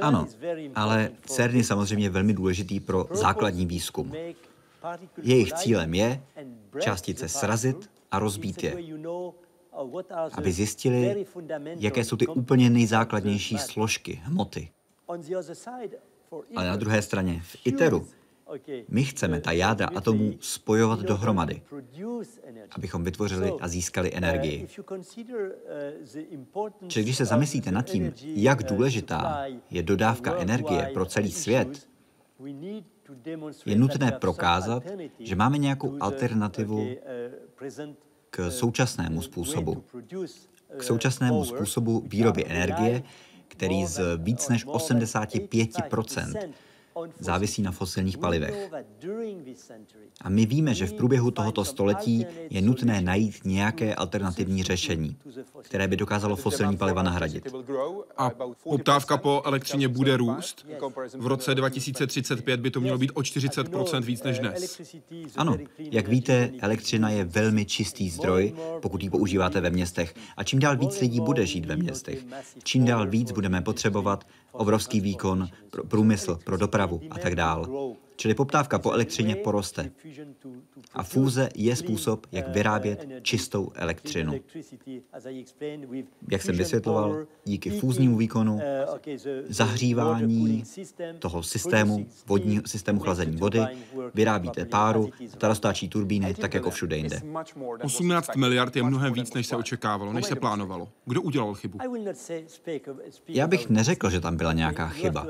Ano, 0.00 0.26
ale 0.74 1.10
CERN 1.26 1.56
je 1.56 1.64
samozřejmě 1.64 2.10
velmi 2.10 2.34
důležitý 2.34 2.80
pro 2.80 3.06
základní 3.10 3.66
výzkum. 3.66 4.12
Jejich 5.22 5.52
cílem 5.52 5.94
je 5.94 6.22
částice 6.80 7.28
srazit 7.28 7.90
a 8.10 8.18
rozbít 8.18 8.62
je 8.62 8.76
aby 10.32 10.52
zjistili, 10.52 11.26
jaké 11.78 12.04
jsou 12.04 12.16
ty 12.16 12.26
úplně 12.26 12.70
nejzákladnější 12.70 13.58
složky 13.58 14.20
hmoty. 14.24 14.68
Ale 16.56 16.68
na 16.68 16.76
druhé 16.76 17.02
straně, 17.02 17.40
v 17.44 17.56
ITERu, 17.64 18.06
my 18.88 19.04
chceme 19.04 19.40
ta 19.40 19.52
jádra 19.52 19.88
atomů 19.94 20.32
spojovat 20.40 21.00
dohromady, 21.00 21.62
abychom 22.70 23.04
vytvořili 23.04 23.52
a 23.60 23.68
získali 23.68 24.14
energii. 24.14 24.68
Čili 26.88 27.04
když 27.04 27.16
se 27.16 27.24
zamyslíte 27.24 27.70
nad 27.70 27.82
tím, 27.82 28.12
jak 28.22 28.62
důležitá 28.62 29.44
je 29.70 29.82
dodávka 29.82 30.38
energie 30.38 30.90
pro 30.94 31.06
celý 31.06 31.32
svět, 31.32 31.88
je 33.66 33.76
nutné 33.76 34.12
prokázat, 34.12 34.82
že 35.18 35.36
máme 35.36 35.58
nějakou 35.58 35.96
alternativu 36.00 36.86
k 38.30 38.50
současnému 38.50 39.22
způsobu. 39.22 39.84
K 40.76 40.82
současnému 40.82 41.44
způsobu 41.44 42.02
výroby 42.06 42.44
energie, 42.46 43.02
který 43.48 43.86
z 43.86 44.00
víc 44.16 44.48
než 44.48 44.64
85 44.66 45.70
závisí 47.18 47.62
na 47.62 47.72
fosilních 47.72 48.18
palivech. 48.18 48.70
A 50.20 50.28
my 50.28 50.46
víme, 50.46 50.74
že 50.74 50.86
v 50.86 50.92
průběhu 50.92 51.30
tohoto 51.30 51.64
století 51.64 52.26
je 52.50 52.62
nutné 52.62 53.00
najít 53.00 53.44
nějaké 53.44 53.94
alternativní 53.94 54.62
řešení, 54.62 55.16
které 55.62 55.88
by 55.88 55.96
dokázalo 55.96 56.36
fosilní 56.36 56.76
paliva 56.76 57.02
nahradit. 57.02 57.46
A 58.16 58.30
poptávka 58.62 59.16
po 59.16 59.42
elektřině 59.44 59.88
bude 59.88 60.16
růst? 60.16 60.66
V 61.18 61.26
roce 61.26 61.54
2035 61.54 62.60
by 62.60 62.70
to 62.70 62.80
mělo 62.80 62.98
být 62.98 63.10
o 63.14 63.20
40% 63.20 64.02
víc 64.02 64.22
než 64.22 64.38
dnes. 64.38 64.80
Ano, 65.36 65.56
jak 65.78 66.08
víte, 66.08 66.50
elektřina 66.60 67.10
je 67.10 67.24
velmi 67.24 67.64
čistý 67.64 68.10
zdroj, 68.10 68.54
pokud 68.82 69.02
ji 69.02 69.10
používáte 69.10 69.60
ve 69.60 69.70
městech. 69.70 70.14
A 70.36 70.44
čím 70.44 70.58
dál 70.58 70.76
víc 70.76 71.00
lidí 71.00 71.20
bude 71.20 71.46
žít 71.46 71.66
ve 71.66 71.76
městech, 71.76 72.24
čím 72.64 72.84
dál 72.84 73.06
víc 73.06 73.32
budeme 73.32 73.60
potřebovat 73.60 74.24
obrovský 74.52 75.00
výkon 75.00 75.48
pro 75.70 75.84
průmysl, 75.84 76.38
pro 76.44 76.56
dopravu 76.56 77.00
a 77.10 77.18
tak 77.18 77.34
dále. 77.36 77.68
Čili 78.20 78.34
poptávka 78.34 78.78
po 78.78 78.92
elektřině 78.92 79.36
poroste. 79.36 79.90
A 80.92 81.02
fúze 81.02 81.48
je 81.54 81.76
způsob, 81.76 82.26
jak 82.32 82.48
vyrábět 82.48 83.06
čistou 83.22 83.72
elektřinu. 83.74 84.40
Jak 86.30 86.42
jsem 86.42 86.56
vysvětloval, 86.56 87.26
díky 87.44 87.70
fúznímu 87.70 88.16
výkonu, 88.16 88.60
zahřívání 89.48 90.64
toho 91.18 91.42
systému, 91.42 92.06
vodního 92.26 92.62
systému 92.66 93.00
chlazení 93.00 93.36
vody, 93.36 93.60
vyrábíte 94.14 94.64
páru 94.64 95.10
ta 95.38 95.48
roztáčí 95.48 95.88
turbíny, 95.88 96.34
tak 96.34 96.54
jako 96.54 96.70
všude 96.70 96.96
jinde. 96.96 97.20
18 97.82 98.36
miliard 98.36 98.76
je 98.76 98.82
mnohem 98.82 99.12
víc, 99.12 99.34
než 99.34 99.46
se 99.46 99.56
očekávalo, 99.56 100.12
než 100.12 100.26
se 100.26 100.36
plánovalo. 100.36 100.88
Kdo 101.06 101.22
udělal 101.22 101.54
chybu? 101.54 101.78
Já 103.28 103.46
bych 103.46 103.70
neřekl, 103.70 104.10
že 104.10 104.20
tam 104.20 104.36
byla 104.36 104.52
nějaká 104.52 104.88
chyba. 104.88 105.26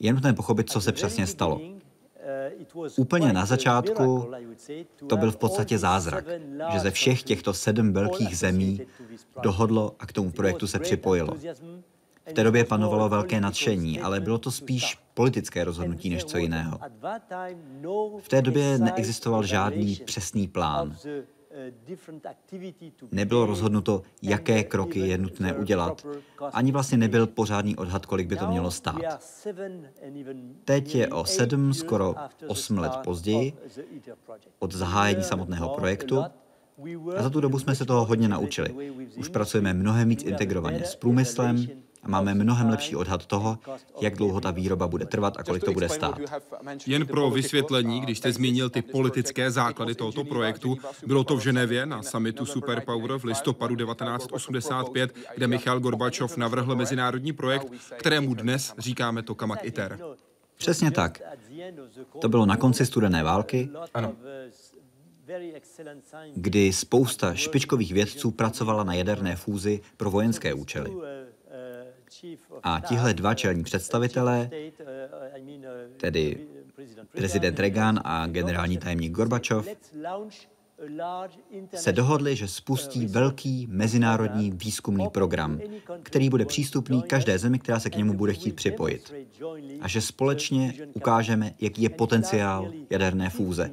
Je 0.00 0.12
nutné 0.12 0.32
pochopit, 0.32 0.70
co 0.70 0.80
se 0.80 0.92
přesně 0.92 1.26
stalo. 1.26 1.60
Úplně 2.96 3.32
na 3.32 3.46
začátku 3.46 4.30
to 5.06 5.16
byl 5.16 5.30
v 5.30 5.36
podstatě 5.36 5.78
zázrak, 5.78 6.24
že 6.72 6.80
ze 6.80 6.90
všech 6.90 7.22
těchto 7.22 7.54
sedm 7.54 7.92
velkých 7.92 8.38
zemí 8.38 8.80
dohodlo 9.42 9.96
a 9.98 10.06
k 10.06 10.12
tomu 10.12 10.30
projektu 10.30 10.66
se 10.66 10.78
připojilo. 10.78 11.34
V 12.26 12.32
té 12.32 12.44
době 12.44 12.64
panovalo 12.64 13.08
velké 13.08 13.40
nadšení, 13.40 14.00
ale 14.00 14.20
bylo 14.20 14.38
to 14.38 14.50
spíš 14.50 14.98
politické 15.14 15.64
rozhodnutí 15.64 16.10
než 16.10 16.24
co 16.24 16.38
jiného. 16.38 16.78
V 18.20 18.28
té 18.28 18.42
době 18.42 18.78
neexistoval 18.78 19.42
žádný 19.42 19.96
přesný 20.04 20.48
plán. 20.48 20.96
Nebylo 23.12 23.46
rozhodnuto, 23.46 24.02
jaké 24.22 24.64
kroky 24.64 24.98
je 24.98 25.18
nutné 25.18 25.54
udělat. 25.54 26.06
Ani 26.52 26.72
vlastně 26.72 26.98
nebyl 26.98 27.26
pořádný 27.26 27.76
odhad, 27.76 28.06
kolik 28.06 28.28
by 28.28 28.36
to 28.36 28.46
mělo 28.46 28.70
stát. 28.70 29.26
Teď 30.64 30.94
je 30.94 31.08
o 31.08 31.24
sedm, 31.24 31.74
skoro 31.74 32.14
osm 32.46 32.78
let 32.78 32.92
později 33.04 33.52
od 34.58 34.72
zahájení 34.72 35.22
samotného 35.22 35.68
projektu 35.68 36.18
a 37.16 37.22
za 37.22 37.30
tu 37.30 37.40
dobu 37.40 37.58
jsme 37.58 37.74
se 37.74 37.84
toho 37.84 38.04
hodně 38.04 38.28
naučili. 38.28 38.92
Už 39.16 39.28
pracujeme 39.28 39.74
mnohem 39.74 40.08
víc 40.08 40.22
integrovaně 40.22 40.84
s 40.84 40.96
průmyslem, 40.96 41.66
a 42.04 42.08
máme 42.08 42.34
mnohem 42.34 42.68
lepší 42.68 42.96
odhad 42.96 43.26
toho, 43.26 43.58
jak 44.00 44.16
dlouho 44.16 44.40
ta 44.40 44.50
výroba 44.50 44.88
bude 44.88 45.06
trvat 45.06 45.34
a 45.38 45.42
kolik 45.42 45.64
to 45.64 45.72
bude 45.72 45.88
stát. 45.88 46.18
Jen 46.86 47.06
pro 47.06 47.30
vysvětlení, 47.30 48.00
když 48.00 48.18
jste 48.18 48.32
zmínil 48.32 48.70
ty 48.70 48.82
politické 48.82 49.50
základy 49.50 49.94
tohoto 49.94 50.24
projektu, 50.24 50.78
bylo 51.06 51.24
to 51.24 51.36
v 51.36 51.40
Ženevě 51.40 51.86
na 51.86 52.02
summitu 52.02 52.46
Superpower 52.46 53.18
v 53.18 53.24
listopadu 53.24 53.76
1985, 53.76 55.14
kde 55.34 55.46
Michal 55.46 55.80
Gorbačov 55.80 56.36
navrhl 56.36 56.76
mezinárodní 56.76 57.32
projekt, 57.32 57.66
kterému 57.96 58.34
dnes 58.34 58.74
říkáme 58.78 59.22
Tokamak 59.22 59.64
ITER. 59.64 59.98
Přesně 60.56 60.90
tak. 60.90 61.22
To 62.20 62.28
bylo 62.28 62.46
na 62.46 62.56
konci 62.56 62.86
studené 62.86 63.22
války. 63.22 63.70
Ano 63.94 64.12
kdy 66.34 66.72
spousta 66.72 67.34
špičkových 67.34 67.92
vědců 67.92 68.30
pracovala 68.30 68.84
na 68.84 68.94
jaderné 68.94 69.36
fúzi 69.36 69.80
pro 69.96 70.10
vojenské 70.10 70.54
účely. 70.54 70.92
A 72.62 72.80
tihle 72.80 73.14
dva 73.14 73.34
čelní 73.34 73.64
představitelé, 73.64 74.50
tedy 75.96 76.46
prezident 77.12 77.60
Reagan 77.60 78.00
a 78.04 78.26
generální 78.26 78.78
tajemník 78.78 79.12
Gorbačov, 79.12 79.68
se 81.74 81.92
dohodli, 81.92 82.36
že 82.36 82.48
spustí 82.48 83.06
velký 83.06 83.66
mezinárodní 83.70 84.50
výzkumný 84.50 85.08
program, 85.08 85.60
který 86.02 86.30
bude 86.30 86.44
přístupný 86.44 87.02
každé 87.02 87.38
zemi, 87.38 87.58
která 87.58 87.80
se 87.80 87.90
k 87.90 87.96
němu 87.96 88.14
bude 88.14 88.32
chtít 88.32 88.56
připojit. 88.56 89.14
A 89.80 89.88
že 89.88 90.00
společně 90.00 90.74
ukážeme, 90.94 91.54
jaký 91.60 91.82
je 91.82 91.88
potenciál 91.88 92.72
jaderné 92.90 93.30
fúze. 93.30 93.70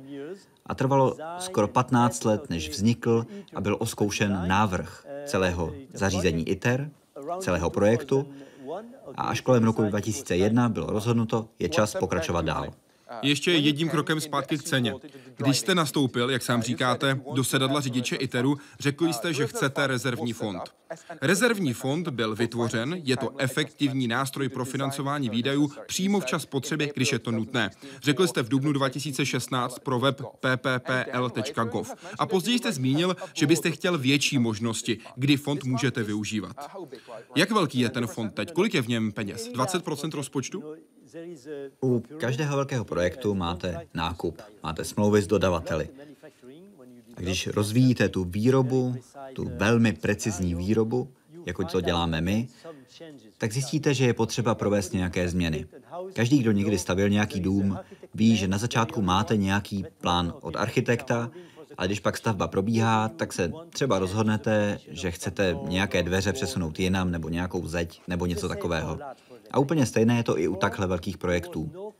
A 0.66 0.76
trvalo 0.76 1.18
skoro 1.40 1.68
15 1.68 2.26
let, 2.26 2.50
než 2.50 2.70
vznikl 2.70 3.26
a 3.56 3.62
byl 3.62 3.78
oskoušen 3.80 4.44
návrh 4.48 5.06
celého 5.26 5.74
zařízení 5.94 6.50
ITER, 6.50 6.92
celého 7.40 7.70
projektu 7.70 8.28
a 9.16 9.24
až 9.24 9.42
kolem 9.42 9.64
roku 9.64 9.84
2001 9.84 10.70
bylo 10.70 10.88
rozhodnuto, 10.88 11.48
je 11.60 11.70
čas 11.70 11.96
pokračovat 12.00 12.46
dál. 12.46 12.68
Ještě 13.22 13.52
jedním 13.52 13.90
krokem 13.90 14.22
zpátky 14.22 14.58
k 14.58 14.64
ceně. 14.64 14.94
Když 15.38 15.60
jste 15.60 15.76
nastoupil, 15.76 16.30
jak 16.30 16.44
sám 16.44 16.62
říkáte, 16.62 17.22
do 17.34 17.44
sedadla 17.44 17.82
řidiče 17.82 18.16
ITERu, 18.16 18.58
řekli 18.80 19.14
jste, 19.14 19.34
že 19.34 19.48
chcete 19.48 19.88
rezervní 19.88 20.34
fond. 20.34 20.62
Rezervní 21.22 21.74
fond 21.74 22.08
byl 22.08 22.36
vytvořen, 22.36 23.02
je 23.04 23.18
to 23.18 23.34
efektivní 23.38 24.08
nástroj 24.08 24.50
pro 24.50 24.66
financování 24.66 25.30
výdajů 25.30 25.72
přímo 25.88 26.20
v 26.20 26.26
čas 26.26 26.46
potřeby, 26.46 26.92
když 26.96 27.12
je 27.12 27.20
to 27.20 27.32
nutné. 27.32 27.70
Řekli 28.04 28.28
jste 28.28 28.42
v 28.42 28.50
dubnu 28.50 28.72
2016 28.72 29.80
pro 29.80 30.00
web 30.00 30.22
pppl.gov. 30.40 31.92
A 32.20 32.26
později 32.26 32.58
jste 32.58 32.72
zmínil, 32.72 33.16
že 33.34 33.48
byste 33.48 33.72
chtěl 33.72 33.98
větší 33.98 34.40
možnosti, 34.40 34.98
kdy 35.16 35.38
fond 35.38 35.64
můžete 35.64 36.04
využívat. 36.04 36.56
Jak 37.36 37.52
velký 37.52 37.80
je 37.80 37.90
ten 37.90 38.08
fond 38.08 38.30
teď? 38.30 38.52
Kolik 38.54 38.74
je 38.74 38.82
v 38.82 38.88
něm 38.88 39.12
peněz? 39.12 39.50
20% 39.54 40.12
rozpočtu? 40.16 40.64
U 41.84 42.04
každého 42.18 42.56
velkého 42.56 42.86
projektu 42.86 43.36
máte 43.36 43.88
nákup, 43.94 44.42
máte 44.64 44.86
smlouvy 44.86 45.22
s 45.22 45.28
dodavateli. 45.28 45.90
A 47.18 47.22
když 47.22 47.48
rozvíjíte 47.48 48.10
tu 48.10 48.24
výrobu, 48.24 48.96
tu 49.34 49.52
velmi 49.56 49.94
precizní 49.94 50.56
výrobu, 50.56 51.10
jako 51.46 51.64
to 51.64 51.82
děláme 51.82 52.22
my, 52.22 52.48
tak 53.38 53.54
zjistíte, 53.54 53.94
že 53.94 54.06
je 54.06 54.14
potřeba 54.14 54.56
provést 54.56 54.94
nějaké 54.94 55.30
změny. 55.30 55.66
Každý, 56.14 56.40
kdo 56.40 56.52
někdy 56.52 56.78
stavil 56.78 57.10
nějaký 57.10 57.40
dům, 57.40 57.80
ví, 58.14 58.36
že 58.36 58.48
na 58.48 58.58
začátku 58.58 59.02
máte 59.02 59.38
nějaký 59.38 59.86
plán 60.02 60.34
od 60.42 60.56
architekta, 60.56 61.32
ale 61.78 61.88
když 61.88 62.00
pak 62.00 62.18
stavba 62.18 62.48
probíhá, 62.48 63.10
tak 63.10 63.34
se 63.34 63.52
třeba 63.70 64.00
rozhodnete, 64.00 64.80
že 64.88 65.12
chcete 65.12 65.58
nějaké 65.68 66.04
dveře 66.04 66.34
přesunout 66.34 66.80
jinam, 66.80 67.12
nebo 67.12 67.30
nějakou 67.30 67.68
zeď, 67.68 68.02
nebo 68.08 68.26
něco 68.26 68.48
takového. 68.48 69.00
A 69.52 69.60
úplně 69.60 69.86
stejné 69.86 70.18
je 70.18 70.24
to 70.24 70.40
i 70.40 70.48
u 70.48 70.56
takhle 70.56 70.88
velkých 70.88 71.18
projektů. 71.18 71.94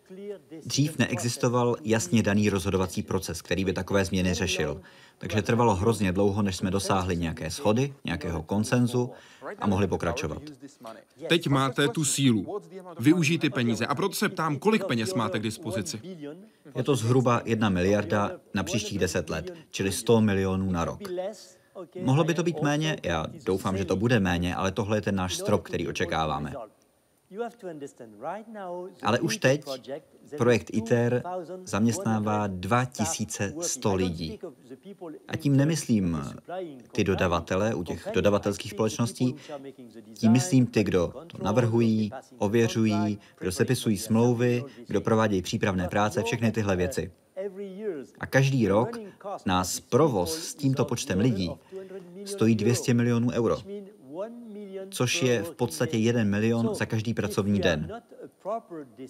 Dřív 0.66 0.98
neexistoval 0.98 1.76
jasně 1.84 2.24
daný 2.24 2.50
rozhodovací 2.50 3.04
proces, 3.04 3.42
který 3.42 3.66
by 3.66 3.74
takové 3.74 4.06
změny 4.06 4.34
řešil. 4.34 4.82
Takže 5.18 5.42
trvalo 5.42 5.76
hrozně 5.76 6.12
dlouho, 6.12 6.42
než 6.42 6.56
jsme 6.56 6.72
dosáhli 6.72 7.18
nějaké 7.18 7.52
schody, 7.52 7.94
nějakého 8.04 8.44
konsenzu 8.44 9.12
a 9.60 9.68
mohli 9.68 9.88
pokračovat. 9.88 10.42
Teď 11.30 11.48
máte 11.48 11.88
tu 11.88 12.06
sílu. 12.06 12.62
Využij 13.00 13.38
ty 13.38 13.50
peníze. 13.50 13.86
A 13.86 13.96
proto 13.96 14.16
se 14.16 14.30
ptám, 14.30 14.60
kolik 14.60 14.86
peněz 14.86 15.14
máte 15.14 15.40
k 15.40 15.44
dispozici? 15.44 16.02
Je 16.76 16.84
to 16.84 16.96
zhruba 16.96 17.42
jedna 17.46 17.70
miliarda 17.70 18.32
na 18.54 18.64
příštích 18.64 19.00
deset 19.00 19.30
let, 19.30 19.54
čili 19.72 19.92
100 19.92 20.22
milionů 20.22 20.72
na 20.72 20.86
rok. 20.86 21.00
Mohlo 22.02 22.24
by 22.24 22.34
to 22.34 22.44
být 22.44 22.62
méně? 22.62 22.98
Já 23.04 23.26
doufám, 23.46 23.78
že 23.78 23.86
to 23.86 23.96
bude 23.96 24.20
méně, 24.20 24.56
ale 24.56 24.72
tohle 24.72 24.98
je 24.98 25.02
ten 25.02 25.16
náš 25.16 25.36
strop, 25.36 25.64
který 25.64 25.88
očekáváme. 25.88 26.54
Ale 29.04 29.20
už 29.20 29.38
teď 29.38 29.66
projekt 30.38 30.70
ITER 30.74 31.24
zaměstnává 31.64 32.48
2100 32.48 33.96
lidí. 33.96 34.40
A 35.28 35.38
tím 35.38 35.58
nemyslím 35.58 36.18
ty 36.92 37.04
dodavatele 37.04 37.76
u 37.76 37.84
těch 37.84 38.08
dodavatelských 38.14 38.72
společností, 38.72 39.36
tím 40.14 40.32
myslím 40.32 40.66
ty, 40.66 40.84
kdo 40.84 41.14
to 41.28 41.38
navrhují, 41.44 42.12
ověřují, 42.38 43.20
kdo 43.40 43.52
sepisují 43.52 43.98
smlouvy, 43.98 44.64
kdo 44.88 45.02
provádějí 45.02 45.42
přípravné 45.42 45.88
práce, 45.88 46.24
všechny 46.24 46.52
tyhle 46.52 46.76
věci. 46.76 47.12
A 48.20 48.26
každý 48.26 48.68
rok 48.68 48.98
nás 49.46 49.80
provoz 49.80 50.38
s 50.38 50.56
tímto 50.56 50.86
počtem 50.86 51.20
lidí 51.20 51.52
stojí 52.26 52.56
200 52.56 52.94
milionů 52.94 53.32
euro 53.32 53.58
což 54.92 55.22
je 55.22 55.44
v 55.44 55.52
podstatě 55.52 55.98
jeden 55.98 56.30
milion 56.30 56.76
za 56.76 56.86
každý 56.86 57.14
pracovní 57.14 57.60
den. 57.60 58.02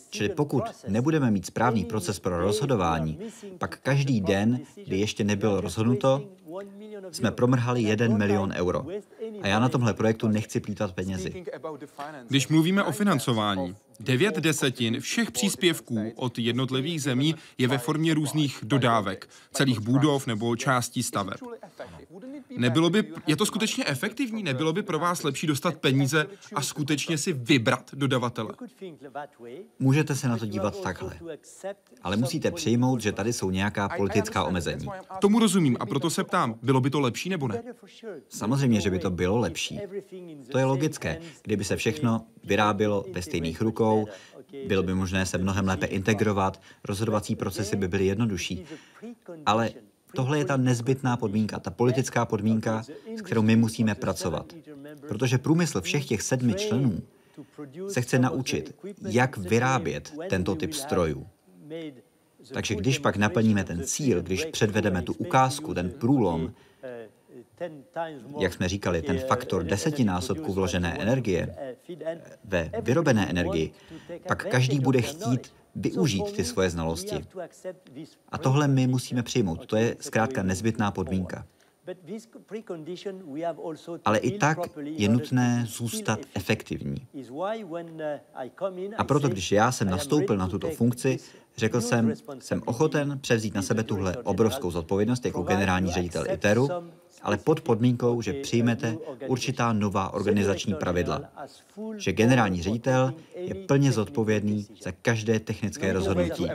Čili 0.09 0.29
pokud 0.29 0.63
nebudeme 0.87 1.31
mít 1.31 1.45
správný 1.45 1.85
proces 1.85 2.19
pro 2.19 2.41
rozhodování, 2.41 3.19
pak 3.57 3.79
každý 3.79 4.21
den, 4.21 4.59
kdy 4.85 4.99
ještě 4.99 5.23
nebylo 5.23 5.61
rozhodnuto, 5.61 6.23
jsme 7.11 7.31
promrhali 7.31 7.81
jeden 7.81 8.17
milion 8.17 8.53
euro. 8.55 8.85
A 9.41 9.47
já 9.47 9.59
na 9.59 9.69
tomhle 9.69 9.93
projektu 9.93 10.27
nechci 10.27 10.59
plítat 10.59 10.91
penězi. 10.91 11.45
Když 12.27 12.47
mluvíme 12.47 12.83
o 12.83 12.91
financování, 12.91 13.75
Devět 14.01 14.35
desetin 14.35 14.99
všech 14.99 15.31
příspěvků 15.31 16.13
od 16.15 16.39
jednotlivých 16.39 17.01
zemí 17.01 17.35
je 17.57 17.67
ve 17.67 17.77
formě 17.77 18.13
různých 18.13 18.59
dodávek, 18.63 19.29
celých 19.53 19.79
budov 19.79 20.27
nebo 20.27 20.55
částí 20.55 21.03
staveb. 21.03 21.37
Nebylo 22.57 22.89
by, 22.89 23.13
je 23.27 23.35
to 23.35 23.45
skutečně 23.45 23.83
efektivní? 23.87 24.43
Nebylo 24.43 24.73
by 24.73 24.83
pro 24.83 24.99
vás 24.99 25.23
lepší 25.23 25.47
dostat 25.47 25.77
peníze 25.77 26.27
a 26.55 26.61
skutečně 26.61 27.17
si 27.17 27.33
vybrat 27.33 27.91
dodavatele? 27.93 28.53
Můžete 29.79 30.15
se 30.15 30.27
na 30.27 30.37
to 30.37 30.45
dívat 30.45 30.81
takhle. 30.81 31.19
Ale 32.03 32.17
musíte 32.17 32.51
přijmout, 32.51 33.01
že 33.01 33.11
tady 33.11 33.33
jsou 33.33 33.51
nějaká 33.51 33.89
politická 33.89 34.43
omezení. 34.43 34.87
Tomu 35.19 35.39
rozumím 35.39 35.77
a 35.79 35.85
proto 35.85 36.09
se 36.09 36.23
ptám, 36.23 36.55
bylo 36.61 36.81
by 36.81 36.89
to 36.89 36.99
lepší 36.99 37.29
nebo 37.29 37.47
ne? 37.47 37.63
Samozřejmě, 38.29 38.81
že 38.81 38.89
by 38.89 38.99
to 38.99 39.09
bylo 39.09 39.37
lepší. 39.37 39.79
To 40.51 40.57
je 40.57 40.65
logické. 40.65 41.19
Kdyby 41.43 41.63
se 41.63 41.75
všechno 41.75 42.25
vyrábělo 42.43 43.05
ve 43.11 43.21
stejných 43.21 43.61
rukou, 43.61 44.07
bylo 44.67 44.83
by 44.83 44.93
možné 44.93 45.25
se 45.25 45.37
mnohem 45.37 45.67
lépe 45.67 45.85
integrovat, 45.85 46.61
rozhodovací 46.83 47.35
procesy 47.35 47.75
by 47.75 47.87
byly 47.87 48.05
jednodušší. 48.05 48.65
Ale 49.45 49.69
tohle 50.15 50.37
je 50.37 50.45
ta 50.45 50.57
nezbytná 50.57 51.17
podmínka, 51.17 51.59
ta 51.59 51.71
politická 51.71 52.25
podmínka, 52.25 52.83
s 53.15 53.21
kterou 53.21 53.41
my 53.41 53.55
musíme 53.55 53.95
pracovat. 53.95 54.53
Protože 55.07 55.37
průmysl 55.37 55.81
všech 55.81 56.05
těch 56.05 56.21
sedmi 56.21 56.53
členů 56.53 57.01
se 57.87 58.01
chce 58.01 58.19
naučit, 58.19 58.75
jak 59.07 59.37
vyrábět 59.37 60.13
tento 60.29 60.55
typ 60.55 60.73
strojů. 60.73 61.27
Takže 62.53 62.75
když 62.75 62.99
pak 62.99 63.17
naplníme 63.17 63.63
ten 63.63 63.83
cíl, 63.83 64.21
když 64.21 64.45
předvedeme 64.45 65.01
tu 65.01 65.13
ukázku, 65.13 65.73
ten 65.73 65.89
průlom, 65.89 66.53
jak 68.39 68.53
jsme 68.53 68.69
říkali, 68.69 69.01
ten 69.01 69.19
faktor 69.19 69.63
desetinásobku 69.63 70.53
vložené 70.53 70.97
energie 70.99 71.55
ve 72.43 72.71
vyrobené 72.81 73.29
energii, 73.29 73.71
pak 74.27 74.47
každý 74.47 74.79
bude 74.79 75.01
chtít 75.01 75.53
využít 75.75 76.31
ty 76.31 76.43
svoje 76.43 76.69
znalosti. 76.69 77.25
A 78.29 78.37
tohle 78.37 78.67
my 78.67 78.87
musíme 78.87 79.23
přijmout. 79.23 79.65
To 79.65 79.75
je 79.75 79.95
zkrátka 79.99 80.43
nezbytná 80.43 80.91
podmínka. 80.91 81.45
Ale 84.05 84.17
i 84.17 84.37
tak 84.37 84.59
je 84.83 85.09
nutné 85.09 85.63
zůstat 85.67 86.19
efektivní. 86.33 87.07
A 88.97 89.03
proto, 89.03 89.29
když 89.29 89.51
já 89.51 89.71
jsem 89.71 89.89
nastoupil 89.89 90.37
na 90.37 90.47
tuto 90.47 90.69
funkci, 90.69 91.19
řekl 91.57 91.81
jsem, 91.81 92.13
jsem 92.39 92.61
ochoten 92.65 93.19
převzít 93.19 93.53
na 93.53 93.61
sebe 93.61 93.83
tuhle 93.83 94.17
obrovskou 94.17 94.71
zodpovědnost 94.71 95.25
jako 95.25 95.41
generální 95.41 95.91
ředitel 95.91 96.31
ITERu 96.31 96.69
ale 97.23 97.37
pod 97.37 97.61
podmínkou, 97.61 98.21
že 98.21 98.33
přijmete 98.33 98.97
určitá 99.27 99.73
nová 99.73 100.13
organizační 100.13 100.73
pravidla. 100.73 101.21
Že 101.97 102.11
generální 102.11 102.61
ředitel 102.61 103.13
je 103.35 103.55
plně 103.55 103.91
zodpovědný 103.91 104.67
za 104.81 104.91
každé 105.01 105.39
technické 105.39 105.93
rozhodnutí. 105.93 106.47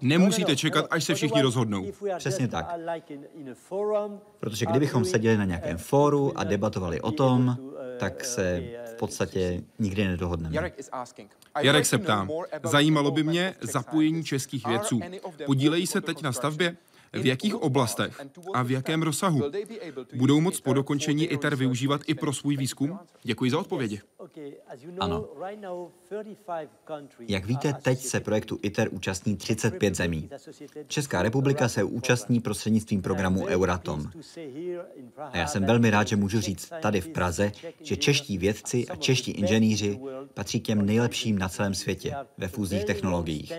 Nemusíte 0.00 0.56
čekat, 0.56 0.86
až 0.90 1.04
se 1.04 1.14
všichni 1.14 1.42
rozhodnou. 1.42 1.86
Přesně 2.18 2.48
tak. 2.48 2.74
Protože 4.40 4.66
kdybychom 4.66 5.04
seděli 5.04 5.36
na 5.36 5.44
nějakém 5.44 5.78
fóru 5.78 6.38
a 6.38 6.44
debatovali 6.44 7.00
o 7.00 7.12
tom, 7.12 7.56
tak 7.98 8.24
se 8.24 8.62
v 8.94 8.94
podstatě 8.94 9.62
nikdy 9.78 10.08
nedohodneme. 10.08 10.72
Jarek 11.62 11.86
se 11.86 11.98
ptá, 11.98 12.28
zajímalo 12.62 13.10
by 13.10 13.22
mě 13.22 13.54
zapojení 13.60 14.24
českých 14.24 14.66
vědců. 14.66 15.00
Podílejí 15.46 15.86
se 15.86 16.00
teď 16.00 16.22
na 16.22 16.32
stavbě? 16.32 16.76
V 17.12 17.26
jakých 17.26 17.54
oblastech 17.54 18.20
a 18.54 18.62
v 18.62 18.70
jakém 18.70 19.02
rozsahu 19.02 19.42
budou 20.14 20.40
moct 20.40 20.60
po 20.60 20.72
dokončení 20.72 21.26
ITER 21.26 21.56
využívat 21.56 22.00
i 22.06 22.14
pro 22.14 22.32
svůj 22.32 22.56
výzkum? 22.56 22.98
Děkuji 23.22 23.50
za 23.50 23.58
odpovědi. 23.58 24.00
Ano. 25.00 25.28
Jak 27.28 27.44
víte, 27.44 27.72
teď 27.72 27.98
se 27.98 28.20
projektu 28.20 28.58
ITER 28.62 28.88
účastní 28.92 29.36
35 29.36 29.94
zemí. 29.94 30.28
Česká 30.86 31.22
republika 31.22 31.68
se 31.68 31.84
účastní 31.84 32.40
prostřednictvím 32.40 33.02
programu 33.02 33.46
Euratom. 33.46 34.10
A 35.18 35.38
já 35.38 35.46
jsem 35.46 35.64
velmi 35.64 35.90
rád, 35.90 36.08
že 36.08 36.16
můžu 36.16 36.40
říct 36.40 36.72
tady 36.82 37.00
v 37.00 37.08
Praze, 37.08 37.52
že 37.82 37.96
čeští 37.96 38.38
vědci 38.38 38.88
a 38.88 38.96
čeští 38.96 39.30
inženýři 39.30 40.00
patří 40.34 40.60
k 40.60 40.64
těm 40.64 40.86
nejlepším 40.86 41.38
na 41.38 41.48
celém 41.48 41.74
světě 41.74 42.14
ve 42.38 42.48
fúzních 42.48 42.84
technologiích. 42.84 43.52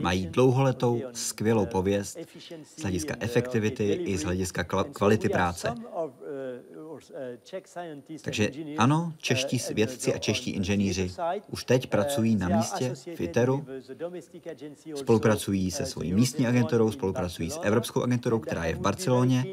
Mají 0.00 0.26
dlouholetou, 0.26 1.02
skvělou 1.12 1.66
pověst 1.66 2.18
z 2.64 2.82
hlediska 2.82 3.14
efektivity 3.20 3.92
i 3.92 4.18
z 4.18 4.24
hlediska 4.24 4.64
kvality 4.92 5.28
práce. 5.28 5.74
Takže 8.22 8.50
ano, 8.78 9.12
čeští 9.18 9.58
vědci 9.74 10.14
a 10.14 10.18
čeští 10.18 10.50
inženýři 10.50 11.10
už 11.50 11.64
teď 11.64 11.86
pracují 11.86 12.36
na 12.36 12.48
místě 12.48 12.94
v 13.14 13.20
ITERu, 13.20 13.66
spolupracují 14.94 15.70
se 15.70 15.86
svojí 15.86 16.14
místní 16.14 16.46
agenturou, 16.46 16.90
spolupracují 16.90 17.50
s 17.50 17.60
Evropskou 17.62 18.02
agenturou, 18.02 18.38
která 18.38 18.64
je 18.64 18.74
v 18.74 18.80
Barceloně. 18.80 19.44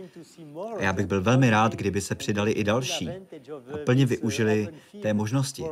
A 0.78 0.84
já 0.84 0.94
bych 0.94 1.06
byl 1.06 1.22
velmi 1.22 1.50
rád, 1.50 1.76
kdyby 1.76 2.02
se 2.02 2.16
přidali 2.16 2.52
i 2.52 2.64
další 2.64 3.10
a 3.74 3.78
plně 3.86 4.06
využili 4.06 4.68
té 5.02 5.14
možnosti 5.14 5.64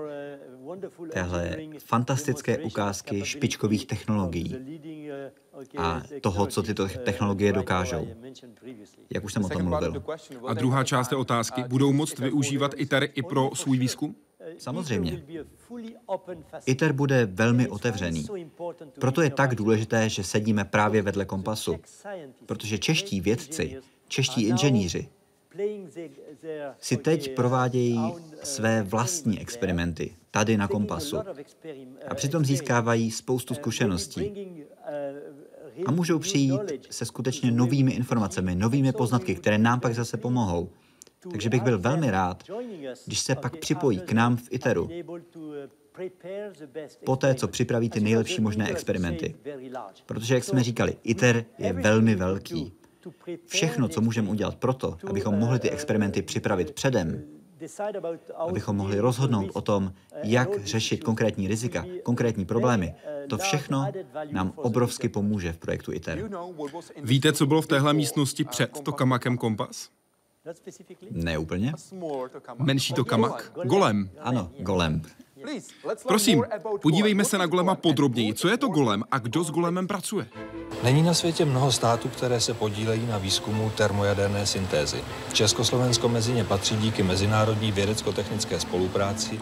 téhle 1.09 1.57
fantastické 1.79 2.57
ukázky 2.57 3.25
špičkových 3.25 3.85
technologií 3.85 4.55
a 5.77 6.01
toho, 6.21 6.47
co 6.47 6.63
tyto 6.63 6.87
technologie 6.87 7.53
dokážou. 7.53 8.07
Jak 9.13 9.23
už 9.23 9.33
jsem 9.33 9.45
o 9.45 9.49
tom 9.49 9.63
mluvil. 9.63 10.03
A 10.47 10.53
druhá 10.53 10.83
část 10.83 11.07
té 11.07 11.15
otázky, 11.15 11.63
budou 11.63 11.93
moct 11.93 12.19
využívat 12.19 12.71
ITER 12.75 13.09
i 13.13 13.21
pro 13.21 13.49
svůj 13.53 13.77
výzkum? 13.77 14.15
Samozřejmě. 14.57 15.23
ITER 16.65 16.93
bude 16.93 17.25
velmi 17.25 17.67
otevřený. 17.67 18.25
Proto 18.99 19.21
je 19.21 19.29
tak 19.29 19.55
důležité, 19.55 20.09
že 20.09 20.23
sedíme 20.23 20.65
právě 20.65 21.01
vedle 21.01 21.25
kompasu. 21.25 21.75
Protože 22.45 22.77
čeští 22.77 23.21
vědci, 23.21 23.77
čeští 24.07 24.43
inženýři 24.43 25.09
si 26.79 26.97
teď 26.97 27.35
provádějí 27.35 28.13
své 28.43 28.83
vlastní 28.83 29.39
experimenty 29.39 30.15
tady 30.31 30.57
na 30.57 30.67
kompasu 30.67 31.17
a 32.07 32.15
přitom 32.15 32.45
získávají 32.45 33.11
spoustu 33.11 33.53
zkušeností 33.53 34.33
a 35.85 35.91
můžou 35.91 36.19
přijít 36.19 36.61
se 36.89 37.05
skutečně 37.05 37.51
novými 37.51 37.91
informacemi, 37.91 38.55
novými 38.55 38.91
poznatky, 38.91 39.35
které 39.35 39.57
nám 39.57 39.79
pak 39.79 39.95
zase 39.95 40.17
pomohou. 40.17 40.69
Takže 41.31 41.49
bych 41.49 41.61
byl 41.61 41.79
velmi 41.79 42.11
rád, 42.11 42.43
když 43.05 43.19
se 43.19 43.35
pak 43.35 43.57
připojí 43.57 43.99
k 43.99 44.11
nám 44.11 44.37
v 44.37 44.47
ITERu, 44.51 44.89
poté, 47.05 47.35
co 47.35 47.47
připraví 47.47 47.89
ty 47.89 47.99
nejlepší 47.99 48.41
možné 48.41 48.69
experimenty. 48.69 49.35
Protože, 50.05 50.33
jak 50.33 50.43
jsme 50.43 50.63
říkali, 50.63 50.95
ITER 51.03 51.45
je 51.57 51.73
velmi 51.73 52.15
velký. 52.15 52.73
Všechno, 53.45 53.87
co 53.87 54.01
můžeme 54.01 54.29
udělat 54.29 54.55
proto, 54.55 54.97
abychom 55.07 55.35
mohli 55.35 55.59
ty 55.59 55.69
experimenty 55.69 56.21
připravit 56.21 56.71
předem, 56.71 57.23
abychom 58.37 58.75
mohli 58.75 58.99
rozhodnout 58.99 59.49
o 59.53 59.61
tom, 59.61 59.93
jak 60.23 60.65
řešit 60.65 61.03
konkrétní 61.03 61.47
rizika, 61.47 61.85
konkrétní 62.03 62.45
problémy, 62.45 62.95
to 63.29 63.37
všechno 63.37 63.87
nám 64.31 64.53
obrovsky 64.55 65.09
pomůže 65.09 65.53
v 65.53 65.57
projektu 65.57 65.93
ITER. 65.93 66.29
Víte, 67.03 67.33
co 67.33 67.45
bylo 67.45 67.61
v 67.61 67.67
téhle 67.67 67.93
místnosti 67.93 68.43
před 68.43 68.79
tokamakem 68.79 69.37
kompas? 69.37 69.89
Ne 71.11 71.37
úplně. 71.37 71.73
Menší 72.57 72.93
tokamak? 72.93 73.51
Golem. 73.63 74.09
Ano, 74.19 74.51
golem. 74.59 75.01
Prosím, 76.07 76.43
podívejme 76.81 77.25
se 77.25 77.37
na 77.37 77.45
golema 77.45 77.75
podrobněji. 77.75 78.33
Co 78.33 78.47
je 78.47 78.57
to 78.57 78.67
golem 78.67 79.03
a 79.11 79.19
kdo 79.19 79.43
s 79.43 79.51
golemem 79.51 79.87
pracuje? 79.87 80.27
Není 80.83 81.03
na 81.03 81.13
světě 81.13 81.45
mnoho 81.45 81.71
států, 81.71 82.07
které 82.09 82.41
se 82.41 82.53
podílejí 82.53 83.05
na 83.07 83.17
výzkumu 83.17 83.71
termojaderné 83.77 84.45
syntézy. 84.45 85.03
Československo 85.33 86.09
mezi 86.09 86.33
ně 86.33 86.43
patří 86.43 86.75
díky 86.75 87.03
mezinárodní 87.03 87.71
vědecko-technické 87.71 88.59
spolupráci. 88.59 89.39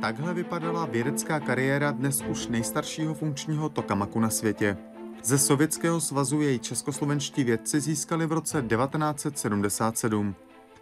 Takhle 0.00 0.34
vypadala 0.34 0.86
vědecká 0.86 1.40
kariéra 1.40 1.90
dnes 1.90 2.22
už 2.28 2.46
nejstaršího 2.46 3.14
funkčního 3.14 3.68
tokamaku 3.68 4.20
na 4.20 4.30
světě. 4.30 4.76
Ze 5.22 5.38
Sovětského 5.38 6.00
svazu 6.00 6.40
jej 6.40 6.58
českoslovenští 6.58 7.44
vědci 7.44 7.80
získali 7.80 8.26
v 8.26 8.32
roce 8.32 8.62
1977. 8.62 10.34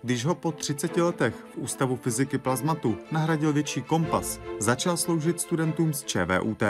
Když 0.05 0.25
ho 0.25 0.35
po 0.35 0.53
30 0.53 0.97
letech 0.97 1.35
v 1.35 1.57
Ústavu 1.57 1.97
fyziky 1.97 2.39
plazmatu 2.39 2.99
nahradil 3.11 3.53
větší 3.53 3.83
kompas, 3.83 4.41
začal 4.59 4.97
sloužit 4.97 5.41
studentům 5.41 5.93
z 5.95 6.05
ČVUT. 6.05 6.63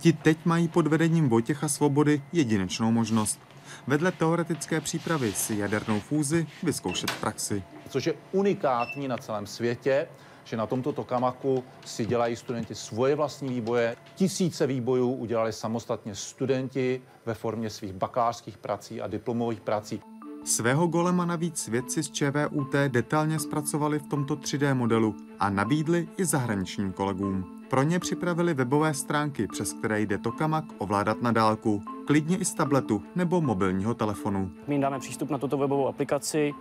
Ti 0.00 0.12
teď 0.12 0.38
mají 0.44 0.68
pod 0.68 0.86
vedením 0.86 1.28
Vojtěcha 1.28 1.68
Svobody 1.68 2.22
jedinečnou 2.32 2.90
možnost. 2.90 3.40
Vedle 3.86 4.12
teoretické 4.12 4.80
přípravy 4.80 5.32
si 5.32 5.56
jadernou 5.56 6.00
fúzi 6.00 6.46
vyzkoušet 6.62 7.10
v 7.10 7.20
praxi. 7.20 7.62
Což 7.88 8.06
je 8.06 8.14
unikátní 8.32 9.08
na 9.08 9.16
celém 9.16 9.46
světě, 9.46 10.08
že 10.48 10.56
na 10.56 10.66
tomto 10.66 10.92
tokamaku 10.92 11.64
si 11.84 12.06
dělají 12.06 12.36
studenti 12.36 12.74
svoje 12.74 13.14
vlastní 13.14 13.48
výboje. 13.48 13.96
Tisíce 14.14 14.66
výbojů 14.66 15.12
udělali 15.12 15.52
samostatně 15.52 16.14
studenti 16.14 17.02
ve 17.26 17.34
formě 17.34 17.70
svých 17.70 17.92
bakalářských 17.92 18.58
prací 18.58 19.00
a 19.00 19.06
diplomových 19.06 19.60
prací. 19.60 20.00
Svého 20.44 20.86
golema 20.86 21.24
navíc 21.24 21.68
vědci 21.68 22.02
z 22.02 22.10
ČVUT 22.10 22.74
detailně 22.88 23.38
zpracovali 23.38 23.98
v 23.98 24.06
tomto 24.06 24.36
3D 24.36 24.74
modelu 24.74 25.16
a 25.40 25.50
nabídli 25.50 26.08
i 26.16 26.24
zahraničním 26.24 26.92
kolegům. 26.92 27.44
Pro 27.70 27.82
ně 27.82 27.98
připravili 27.98 28.54
webové 28.54 28.94
stránky, 28.94 29.46
přes 29.46 29.72
které 29.72 30.00
jde 30.00 30.18
tokamak 30.18 30.64
ovládat 30.78 31.22
na 31.22 31.32
dálku, 31.32 31.82
klidně 32.06 32.36
i 32.36 32.44
z 32.44 32.54
tabletu 32.54 33.02
nebo 33.14 33.40
mobilního 33.40 33.94
telefonu. 33.94 34.50
My 34.66 34.74
jim 34.74 34.82
dáme 34.82 34.98
přístup 34.98 35.30
na 35.30 35.38
tuto 35.38 35.58
webovou 35.58 35.88
aplikaci 35.88 36.54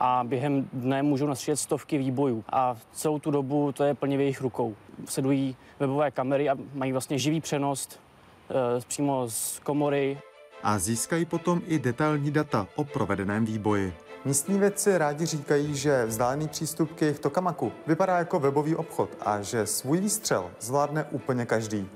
a 0.00 0.24
během 0.24 0.68
dne 0.72 1.02
můžou 1.02 1.26
nastřílet 1.26 1.56
stovky 1.56 1.98
výbojů. 1.98 2.44
A 2.52 2.76
celou 2.92 3.18
tu 3.18 3.30
dobu 3.30 3.72
to 3.72 3.84
je 3.84 3.94
plně 3.94 4.16
v 4.16 4.20
jejich 4.20 4.40
rukou. 4.40 4.74
Sledují 5.04 5.56
webové 5.80 6.10
kamery 6.10 6.48
a 6.48 6.56
mají 6.74 6.92
vlastně 6.92 7.18
živý 7.18 7.40
přenos 7.40 7.88
e, 7.88 8.80
přímo 8.80 9.28
z 9.28 9.58
komory. 9.58 10.18
A 10.62 10.78
získají 10.78 11.24
potom 11.24 11.62
i 11.66 11.78
detailní 11.78 12.30
data 12.30 12.66
o 12.76 12.84
provedeném 12.84 13.44
výboji. 13.44 13.94
Místní 14.24 14.58
vědci 14.58 14.98
rádi 14.98 15.26
říkají, 15.26 15.76
že 15.76 16.04
vzdálený 16.06 16.48
přístup 16.48 16.92
k 16.92 17.02
jejich 17.02 17.18
tokamaku 17.18 17.72
vypadá 17.86 18.18
jako 18.18 18.40
webový 18.40 18.76
obchod 18.76 19.10
a 19.20 19.42
že 19.42 19.66
svůj 19.66 20.00
výstřel 20.00 20.50
zvládne 20.60 21.04
úplně 21.04 21.46
každý. 21.46 21.88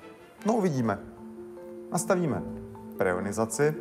No 0.47 0.55
uvidíme. 0.55 0.99
Nastavíme 1.93 2.43
perionizaci, 2.97 3.75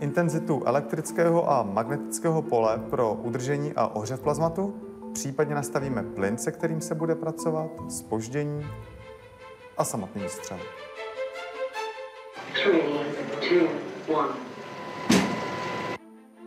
intenzitu 0.00 0.62
elektrického 0.66 1.50
a 1.50 1.62
magnetického 1.62 2.42
pole 2.42 2.78
pro 2.90 3.14
udržení 3.14 3.72
a 3.76 3.86
ohřev 3.86 4.20
plazmatu, 4.20 4.74
případně 5.12 5.54
nastavíme 5.54 6.02
plyn, 6.02 6.38
se 6.38 6.52
kterým 6.52 6.80
se 6.80 6.94
bude 6.94 7.14
pracovat, 7.14 7.70
spoždění 7.88 8.66
a 9.76 9.84
samotný 9.84 10.22
výstřel. 10.22 10.58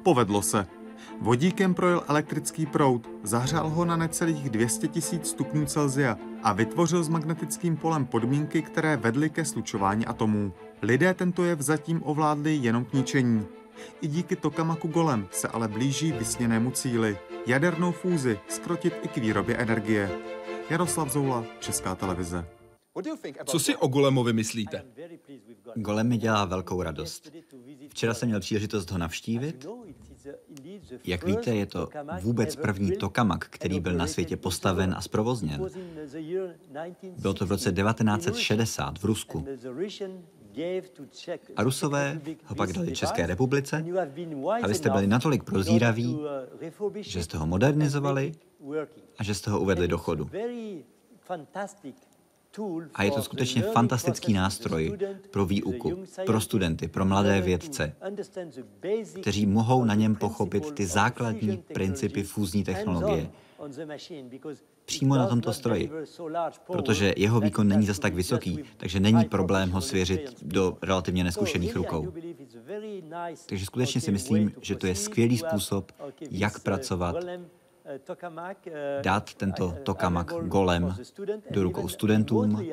Povedlo 0.04 0.42
se. 0.42 0.68
Vodíkem 1.22 1.74
projel 1.74 2.04
elektrický 2.08 2.66
proud, 2.66 3.10
zahřál 3.24 3.70
ho 3.70 3.86
na 3.86 3.96
necelých 3.96 4.50
200 4.50 4.88
000 4.88 5.24
stupňů 5.24 5.66
Celsia 5.66 6.18
a 6.44 6.54
vytvořil 6.54 7.04
s 7.04 7.10
magnetickým 7.10 7.78
polem 7.78 8.06
podmínky, 8.06 8.62
které 8.62 8.98
vedly 8.98 9.30
ke 9.30 9.46
slučování 9.46 10.06
atomů. 10.06 10.54
Lidé 10.82 11.14
tento 11.14 11.44
jev 11.44 11.62
zatím 11.62 12.04
ovládli 12.04 12.56
jenom 12.56 12.86
k 12.86 12.94
ničení. 12.94 13.48
I 14.02 14.08
díky 14.08 14.36
Tokamaku 14.36 14.88
Golem 14.88 15.28
se 15.32 15.48
ale 15.48 15.68
blíží 15.68 16.12
vysněnému 16.12 16.72
cíli– 16.72 17.18
jadernou 17.48 17.92
fúzi 17.92 18.40
skrotit 18.50 18.94
i 19.02 19.08
k 19.08 19.18
výrobě 19.18 19.58
energie. 19.58 20.10
Jaroslav 20.70 21.12
Zoula, 21.12 21.46
Česká 21.60 21.96
televize. 21.96 22.46
Co 23.46 23.60
si 23.60 23.76
o 23.76 23.88
Golemovi 23.88 24.34
myslíte? 24.34 24.84
Golem 25.76 26.08
mi 26.08 26.18
dělá 26.18 26.46
velkou 26.46 26.82
radost. 26.82 27.32
Včera 27.90 28.14
jsem 28.14 28.28
měl 28.28 28.40
příležitost 28.40 28.92
ho 28.92 28.98
navštívit. 28.98 29.68
Jak 31.06 31.24
víte, 31.24 31.56
je 31.56 31.66
to 31.66 31.90
vůbec 32.22 32.56
první 32.56 32.92
tokamak, 32.92 33.48
který 33.50 33.80
byl 33.80 33.94
na 33.94 34.08
světě 34.08 34.38
postaven 34.38 34.94
a 34.98 35.02
zprovozněn. 35.02 35.70
Bylo 37.18 37.34
to 37.34 37.46
v 37.46 37.52
roce 37.52 37.72
1960 37.72 39.00
v 39.00 39.06
Rusku. 39.06 39.46
A 41.56 41.64
Rusové 41.64 42.22
ho 42.46 42.56
pak 42.56 42.74
dali 42.74 42.96
České 42.96 43.28
republice 43.28 43.86
a 44.64 44.68
vy 44.68 44.76
jste 44.76 44.90
byli 44.90 45.08
natolik 45.08 45.44
prozíraví, 45.44 46.20
že 47.00 47.24
jste 47.24 47.38
ho 47.38 47.48
modernizovali 47.48 48.32
a 49.18 49.24
že 49.24 49.36
jste 49.36 49.52
ho 49.52 49.60
uvedli 49.60 49.88
do 49.88 49.98
chodu. 49.98 50.30
A 52.94 53.04
je 53.04 53.12
to 53.12 53.22
skutečně 53.22 53.62
fantastický 53.62 54.34
nástroj 54.34 54.98
pro 55.32 55.46
výuku, 55.46 56.04
pro 56.26 56.42
studenty, 56.42 56.88
pro 56.88 57.06
mladé 57.06 57.42
vědce, 57.42 57.96
kteří 59.22 59.46
mohou 59.46 59.84
na 59.84 59.96
něm 59.96 60.16
pochopit 60.16 60.72
ty 60.72 60.86
základní 60.86 61.58
principy 61.58 62.24
fúzní 62.24 62.64
technologie 62.64 63.30
přímo 64.86 65.16
na 65.16 65.28
tomto 65.28 65.54
stroji, 65.54 65.92
protože 66.68 67.14
jeho 67.18 67.40
výkon 67.40 67.68
není 67.68 67.86
zas 67.86 68.00
tak 68.00 68.14
vysoký, 68.14 68.64
takže 68.78 69.00
není 69.00 69.26
problém 69.26 69.70
ho 69.70 69.82
svěřit 69.82 70.44
do 70.44 70.78
relativně 70.82 71.24
neskušených 71.24 71.76
rukou. 71.76 72.14
Takže 73.46 73.66
skutečně 73.66 74.02
si 74.02 74.12
myslím, 74.12 74.52
že 74.62 74.76
to 74.76 74.88
je 74.88 74.96
skvělý 74.96 75.38
způsob, 75.38 75.92
jak 76.32 76.60
pracovat 76.60 77.16
dát 79.02 79.34
tento 79.34 79.76
tokamak 79.84 80.34
golem 80.42 80.96
do 81.52 81.64
rukou 81.64 81.88
studentům 81.88 82.66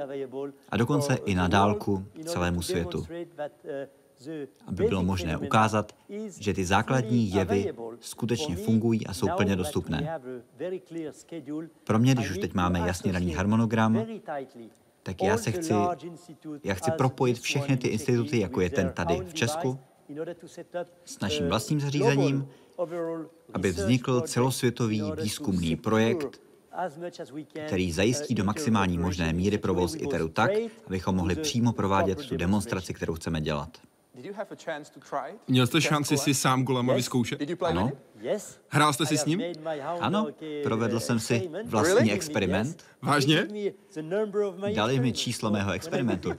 a 0.68 0.76
dokonce 0.76 1.14
i 1.14 1.34
na 1.34 1.48
dálku 1.48 2.04
celému 2.24 2.62
světu, 2.62 3.06
aby 4.66 4.84
bylo 4.84 5.02
možné 5.02 5.36
ukázat, 5.36 5.92
že 6.38 6.54
ty 6.54 6.64
základní 6.64 7.32
jevy 7.32 7.72
skutečně 8.00 8.56
fungují 8.56 9.06
a 9.06 9.14
jsou 9.14 9.28
plně 9.36 9.56
dostupné. 9.56 10.20
Pro 11.84 11.98
mě, 11.98 12.14
když 12.14 12.30
už 12.30 12.38
teď 12.38 12.54
máme 12.54 12.78
jasně 12.78 13.12
daný 13.12 13.32
harmonogram, 13.32 14.06
tak 15.02 15.22
já 15.22 15.38
se 15.38 15.50
chci, 15.52 15.72
já 16.64 16.74
chci 16.74 16.90
propojit 16.90 17.38
všechny 17.38 17.76
ty 17.76 17.88
instituty, 17.88 18.40
jako 18.40 18.60
je 18.60 18.70
ten 18.70 18.92
tady 18.92 19.20
v 19.20 19.34
Česku, 19.34 19.78
s 21.04 21.20
naším 21.20 21.48
vlastním 21.48 21.80
zařízením, 21.80 22.48
aby 23.54 23.70
vznikl 23.70 24.20
celosvětový 24.20 25.02
výzkumný 25.22 25.76
projekt, 25.76 26.40
který 27.66 27.92
zajistí 27.92 28.34
do 28.34 28.44
maximální 28.44 28.98
možné 28.98 29.32
míry 29.32 29.58
provoz 29.58 29.94
ITERu 29.94 30.28
tak, 30.28 30.50
abychom 30.86 31.16
mohli 31.16 31.36
přímo 31.36 31.72
provádět 31.72 32.26
tu 32.26 32.36
demonstraci, 32.36 32.94
kterou 32.94 33.14
chceme 33.14 33.40
dělat. 33.40 33.78
Měl 35.48 35.66
jste 35.66 35.80
šanci 35.80 36.18
si 36.18 36.34
sám 36.34 36.64
Golema 36.64 36.94
vyzkoušet? 36.94 37.40
Ano. 37.62 37.92
Hrál 38.68 38.92
jste 38.92 39.06
si 39.06 39.18
s 39.18 39.24
ním? 39.24 39.42
Ano, 40.00 40.26
provedl 40.62 41.00
jsem 41.00 41.20
si 41.20 41.50
vlastní 41.64 42.12
experiment. 42.12 42.84
Vážně? 43.02 43.48
Dali 44.74 45.00
mi 45.00 45.12
číslo 45.12 45.50
mého 45.50 45.72
experimentu. 45.72 46.32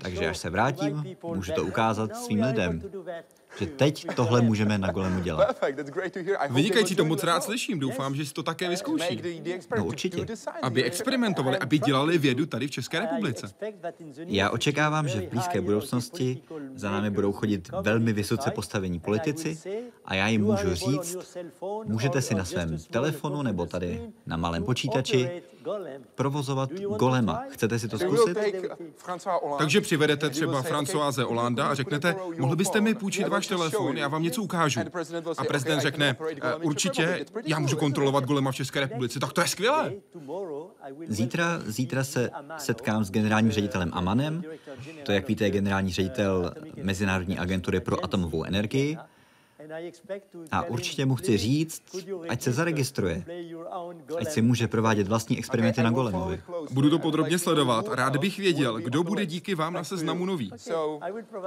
Takže 0.00 0.28
až 0.28 0.38
se 0.38 0.50
vrátím, 0.50 1.16
můžu 1.22 1.52
to 1.52 1.64
ukázat 1.64 2.16
svým 2.16 2.42
lidem 2.42 2.82
že 3.58 3.66
teď 3.66 4.06
tohle 4.16 4.40
můžeme 4.40 4.78
na 4.78 4.92
golemu 4.92 5.20
dělat. 5.20 5.60
Vynikající, 6.50 6.96
to 6.96 7.04
moc 7.04 7.22
rád 7.22 7.44
slyším. 7.44 7.78
Doufám, 7.78 8.14
že 8.14 8.26
si 8.26 8.34
to 8.34 8.42
také 8.42 8.68
vyzkouší. 8.68 9.22
No 9.76 9.84
určitě. 9.84 10.26
Aby 10.62 10.84
experimentovali, 10.84 11.58
aby 11.58 11.78
dělali 11.78 12.18
vědu 12.18 12.46
tady 12.46 12.66
v 12.66 12.70
České 12.70 13.00
republice. 13.00 13.54
Já 14.26 14.50
očekávám, 14.50 15.08
že 15.08 15.20
v 15.20 15.28
blízké 15.28 15.60
budoucnosti 15.60 16.42
za 16.74 16.90
námi 16.90 17.10
budou 17.10 17.32
chodit 17.32 17.68
velmi 17.82 18.12
vysoce 18.12 18.50
postavení 18.50 19.00
politici 19.00 19.58
a 20.04 20.14
já 20.14 20.28
jim 20.28 20.42
můžu 20.42 20.74
říct, 20.74 21.36
můžete 21.84 22.22
si 22.22 22.34
na 22.34 22.44
svém 22.44 22.78
telefonu 22.78 23.42
nebo 23.42 23.66
tady 23.66 24.00
na 24.26 24.36
malém 24.36 24.64
počítači 24.64 25.42
provozovat 26.14 26.70
golema. 26.72 27.42
Chcete 27.50 27.78
si 27.78 27.88
to 27.88 27.98
zkusit? 27.98 28.38
Takže 29.58 29.80
přivedete 29.80 30.30
třeba 30.30 30.62
Françoise 30.62 31.24
Hollanda 31.24 31.66
a 31.66 31.74
řeknete, 31.74 32.16
mohl 32.38 32.56
byste 32.56 32.80
mi 32.80 32.94
půjčit 32.94 33.28
váš 33.28 33.46
telefon, 33.46 33.96
já 33.96 34.08
vám 34.08 34.22
něco 34.22 34.42
ukážu. 34.42 34.80
A 35.38 35.44
prezident 35.44 35.80
řekne, 35.80 36.16
eh, 36.42 36.54
určitě, 36.54 37.24
já 37.44 37.58
můžu 37.58 37.76
kontrolovat 37.76 38.24
golema 38.24 38.52
v 38.52 38.54
České 38.54 38.80
republice, 38.80 39.20
tak 39.20 39.32
to 39.32 39.40
je 39.40 39.48
skvělé. 39.48 39.92
Zítra, 41.08 41.60
zítra 41.66 42.04
se 42.04 42.30
setkám 42.56 43.04
s 43.04 43.10
generálním 43.10 43.52
ředitelem 43.52 43.90
Amanem, 43.92 44.42
to, 45.02 45.12
jak 45.12 45.28
víte, 45.28 45.44
je 45.44 45.50
generální 45.50 45.92
ředitel 45.92 46.52
Mezinárodní 46.82 47.38
agentury 47.38 47.80
pro 47.80 48.04
atomovou 48.04 48.44
energii. 48.44 48.98
A 50.50 50.62
určitě 50.62 51.06
mu 51.06 51.14
chci 51.14 51.36
říct, 51.36 51.82
ať 52.28 52.42
se 52.42 52.52
zaregistruje, 52.52 53.24
ať 54.20 54.28
si 54.28 54.42
může 54.42 54.68
provádět 54.68 55.08
vlastní 55.08 55.38
experimenty 55.38 55.82
na 55.82 55.90
golemovi. 55.90 56.40
Budu 56.70 56.90
to 56.90 56.98
podrobně 56.98 57.38
sledovat. 57.38 57.86
Rád 57.90 58.16
bych 58.16 58.38
věděl, 58.38 58.80
kdo 58.80 59.02
bude 59.02 59.26
díky 59.26 59.54
vám 59.54 59.72
na 59.72 59.84
seznamu 59.84 60.26
nový. 60.26 60.52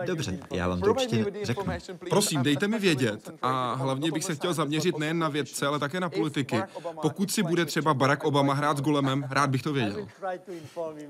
Dobře, 0.06 0.40
já 0.54 0.68
vám 0.68 0.82
to 0.82 0.90
určitě 0.90 1.26
řeknu. 1.44 1.66
Prosím, 2.10 2.44
dejte 2.44 2.68
mi 2.68 2.80
vědět. 2.80 3.30
A 3.42 3.74
hlavně 3.74 4.12
bych 4.12 4.24
se 4.24 4.36
chtěl 4.36 4.54
zaměřit 4.54 4.98
nejen 4.98 5.20
na 5.20 5.30
vědce, 5.30 5.68
ale 5.68 5.80
také 5.80 6.00
na 6.00 6.10
politiky. 6.10 6.62
Pokud 7.02 7.32
si 7.32 7.44
bude 7.44 7.66
třeba 7.66 7.94
Barack 7.94 8.24
Obama 8.24 8.54
hrát 8.54 8.78
s 8.78 8.82
golemem, 8.82 9.26
rád 9.30 9.50
bych 9.50 9.62
to 9.62 9.74
věděl. 9.74 10.08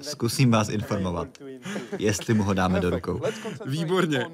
Zkusím 0.02 0.52
vás 0.52 0.70
informovat, 0.70 1.28
jestli 2.00 2.34
mu 2.34 2.44
ho 2.44 2.54
dáme 2.54 2.80
do 2.80 2.90
rukou. 2.90 3.22
Výborně. 3.66 4.28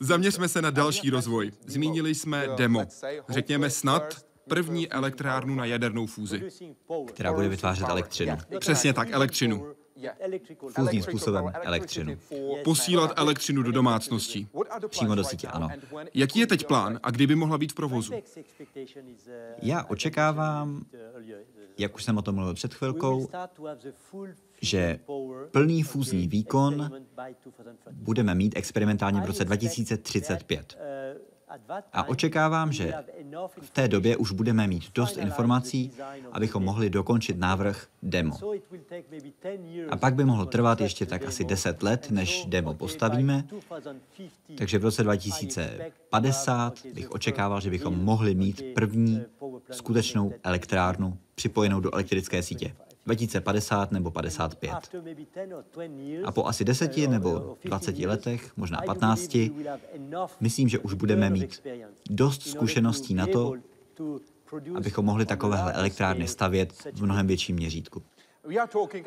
Zaměřme 0.00 0.48
se 0.48 0.62
na 0.62 0.70
další 0.70 1.10
rozvoj. 1.10 1.52
Zmínili 1.66 2.14
jsme 2.14 2.48
demo. 2.56 2.82
Řekněme 3.28 3.70
snad 3.70 4.24
první 4.48 4.92
elektrárnu 4.92 5.54
na 5.54 5.64
jadernou 5.64 6.06
fúzi. 6.06 6.42
Která 7.06 7.32
bude 7.32 7.48
vytvářet 7.48 7.88
elektřinu. 7.88 8.36
Přesně 8.58 8.92
tak, 8.92 9.10
elektřinu. 9.10 9.66
Fúzním 10.68 11.02
způsobem 11.02 11.52
elektřinu. 11.62 12.18
Posílat 12.64 13.12
elektřinu 13.16 13.62
do 13.62 13.72
domácností. 13.72 14.48
Přímo 14.88 15.14
do 15.14 15.24
sítě, 15.24 15.46
ano. 15.46 15.68
Jaký 16.14 16.38
je 16.38 16.46
teď 16.46 16.66
plán 16.66 17.00
a 17.02 17.10
kdy 17.10 17.26
by 17.26 17.34
mohla 17.34 17.58
být 17.58 17.72
v 17.72 17.74
provozu? 17.74 18.12
Já 19.62 19.84
očekávám, 19.84 20.84
jak 21.78 21.94
už 21.94 22.04
jsem 22.04 22.18
o 22.18 22.22
tom 22.22 22.34
mluvil 22.34 22.54
před 22.54 22.74
chvilkou, 22.74 23.28
že 24.60 24.98
plný 25.50 25.82
fúzní 25.82 26.28
výkon 26.28 26.92
budeme 27.92 28.34
mít 28.34 28.56
experimentálně 28.56 29.20
v 29.20 29.24
roce 29.24 29.44
2035. 29.44 30.78
A 31.92 32.08
očekávám, 32.08 32.72
že 32.72 32.94
v 33.60 33.70
té 33.70 33.88
době 33.88 34.16
už 34.16 34.32
budeme 34.32 34.66
mít 34.66 34.84
dost 34.94 35.16
informací, 35.16 35.90
abychom 36.32 36.64
mohli 36.64 36.90
dokončit 36.90 37.38
návrh 37.38 37.86
demo. 38.02 38.36
A 39.90 39.96
pak 39.96 40.14
by 40.14 40.24
mohlo 40.24 40.46
trvat 40.46 40.80
ještě 40.80 41.06
tak 41.06 41.24
asi 41.24 41.44
10 41.44 41.82
let, 41.82 42.10
než 42.10 42.46
demo 42.46 42.74
postavíme. 42.74 43.44
Takže 44.58 44.78
v 44.78 44.84
roce 44.84 45.02
2050 45.02 46.86
bych 46.94 47.10
očekával, 47.10 47.60
že 47.60 47.70
bychom 47.70 48.04
mohli 48.04 48.34
mít 48.34 48.62
první 48.74 49.22
skutečnou 49.70 50.32
elektrárnu 50.42 51.18
připojenou 51.34 51.80
do 51.80 51.94
elektrické 51.94 52.42
sítě. 52.42 52.74
2050 53.06 53.92
nebo 53.92 54.10
55. 54.10 54.72
A 56.24 56.32
po 56.32 56.46
asi 56.46 56.64
deseti 56.64 57.08
nebo 57.08 57.56
20 57.64 57.98
letech, 57.98 58.56
možná 58.56 58.80
15, 58.86 59.36
myslím, 60.40 60.68
že 60.68 60.78
už 60.78 60.94
budeme 60.94 61.30
mít 61.30 61.62
dost 62.10 62.42
zkušeností 62.42 63.14
na 63.14 63.26
to, 63.26 63.54
abychom 64.74 65.04
mohli 65.04 65.26
takovéhle 65.26 65.72
elektrárny 65.72 66.28
stavět 66.28 66.72
v 66.92 67.02
mnohem 67.02 67.26
větším 67.26 67.56
měřítku. 67.56 68.02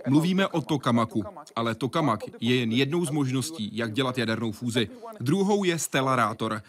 Mluvíme 0.07 0.47
o 0.47 0.61
tokamaku, 0.61 1.23
ale 1.55 1.75
tokamak 1.75 2.19
je 2.39 2.55
jen 2.55 2.71
jednou 2.71 3.05
z 3.05 3.09
možností, 3.09 3.69
jak 3.73 3.93
dělat 3.93 4.17
jadernou 4.17 4.51
fúzi. 4.51 4.89
Druhou 5.19 5.63
je 5.63 5.79
stelarátor. 5.79 6.61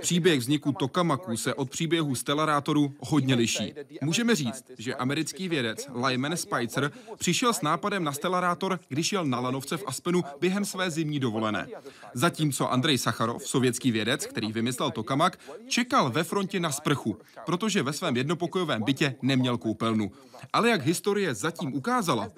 Příběh 0.00 0.38
vzniku 0.40 0.72
tokamaku 0.72 1.36
se 1.36 1.54
od 1.54 1.70
příběhu 1.70 2.14
stelarátoru 2.14 2.94
hodně 3.00 3.34
liší. 3.34 3.74
Můžeme 4.02 4.34
říct, 4.34 4.64
že 4.78 4.94
americký 4.94 5.48
vědec 5.48 5.86
Lyman 6.06 6.36
Spitzer 6.36 6.92
přišel 7.18 7.52
s 7.52 7.62
nápadem 7.62 8.04
na 8.04 8.12
stelarátor, 8.12 8.80
když 8.88 9.12
jel 9.12 9.24
na 9.24 9.40
lanovce 9.40 9.76
v 9.76 9.84
Aspenu 9.86 10.22
během 10.40 10.64
své 10.64 10.90
zimní 10.90 11.20
dovolené. 11.20 11.66
Zatímco 12.14 12.72
Andrej 12.72 12.98
Sacharov, 12.98 13.48
sovětský 13.48 13.90
vědec, 13.90 14.26
který 14.26 14.52
vymyslel 14.52 14.90
tokamak, 14.90 15.38
čekal 15.66 16.10
ve 16.10 16.24
frontě 16.24 16.60
na 16.60 16.72
sprchu, 16.72 17.16
protože 17.46 17.82
ve 17.82 17.92
svém 17.92 18.16
jednopokojovém 18.16 18.82
bytě 18.82 19.14
neměl 19.22 19.58
koupelnu. 19.58 20.12
Ale 20.52 20.68
jak 20.68 20.82
historie 20.82 21.34
zatím 21.34 21.74
ukázala, 21.74 22.30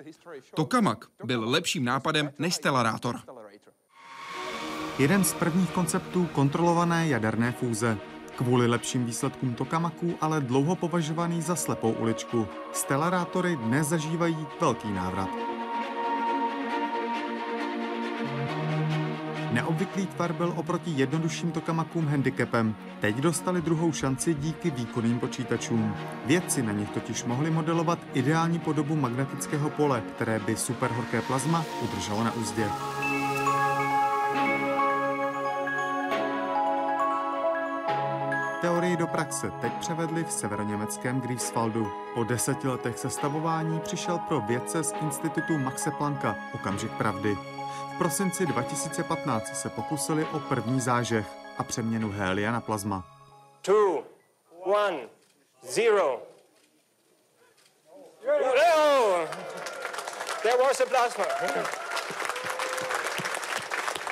tokamak 0.54 1.06
byl 1.24 1.48
lepším 1.50 1.84
nápadem 1.84 2.32
než 2.38 2.54
stelarátor. 2.54 3.20
Jeden 4.98 5.24
z 5.24 5.34
prvních 5.34 5.70
konceptů 5.70 6.26
kontrolované 6.26 7.08
jaderné 7.08 7.52
fúze. 7.52 7.98
Kvůli 8.36 8.66
lepším 8.66 9.04
výsledkům 9.04 9.54
tokamaků 9.54 10.14
ale 10.20 10.40
dlouho 10.40 10.76
považovaný 10.76 11.42
za 11.42 11.56
slepou 11.56 11.92
uličku. 11.92 12.48
Stelarátory 12.72 13.56
dnes 13.56 13.86
zažívají 13.88 14.46
velký 14.60 14.92
návrat. 14.92 15.51
Neobvyklý 19.52 20.06
tvar 20.06 20.32
byl 20.32 20.52
oproti 20.56 20.90
jednodušším 20.90 21.52
tokamakům 21.52 22.06
handicapem. 22.06 22.74
Teď 23.00 23.16
dostali 23.16 23.62
druhou 23.62 23.92
šanci 23.92 24.34
díky 24.34 24.70
výkonným 24.70 25.18
počítačům. 25.20 25.94
Vědci 26.26 26.62
na 26.62 26.72
nich 26.72 26.90
totiž 26.90 27.24
mohli 27.24 27.50
modelovat 27.50 27.98
ideální 28.14 28.58
podobu 28.58 28.96
magnetického 28.96 29.70
pole, 29.70 30.02
které 30.16 30.38
by 30.38 30.56
superhorké 30.56 31.22
plazma 31.22 31.64
udrželo 31.82 32.24
na 32.24 32.32
úzdě. 32.32 32.68
Teorii 38.60 38.96
do 38.96 39.06
praxe 39.06 39.52
teď 39.60 39.72
převedli 39.72 40.24
v 40.24 40.32
severoněmeckém 40.32 41.20
Greifswaldu. 41.20 41.86
Po 42.14 42.24
deseti 42.24 42.68
letech 42.68 42.98
sestavování 42.98 43.80
přišel 43.80 44.18
pro 44.18 44.40
vědce 44.40 44.84
z 44.84 44.94
institutu 45.02 45.58
Maxe 45.58 45.90
Plancka 45.90 46.36
okamžik 46.54 46.92
pravdy. 46.92 47.51
V 48.02 48.04
prosinci 48.04 48.46
2015 48.46 49.56
se 49.56 49.68
pokusili 49.68 50.24
o 50.24 50.38
první 50.38 50.80
zážeh 50.80 51.26
a 51.58 51.64
přeměnu 51.64 52.10
hélia 52.10 52.52
na 52.52 52.60
plazma. 52.60 53.04
Two, 53.60 54.02
one, 54.64 54.98
zero. 55.68 56.22
Oh! 58.26 59.28
There 60.42 60.56
was 60.62 60.80
a 60.80 60.86
plasma. 60.86 61.24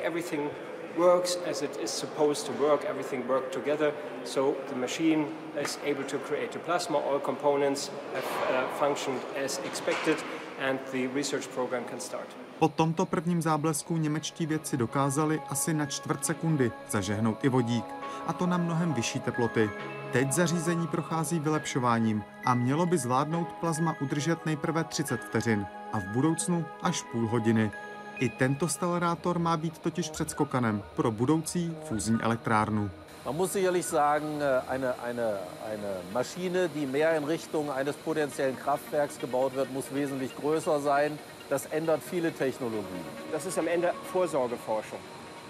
Everything 0.03 0.51
works 0.97 1.39
as 1.51 1.63
it 1.63 1.81
is 1.83 1.91
supposed 1.91 2.47
to 2.47 2.53
work. 2.63 2.85
Everything 2.85 3.29
worked 3.29 3.53
together, 3.53 3.93
so 4.25 4.55
the 4.69 4.77
machine 4.77 5.27
is 5.63 5.79
able 5.85 6.05
to 6.05 6.19
create 6.19 6.57
a 6.57 6.59
plasma. 6.59 6.99
All 6.99 7.21
components 7.21 7.91
have 8.15 8.25
uh, 8.25 8.69
functioned 8.79 9.21
as 9.45 9.59
expected, 9.65 10.17
and 10.61 10.79
the 10.93 11.09
research 11.09 11.51
program 11.51 11.85
can 11.85 12.01
start. 12.01 12.29
Po 12.61 12.69
tomto 12.69 13.07
prvním 13.07 13.43
záblesku 13.43 13.97
němečtí 13.97 14.47
vědci 14.47 14.77
dokázali 14.77 15.43
asi 15.49 15.75
na 15.75 15.87
čtvrt 15.87 16.25
sekundy 16.25 16.73
zažehnout 16.91 17.45
i 17.45 17.49
vodík, 17.49 17.85
a 18.27 18.33
to 18.33 18.47
na 18.47 18.59
mnohem 18.59 18.95
vyšší 18.95 19.21
teploty. 19.21 19.71
Teď 20.13 20.33
zařízení 20.33 20.87
prochází 20.87 21.41
vylepšováním 21.41 22.23
a 22.47 22.55
mělo 22.55 22.87
by 22.87 22.99
zvládnout 22.99 23.53
plazma 23.53 23.97
udržet 24.01 24.47
nejprve 24.47 24.85
30 24.85 25.21
vteřin 25.21 25.67
a 25.93 25.99
v 25.99 26.05
budoucnu 26.05 26.65
až 26.83 27.03
půl 27.03 27.29
hodiny. 27.29 27.71
I 28.19 28.29
tento 28.29 28.69
stelarátor 28.69 29.39
má 29.39 29.57
být 29.57 29.79
totiž 29.79 30.11
předskokanem 30.11 30.83
pro 30.97 31.11
budoucí 31.11 31.77
fúzní 31.85 32.19
elektrárnu. 32.23 32.91
Man 33.27 33.37
muss 33.37 33.53
sicherlich 33.53 33.87
sagen, 33.87 34.41
äh, 34.41 34.63
eine, 34.69 34.95
eine, 35.05 35.39
eine 35.73 35.93
Maschine, 36.13 36.69
die 36.69 36.87
mehr 36.87 37.17
in 37.17 37.25
Richtung 37.25 37.71
eines 37.71 37.97
potenziellen 37.97 38.57
Kraftwerks 38.57 39.19
gebaut 39.19 39.55
wird, 39.55 39.73
muss 39.73 39.95
wesentlich 39.95 40.37
größer 40.37 40.81
sein. 40.81 41.19
Das 41.51 41.67
ändert 41.67 42.01
viele 42.03 42.33
Technologien. 42.33 43.05
Das 43.33 43.45
ist 43.45 43.59
am 43.59 43.67
Ende 43.67 43.93
Vorsorgeforschung. 44.13 45.01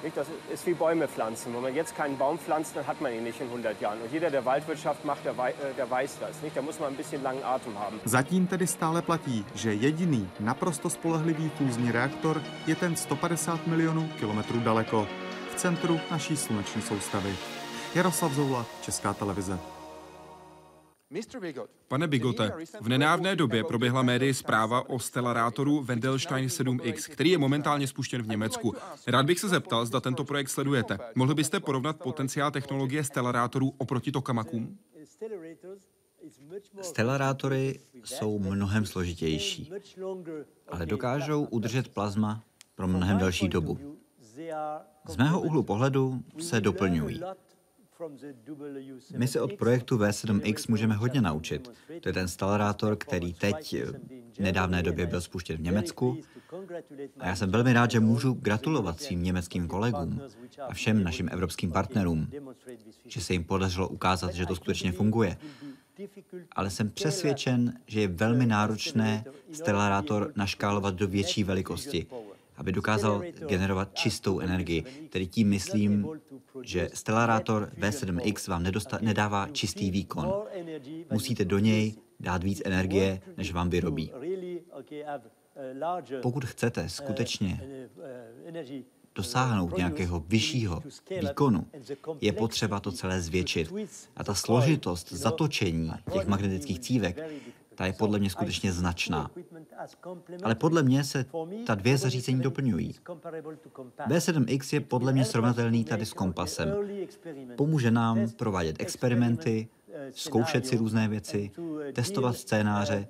Nicht? 0.03 0.17
Das 0.17 0.27
ist 0.51 0.67
wie 0.67 0.73
Bäume 0.73 1.07
pflanzen. 1.07 1.53
Wenn 1.55 1.61
man 1.61 1.75
jetzt 1.75 1.95
keinen 1.95 2.17
Baum 2.17 2.39
pflanzt, 2.39 2.75
dann 2.75 2.87
hat 2.87 3.03
man 3.03 3.13
ihn 3.13 3.23
nicht 3.23 3.39
in 3.39 3.49
100 3.49 3.79
Jahren. 3.83 4.01
Und 4.01 4.11
jeder, 4.11 4.31
der 4.31 4.43
Waldwirtschaft 4.47 5.05
macht, 5.05 5.27
der, 5.27 5.37
wei 5.37 5.51
äh, 5.51 5.75
der 5.77 5.91
weiß 5.91 6.17
das. 6.21 6.41
Nicht? 6.43 6.57
Da 6.57 6.63
muss 6.63 6.81
man 6.81 6.89
ein 6.89 6.97
bisschen 6.97 7.23
langen 7.23 7.45
Atem 7.45 7.79
haben. 7.79 8.01
Zatím 8.07 8.47
tedy 8.47 8.67
stále 8.67 9.03
platí, 9.03 9.45
že 9.55 9.75
jediný 9.75 10.29
naprosto 10.41 10.91
spolehlivý 10.91 11.51
fúzní 11.59 11.93
reaktor 11.93 12.43
je 12.67 12.75
ten 12.75 12.97
150 12.97 13.67
milionů 13.67 14.09
kilometrů 14.19 14.61
daleko, 14.61 15.07
v 15.51 15.55
centru 15.55 16.01
naší 16.11 16.37
sluneční 16.37 16.83
soustavy. 16.83 17.37
Jaroslav 17.95 18.33
Zoula, 18.33 18.67
Česká 18.81 19.15
televize. 19.15 19.80
Pane 21.89 22.07
Bigote, 22.07 22.53
v 22.81 22.89
nenávné 22.89 23.37
době 23.37 23.65
proběhla 23.65 24.03
médii 24.03 24.35
zpráva 24.35 24.89
o 24.89 24.99
stelarátoru 24.99 25.83
Wendelstein 25.83 26.47
7X, 26.47 27.13
který 27.13 27.31
je 27.31 27.39
momentálně 27.39 27.87
spuštěn 27.87 28.23
v 28.23 28.29
Německu. 28.29 28.75
Rád 29.07 29.27
bych 29.27 29.39
se 29.39 29.49
zeptal, 29.49 29.87
zda 29.87 30.01
tento 30.01 30.25
projekt 30.25 30.49
sledujete. 30.49 30.99
Mohl 31.15 31.35
byste 31.35 31.61
porovnat 31.61 32.03
potenciál 32.03 32.51
technologie 32.51 33.05
stelarátorů 33.05 33.75
oproti 33.79 34.13
tokamakům? 34.13 34.79
Stelarátory 36.83 37.81
jsou 38.05 38.39
mnohem 38.39 38.87
složitější, 38.87 39.73
ale 40.69 40.87
dokážou 40.87 41.45
udržet 41.45 41.89
plazma 41.89 42.45
pro 42.75 42.89
mnohem 42.89 43.19
delší 43.19 43.49
dobu. 43.49 43.99
Z 45.09 45.17
mého 45.17 45.41
úhlu 45.41 45.63
pohledu 45.63 46.23
se 46.39 46.61
doplňují. 46.61 47.21
My 49.17 49.29
se 49.29 49.41
od 49.41 49.53
projektu 49.53 49.99
V7X 49.99 50.67
můžeme 50.69 50.95
hodně 50.95 51.21
naučit. 51.21 51.71
To 52.01 52.09
je 52.09 52.13
ten 52.13 52.29
stalarátor, 52.29 52.97
který 52.97 53.35
teď 53.35 53.77
v 54.33 54.39
nedávné 54.39 54.83
době 54.83 55.07
byl 55.07 55.21
spuštěn 55.21 55.57
v 55.57 55.61
Německu. 55.61 56.19
A 57.19 57.27
já 57.27 57.37
jsem 57.37 57.51
velmi 57.51 57.73
rád, 57.73 57.91
že 57.91 58.01
můžu 58.01 58.33
gratulovat 58.33 59.01
svým 59.01 59.23
německým 59.23 59.69
kolegům 59.69 60.21
a 60.69 60.75
všem 60.75 61.05
našim 61.05 61.29
evropským 61.33 61.73
partnerům, 61.73 62.31
že 63.07 63.21
se 63.21 63.33
jim 63.33 63.45
podařilo 63.45 63.89
ukázat, 63.89 64.35
že 64.35 64.47
to 64.47 64.57
skutečně 64.57 64.93
funguje. 64.93 65.37
Ale 66.53 66.71
jsem 66.71 66.91
přesvědčen, 66.91 67.79
že 67.87 68.01
je 68.01 68.09
velmi 68.09 68.47
náročné 68.47 69.25
stelarátor 69.53 70.33
naškálovat 70.37 70.95
do 70.95 71.09
větší 71.09 71.45
velikosti, 71.45 72.07
aby 72.61 72.73
dokázal 72.73 73.23
generovat 73.49 73.95
čistou 73.95 74.41
energii. 74.41 75.09
Tedy 75.11 75.27
tím 75.27 75.49
myslím, 75.49 76.09
že 76.63 76.91
stelarátor 76.95 77.73
V7X 77.79 78.51
vám 78.51 78.63
nedosta- 78.63 78.99
nedává 79.01 79.49
čistý 79.53 79.91
výkon. 79.91 80.33
Musíte 81.11 81.45
do 81.45 81.59
něj 81.59 81.95
dát 82.21 82.45
víc 82.45 82.63
energie, 82.65 83.21
než 83.37 83.53
vám 83.53 83.71
vyrobí. 83.71 84.13
Pokud 86.23 86.45
chcete 86.45 86.89
skutečně 86.89 87.61
dosáhnout 89.15 89.77
nějakého 89.77 90.25
vyššího 90.29 90.83
výkonu, 91.21 91.67
je 92.21 92.33
potřeba 92.33 92.81
to 92.81 92.93
celé 92.93 93.21
zvětšit. 93.21 93.73
A 94.17 94.25
ta 94.25 94.35
složitost 94.35 95.13
zatočení 95.13 95.91
těch 96.13 96.27
magnetických 96.27 96.81
cívek 96.81 97.21
ta 97.81 97.87
je 97.87 97.93
podle 97.93 98.19
mě 98.19 98.31
skutečně 98.31 98.73
značná. 98.73 99.31
Ale 100.43 100.55
podle 100.55 100.83
mě 100.83 101.05
se 101.05 101.25
ta 101.67 101.75
dvě 101.75 101.99
zařízení 101.99 102.41
doplňují. 102.41 102.95
B7X 104.09 104.75
je 104.75 104.81
podle 104.81 105.13
mě 105.13 105.25
srovnatelný 105.25 105.85
tady 105.85 106.07
s 106.07 106.13
kompasem. 106.13 106.75
Pomůže 107.57 107.91
nám 107.91 108.29
provádět 108.37 108.77
experimenty, 108.79 109.69
zkoušet 110.11 110.67
si 110.67 110.77
různé 110.77 111.09
věci, 111.09 111.51
testovat 111.93 112.37
scénáře, 112.37 113.09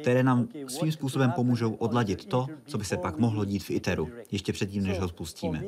které 0.00 0.22
nám 0.22 0.48
svým 0.68 0.92
způsobem 0.92 1.32
pomůžou 1.32 1.74
odladit 1.74 2.24
to, 2.24 2.46
co 2.66 2.78
by 2.78 2.84
se 2.84 2.96
pak 2.96 3.18
mohlo 3.18 3.44
dít 3.44 3.62
v 3.62 3.70
ITERu, 3.70 4.08
ještě 4.30 4.52
předtím, 4.52 4.82
než 4.82 5.00
ho 5.00 5.08
spustíme. 5.08 5.64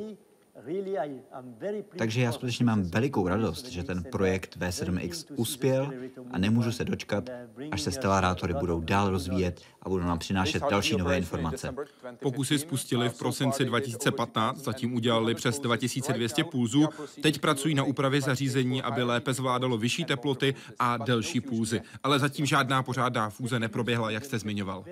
Takže 1.97 2.21
já 2.21 2.31
skutečně 2.31 2.65
mám 2.65 2.83
velikou 2.83 3.27
radost, 3.27 3.67
že 3.67 3.83
ten 3.83 4.03
projekt 4.03 4.57
V7X 4.57 5.25
uspěl 5.35 5.93
a 6.31 6.37
nemůžu 6.37 6.71
se 6.71 6.85
dočkat, 6.85 7.29
až 7.71 7.81
se 7.81 7.91
stelarátory 7.91 8.53
budou 8.53 8.81
dál 8.81 9.09
rozvíjet 9.09 9.61
a 9.81 9.89
budou 9.89 10.03
nám 10.03 10.19
přinášet 10.19 10.63
další 10.69 10.97
nové 10.97 11.17
informace. 11.17 11.75
Pokusy 12.19 12.59
spustili 12.59 13.09
v 13.09 13.17
prosinci 13.17 13.65
2015, 13.65 14.57
zatím 14.57 14.93
udělali 14.93 15.35
přes 15.35 15.59
2200 15.59 16.43
pulzů. 16.43 16.89
Teď 17.21 17.39
pracují 17.39 17.75
na 17.75 17.83
úpravě 17.83 18.21
zařízení, 18.21 18.81
aby 18.81 19.03
lépe 19.03 19.33
zvládalo 19.33 19.77
vyšší 19.77 20.05
teploty 20.05 20.55
a 20.79 20.97
delší 20.97 21.41
pulzy. 21.41 21.81
Ale 22.03 22.19
zatím 22.19 22.45
žádná 22.45 22.83
pořádná 22.83 23.29
fúze 23.29 23.59
neproběhla, 23.59 24.11
jak 24.11 24.25
jste 24.25 24.39
zmiňoval. 24.39 24.83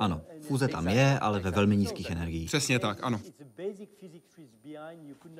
Ano, 0.00 0.20
fúze 0.42 0.68
tam 0.68 0.88
je, 0.88 1.18
ale 1.18 1.40
ve 1.40 1.50
velmi 1.50 1.76
nízkých 1.76 2.10
energiích. 2.10 2.46
Přesně 2.46 2.78
tak, 2.78 2.98
ano. 3.02 3.20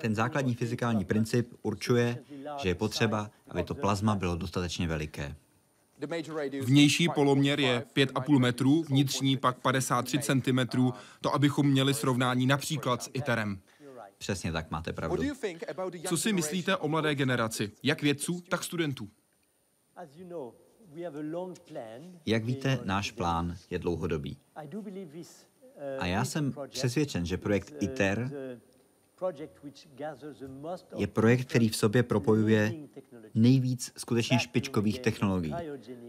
Ten 0.01 0.15
základní 0.15 0.55
fyzikální 0.55 1.05
princip 1.05 1.55
určuje, 1.63 2.19
že 2.63 2.69
je 2.69 2.75
potřeba, 2.75 3.31
aby 3.49 3.63
to 3.63 3.75
plazma 3.75 4.15
bylo 4.15 4.37
dostatečně 4.37 4.89
veliké. 4.89 5.37
Vnější 6.61 7.09
poloměr 7.09 7.61
je 7.61 7.85
5,5 7.97 8.39
metrů, 8.39 8.83
vnitřní 8.83 9.37
pak 9.37 9.59
53 9.59 10.19
cm, 10.19 10.59
to 11.21 11.35
abychom 11.35 11.67
měli 11.67 11.95
srovnání 11.95 12.47
například 12.47 13.03
s 13.03 13.11
ITERem. 13.13 13.61
Přesně 14.19 14.53
tak, 14.53 14.71
máte 14.71 14.93
pravdu. 14.93 15.23
Co 16.09 16.17
si 16.17 16.33
myslíte 16.33 16.77
o 16.77 16.89
mladé 16.89 17.15
generaci, 17.15 17.71
jak 17.83 18.03
vědců, 18.03 18.43
tak 18.49 18.65
studentů? 18.65 19.09
Jak 22.27 22.45
víte, 22.45 22.79
náš 22.85 23.11
plán 23.11 23.57
je 23.71 23.79
dlouhodobý. 23.79 24.37
A 25.99 26.07
já 26.07 26.25
jsem 26.25 26.55
přesvědčen, 26.69 27.27
že 27.27 27.37
projekt 27.37 27.75
ITER 27.81 28.31
je 30.97 31.07
projekt, 31.07 31.49
který 31.49 31.69
v 31.69 31.77
sobě 31.77 32.03
propojuje 32.03 32.75
nejvíc 33.35 33.93
skutečně 33.97 34.39
špičkových 34.39 35.01
technologií. 35.01 35.55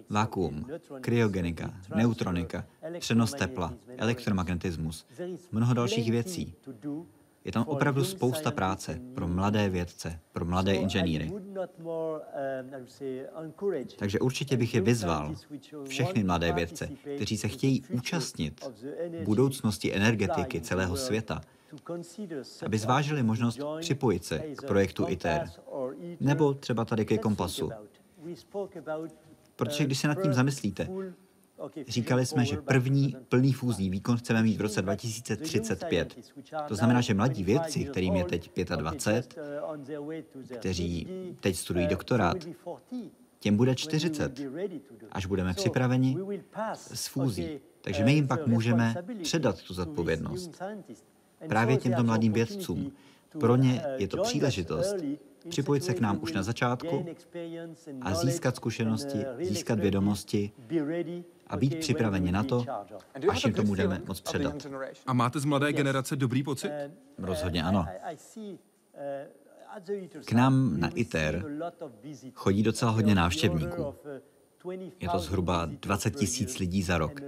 Vákuum, 0.10 0.66
kryogenika, 1.02 1.74
neutronika, 1.96 2.66
přenos 3.00 3.34
tepla, 3.34 3.74
elektromagnetismus, 3.98 5.06
mnoho 5.52 5.74
dalších 5.74 6.12
věcí. 6.12 6.54
Je 7.46 7.52
tam 7.52 7.64
opravdu 7.68 8.04
spousta 8.04 8.52
práce 8.52 9.00
pro 9.16 9.28
mladé 9.28 9.70
vědce, 9.70 10.20
pro 10.32 10.46
mladé 10.46 10.76
inženýry. 10.76 11.32
Takže 13.96 14.20
určitě 14.20 14.58
bych 14.58 14.74
je 14.74 14.82
vyzval, 14.82 15.36
všechny 15.88 16.24
mladé 16.24 16.54
vědce, 16.54 16.90
kteří 17.16 17.38
se 17.38 17.48
chtějí 17.48 17.84
účastnit 17.90 18.68
budoucnosti 19.24 19.96
energetiky 19.96 20.62
celého 20.62 20.98
světa, 20.98 21.42
aby 22.66 22.78
zvážili 22.78 23.24
možnost 23.24 23.60
připojit 23.80 24.26
se 24.26 24.40
k 24.40 24.68
projektu 24.68 25.06
ITER, 25.10 25.50
nebo 26.20 26.54
třeba 26.54 26.86
tady 26.86 27.06
ke 27.06 27.18
kompasu. 27.18 27.72
Protože 29.56 29.86
když 29.86 30.00
se 30.00 30.08
nad 30.08 30.22
tím 30.22 30.34
zamyslíte, 30.34 30.88
Říkali 31.88 32.26
jsme, 32.26 32.46
že 32.46 32.58
první 32.58 33.16
plný 33.30 33.54
fúzní 33.54 33.90
výkon 33.90 34.18
chceme 34.18 34.44
mít 34.44 34.58
v 34.58 34.62
roce 34.62 34.82
2035. 34.82 36.34
To 36.68 36.76
znamená, 36.76 37.02
že 37.02 37.14
mladí 37.14 37.44
vědci, 37.44 37.86
kterým 37.86 38.16
je 38.16 38.24
teď 38.24 38.52
25, 38.76 40.28
kteří 40.60 41.08
teď 41.40 41.56
studují 41.56 41.88
doktorát, 41.88 42.38
těm 43.40 43.58
bude 43.58 43.76
40, 43.76 44.40
až 45.12 45.26
budeme 45.26 45.54
připraveni 45.54 46.18
s 46.74 47.08
fúzí. 47.08 47.60
Takže 47.82 48.06
my 48.06 48.14
jim 48.14 48.28
pak 48.28 48.48
můžeme 48.48 48.96
předat 49.24 49.62
tu 49.62 49.74
zodpovědnost. 49.74 50.62
Právě 51.48 51.78
těmto 51.78 52.04
mladým 52.04 52.34
vědcům. 52.34 52.92
Pro 53.40 53.56
ně 53.56 53.84
je 53.98 54.08
to 54.08 54.24
příležitost 54.24 54.96
připojit 55.50 55.84
se 55.84 55.94
k 55.94 56.00
nám 56.00 56.20
už 56.22 56.34
na 56.34 56.44
začátku 56.44 57.06
a 58.02 58.16
získat 58.16 58.56
zkušenosti, 58.56 59.18
získat 59.42 59.80
vědomosti 59.80 60.52
a 61.48 61.58
být 61.58 61.80
připraveni 61.80 62.32
na 62.32 62.44
to, 62.44 62.66
až 63.30 63.44
jim 63.44 63.54
to 63.54 63.64
budeme 63.64 64.02
moc 64.08 64.22
předat. 64.22 64.68
A 65.06 65.14
máte 65.14 65.40
z 65.40 65.46
mladé 65.46 65.74
generace 65.74 66.16
dobrý 66.16 66.44
pocit? 66.44 66.72
Rozhodně 67.18 67.64
ano. 67.64 67.86
K 70.26 70.32
nám 70.32 70.80
na 70.80 70.90
ITER 70.96 71.46
chodí 72.34 72.64
docela 72.64 72.92
hodně 72.92 73.16
návštěvníků. 73.16 73.96
Je 75.00 75.10
to 75.10 75.20
zhruba 75.20 75.66
20 75.66 76.16
tisíc 76.16 76.60
lidí 76.60 76.84
za 76.84 76.98
rok. 76.98 77.22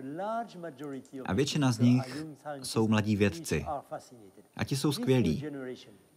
A 1.26 1.34
většina 1.34 1.72
z 1.72 1.80
nich 1.80 2.26
jsou 2.64 2.88
mladí 2.88 3.16
vědci. 3.16 3.66
A 4.56 4.64
ti 4.64 4.78
jsou 4.78 4.92
skvělí, 4.92 5.46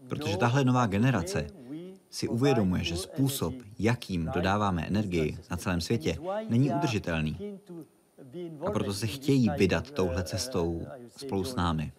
protože 0.09 0.37
tahle 0.37 0.65
nová 0.65 0.87
generace 0.87 1.47
si 2.11 2.29
uvědomuje, 2.29 2.85
že 2.85 2.97
způsob, 2.97 3.55
jakým 3.79 4.31
dodáváme 4.35 4.87
energii 4.87 5.39
na 5.51 5.57
celém 5.57 5.81
světě, 5.81 6.19
není 6.49 6.71
udržitelný. 6.71 7.59
A 8.67 8.71
proto 8.71 8.95
se 8.95 9.07
chtějí 9.07 9.49
vydat 9.59 9.91
touhle 9.91 10.25
cestou 10.25 10.87
spolu 11.17 11.45
s 11.45 11.55
námi. 11.55 11.93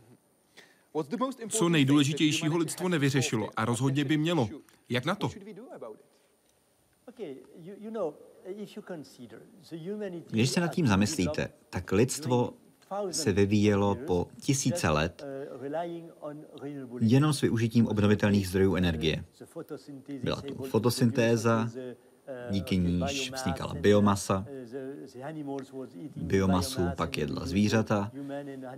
Co 1.49 1.69
nejdůležitějšího 1.69 2.57
lidstvo 2.57 2.89
nevyřešilo 2.89 3.49
a 3.55 3.65
rozhodně 3.65 4.05
by 4.05 4.17
mělo. 4.17 4.49
Jak 4.89 5.05
na 5.05 5.15
to? 5.15 5.29
Když 10.29 10.49
se 10.49 10.59
nad 10.59 10.67
tím 10.67 10.87
zamyslíte, 10.87 11.51
tak 11.69 11.91
lidstvo 11.91 12.53
se 13.11 13.31
vyvíjelo 13.31 13.95
po 13.95 14.27
tisíce 14.41 14.89
let 14.89 15.25
jenom 17.01 17.33
s 17.33 17.41
využitím 17.41 17.87
obnovitelných 17.87 18.47
zdrojů 18.47 18.75
energie. 18.75 19.25
Byla 20.23 20.41
tu 20.41 20.63
fotosyntéza, 20.63 21.69
díky 22.49 22.77
níž 22.77 23.31
vznikala 23.31 23.73
biomasa. 23.73 24.45
Biomasu 26.15 26.81
pak 26.97 27.17
jedla 27.17 27.45
zvířata 27.45 28.11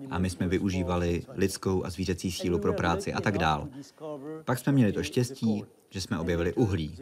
a 0.10 0.20
my 0.20 0.30
jsme 0.30 0.48
využívali 0.48 1.24
lidskou 1.34 1.86
a 1.86 1.90
zvířecí 1.90 2.32
sílu 2.32 2.60
pro 2.60 2.74
práci 2.74 3.14
a 3.14 3.22
tak 3.22 3.38
dál. 3.38 3.68
Pak 4.46 4.60
jsme 4.60 4.72
měli 4.72 4.92
to 4.92 5.04
štěstí, 5.04 5.66
že 5.90 6.02
jsme 6.02 6.20
objevili 6.20 6.54
uhlí 6.54 6.98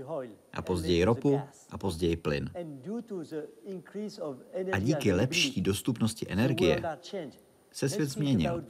a 0.53 0.61
později 0.61 1.03
ropu 1.03 1.41
a 1.69 1.77
později 1.77 2.17
plyn. 2.17 2.49
A 4.71 4.79
díky 4.79 5.13
lepší 5.13 5.61
dostupnosti 5.61 6.25
energie 6.29 6.83
se 7.71 7.89
svět 7.89 8.09
změnil. 8.09 8.63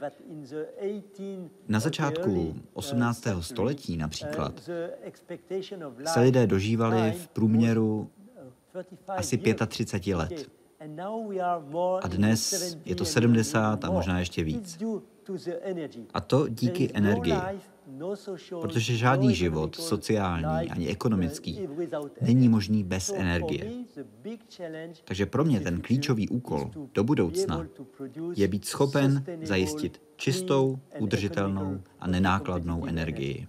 Na 1.68 1.80
začátku 1.80 2.54
18. 2.72 3.26
století 3.40 3.96
například 3.96 4.70
se 6.06 6.20
lidé 6.20 6.46
dožívali 6.46 7.12
v 7.12 7.28
průměru 7.28 8.10
asi 9.08 9.38
35 9.66 10.14
let. 10.14 10.50
A 12.02 12.08
dnes 12.08 12.76
je 12.84 12.94
to 12.94 13.04
70 13.04 13.84
a 13.84 13.90
možná 13.90 14.18
ještě 14.18 14.44
víc. 14.44 14.78
A 16.14 16.20
to 16.20 16.48
díky 16.48 16.90
energii. 16.94 17.34
Protože 18.60 18.96
žádný 18.96 19.34
život, 19.34 19.76
sociální 19.76 20.70
ani 20.70 20.88
ekonomický, 20.88 21.68
není 22.20 22.48
možný 22.48 22.84
bez 22.84 23.12
energie. 23.16 23.72
Takže 25.04 25.26
pro 25.26 25.44
mě 25.44 25.60
ten 25.60 25.80
klíčový 25.80 26.28
úkol 26.28 26.70
do 26.94 27.04
budoucna 27.04 27.66
je 28.36 28.48
být 28.48 28.64
schopen 28.64 29.24
zajistit 29.42 30.02
čistou, 30.20 30.78
udržitelnou 30.98 31.82
a 32.00 32.06
nenákladnou 32.06 32.86
energii. 32.86 33.46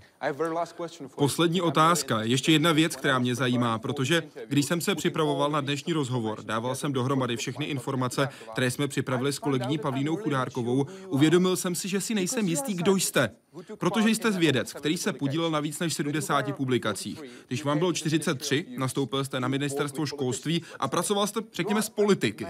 Poslední 1.16 1.62
otázka. 1.62 2.22
Ještě 2.22 2.52
jedna 2.52 2.72
věc, 2.72 2.96
která 2.96 3.20
mě 3.20 3.36
zajímá, 3.36 3.80
protože 3.80 4.24
když 4.48 4.66
jsem 4.66 4.82
se 4.82 4.96
připravoval 4.96 5.52
na 5.52 5.62
dnešní 5.62 5.94
rozhovor, 5.94 6.44
dával 6.44 6.76
jsem 6.76 6.94
dohromady 6.94 7.38
všechny 7.38 7.66
informace, 7.66 8.30
které 8.52 8.72
jsme 8.72 8.88
připravili 8.88 9.34
s 9.34 9.40
kolegyní 9.40 9.78
Pavlínou 9.78 10.16
Chudárkovou, 10.16 10.86
uvědomil 11.08 11.56
jsem 11.56 11.76
si, 11.76 11.88
že 11.88 12.02
si 12.02 12.16
nejsem 12.16 12.48
jistý, 12.48 12.74
kdo 12.74 12.96
jste. 12.96 13.30
Protože 13.78 14.10
jste 14.10 14.32
vědec, 14.32 14.74
který 14.74 14.98
se 14.98 15.14
podílel 15.14 15.52
na 15.52 15.60
víc 15.60 15.80
než 15.80 15.94
70 15.94 16.56
publikacích. 16.56 17.22
Když 17.48 17.64
vám 17.64 17.80
bylo 17.80 17.94
43, 17.94 18.66
nastoupil 18.78 19.26
jste 19.26 19.40
na 19.40 19.48
ministerstvo 19.48 20.06
školství 20.06 20.62
a 20.80 20.88
pracoval 20.88 21.28
jste, 21.28 21.40
řekněme, 21.54 21.82
z 21.82 21.90
politiky. 21.90 22.46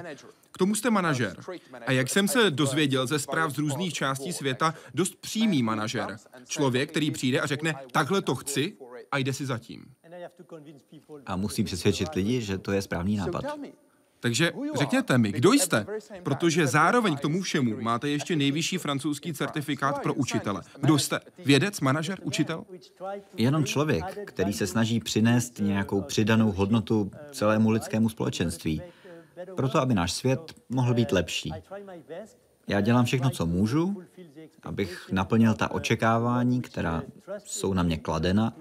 K 0.51 0.57
tomu 0.57 0.76
jste 0.76 0.89
manažer. 0.89 1.38
A 1.88 1.91
jak 1.91 2.09
jsem 2.09 2.28
se 2.28 2.51
dozvěděl 2.51 3.07
ze 3.07 3.19
zpráv 3.19 3.51
z 3.51 3.57
různých 3.57 3.93
částí 4.12 4.34
světa, 4.34 4.74
dost 4.93 5.16
přímý 5.16 5.64
manažer. 5.64 6.18
Člověk, 6.47 6.91
který 6.91 7.12
přijde 7.12 7.39
a 7.39 7.45
řekne, 7.45 7.76
takhle 7.91 8.22
to 8.22 8.36
chci 8.36 8.78
a 9.12 9.18
jde 9.18 9.34
si 9.34 9.45
zatím. 9.45 9.86
A 11.26 11.36
musí 11.36 11.64
přesvědčit 11.64 12.16
lidi, 12.16 12.41
že 12.41 12.57
to 12.57 12.72
je 12.72 12.82
správný 12.82 13.18
nápad. 13.18 13.45
Takže 14.20 14.51
řekněte 14.76 15.18
mi, 15.18 15.32
kdo 15.32 15.53
jste? 15.53 15.86
Protože 16.24 16.68
zároveň 16.68 17.16
k 17.16 17.20
tomu 17.20 17.41
všemu 17.41 17.82
máte 17.82 18.09
ještě 18.09 18.36
nejvyšší 18.36 18.78
francouzský 18.78 19.34
certifikát 19.34 20.01
pro 20.01 20.14
učitele. 20.14 20.62
Kdo 20.80 20.99
jste? 20.99 21.20
Vědec, 21.45 21.80
manažer, 21.80 22.20
učitel? 22.24 22.64
Jenom 23.38 23.66
člověk, 23.66 24.03
který 24.26 24.53
se 24.53 24.68
snaží 24.68 24.99
přinést 24.99 25.59
nějakou 25.59 26.01
přidanou 26.01 26.51
hodnotu 26.51 27.12
celému 27.32 27.70
lidskému 27.70 28.09
společenství. 28.09 28.82
Proto, 29.55 29.80
aby 29.80 29.93
náš 29.93 30.14
svět 30.14 30.39
mohl 30.70 30.93
být 30.93 31.12
lepší. 31.12 31.51
Já 32.68 32.82
dělám 32.82 33.05
všechno, 33.05 33.30
co 33.30 33.45
můžu, 33.45 34.03
abych 34.64 35.12
naplnil 35.12 35.53
ta 35.53 35.72
očekávání, 35.72 36.62
která 36.62 37.03
jsou 37.38 37.74
na 37.74 37.84
mě 37.84 37.97
kladena, 37.97 38.53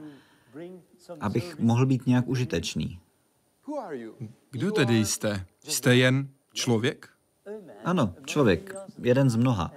abych 1.21 1.59
mohl 1.59 1.87
být 1.87 2.07
nějak 2.07 2.29
užitečný. 2.29 3.01
Kdo 4.51 4.73
tedy 4.73 5.05
jste? 5.05 5.45
Jste 5.65 5.97
jen 5.97 6.29
člověk? 6.53 7.09
Ano, 7.85 8.15
člověk, 8.27 8.75
jeden 9.03 9.31
z 9.31 9.37
mnoha. 9.37 9.73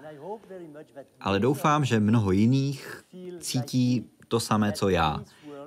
Ale 1.20 1.40
doufám, 1.40 1.86
že 1.86 2.00
mnoho 2.00 2.32
jiných 2.32 3.04
cítí 3.40 4.10
to 4.28 4.40
samé, 4.40 4.72
co 4.72 4.90
já. 4.90 5.24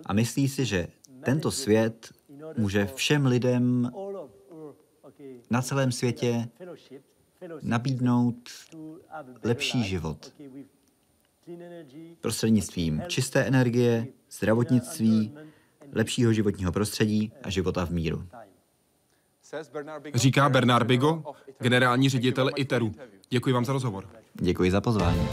A 0.07 0.13
myslí 0.13 0.49
si, 0.49 0.65
že 0.65 0.89
tento 1.25 1.51
svět 1.51 2.15
může 2.57 2.87
všem 2.87 3.27
lidem 3.27 3.91
na 5.51 5.63
celém 5.63 5.93
světě 5.93 6.49
nabídnout 7.63 8.37
lepší 9.45 9.85
život. 9.85 10.33
Prostřednictvím 12.21 13.03
čisté 13.09 13.45
energie, 13.45 14.07
zdravotnictví, 14.31 15.35
lepšího 15.93 16.33
životního 16.33 16.73
prostředí 16.73 17.33
a 17.43 17.51
života 17.51 17.87
v 17.87 17.91
míru. 17.91 18.27
Říká 20.15 20.49
Bernard 20.49 20.87
Bigo, 20.87 21.23
generální 21.61 22.09
ředitel 22.09 22.51
ITERu. 22.57 22.93
Děkuji 23.29 23.53
vám 23.53 23.65
za 23.65 23.73
rozhovor. 23.73 24.09
Děkuji 24.35 24.71
za 24.71 24.81
pozvání. 24.81 25.29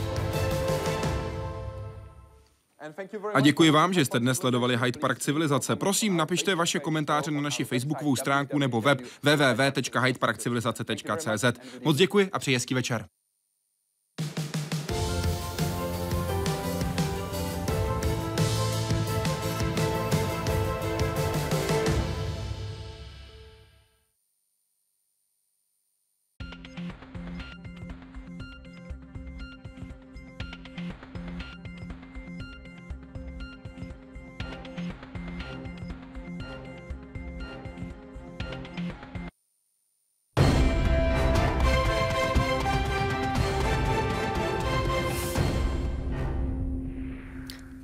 A 3.33 3.39
děkuji 3.39 3.71
vám, 3.71 3.93
že 3.93 4.05
jste 4.05 4.19
dnes 4.19 4.37
sledovali 4.37 4.77
Hyde 4.77 4.99
Park 4.99 5.19
Civilizace. 5.19 5.75
Prosím, 5.75 6.17
napište 6.17 6.55
vaše 6.55 6.79
komentáře 6.79 7.31
na 7.31 7.41
naši 7.41 7.63
facebookovou 7.63 8.15
stránku 8.15 8.59
nebo 8.59 8.81
web 8.81 9.01
www.hydeparkcivilizace.cz. 9.23 11.45
Moc 11.83 11.97
děkuji 11.97 12.29
a 12.31 12.39
přeji 12.39 12.55
hezký 12.55 12.73
večer. 12.73 13.05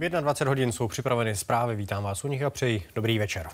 V 0.09 0.11
21 0.11 0.49
hodin 0.49 0.71
jsou 0.71 0.87
připraveny 0.87 1.35
zprávy. 1.35 1.75
Vítám 1.75 2.03
vás 2.03 2.23
u 2.23 2.27
nich 2.27 2.43
a 2.43 2.49
přeji 2.49 2.83
dobrý 2.95 3.19
večer. 3.19 3.49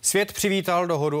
Svět 0.00 0.32
přivítal 0.32 0.86
dohodu 0.86 1.20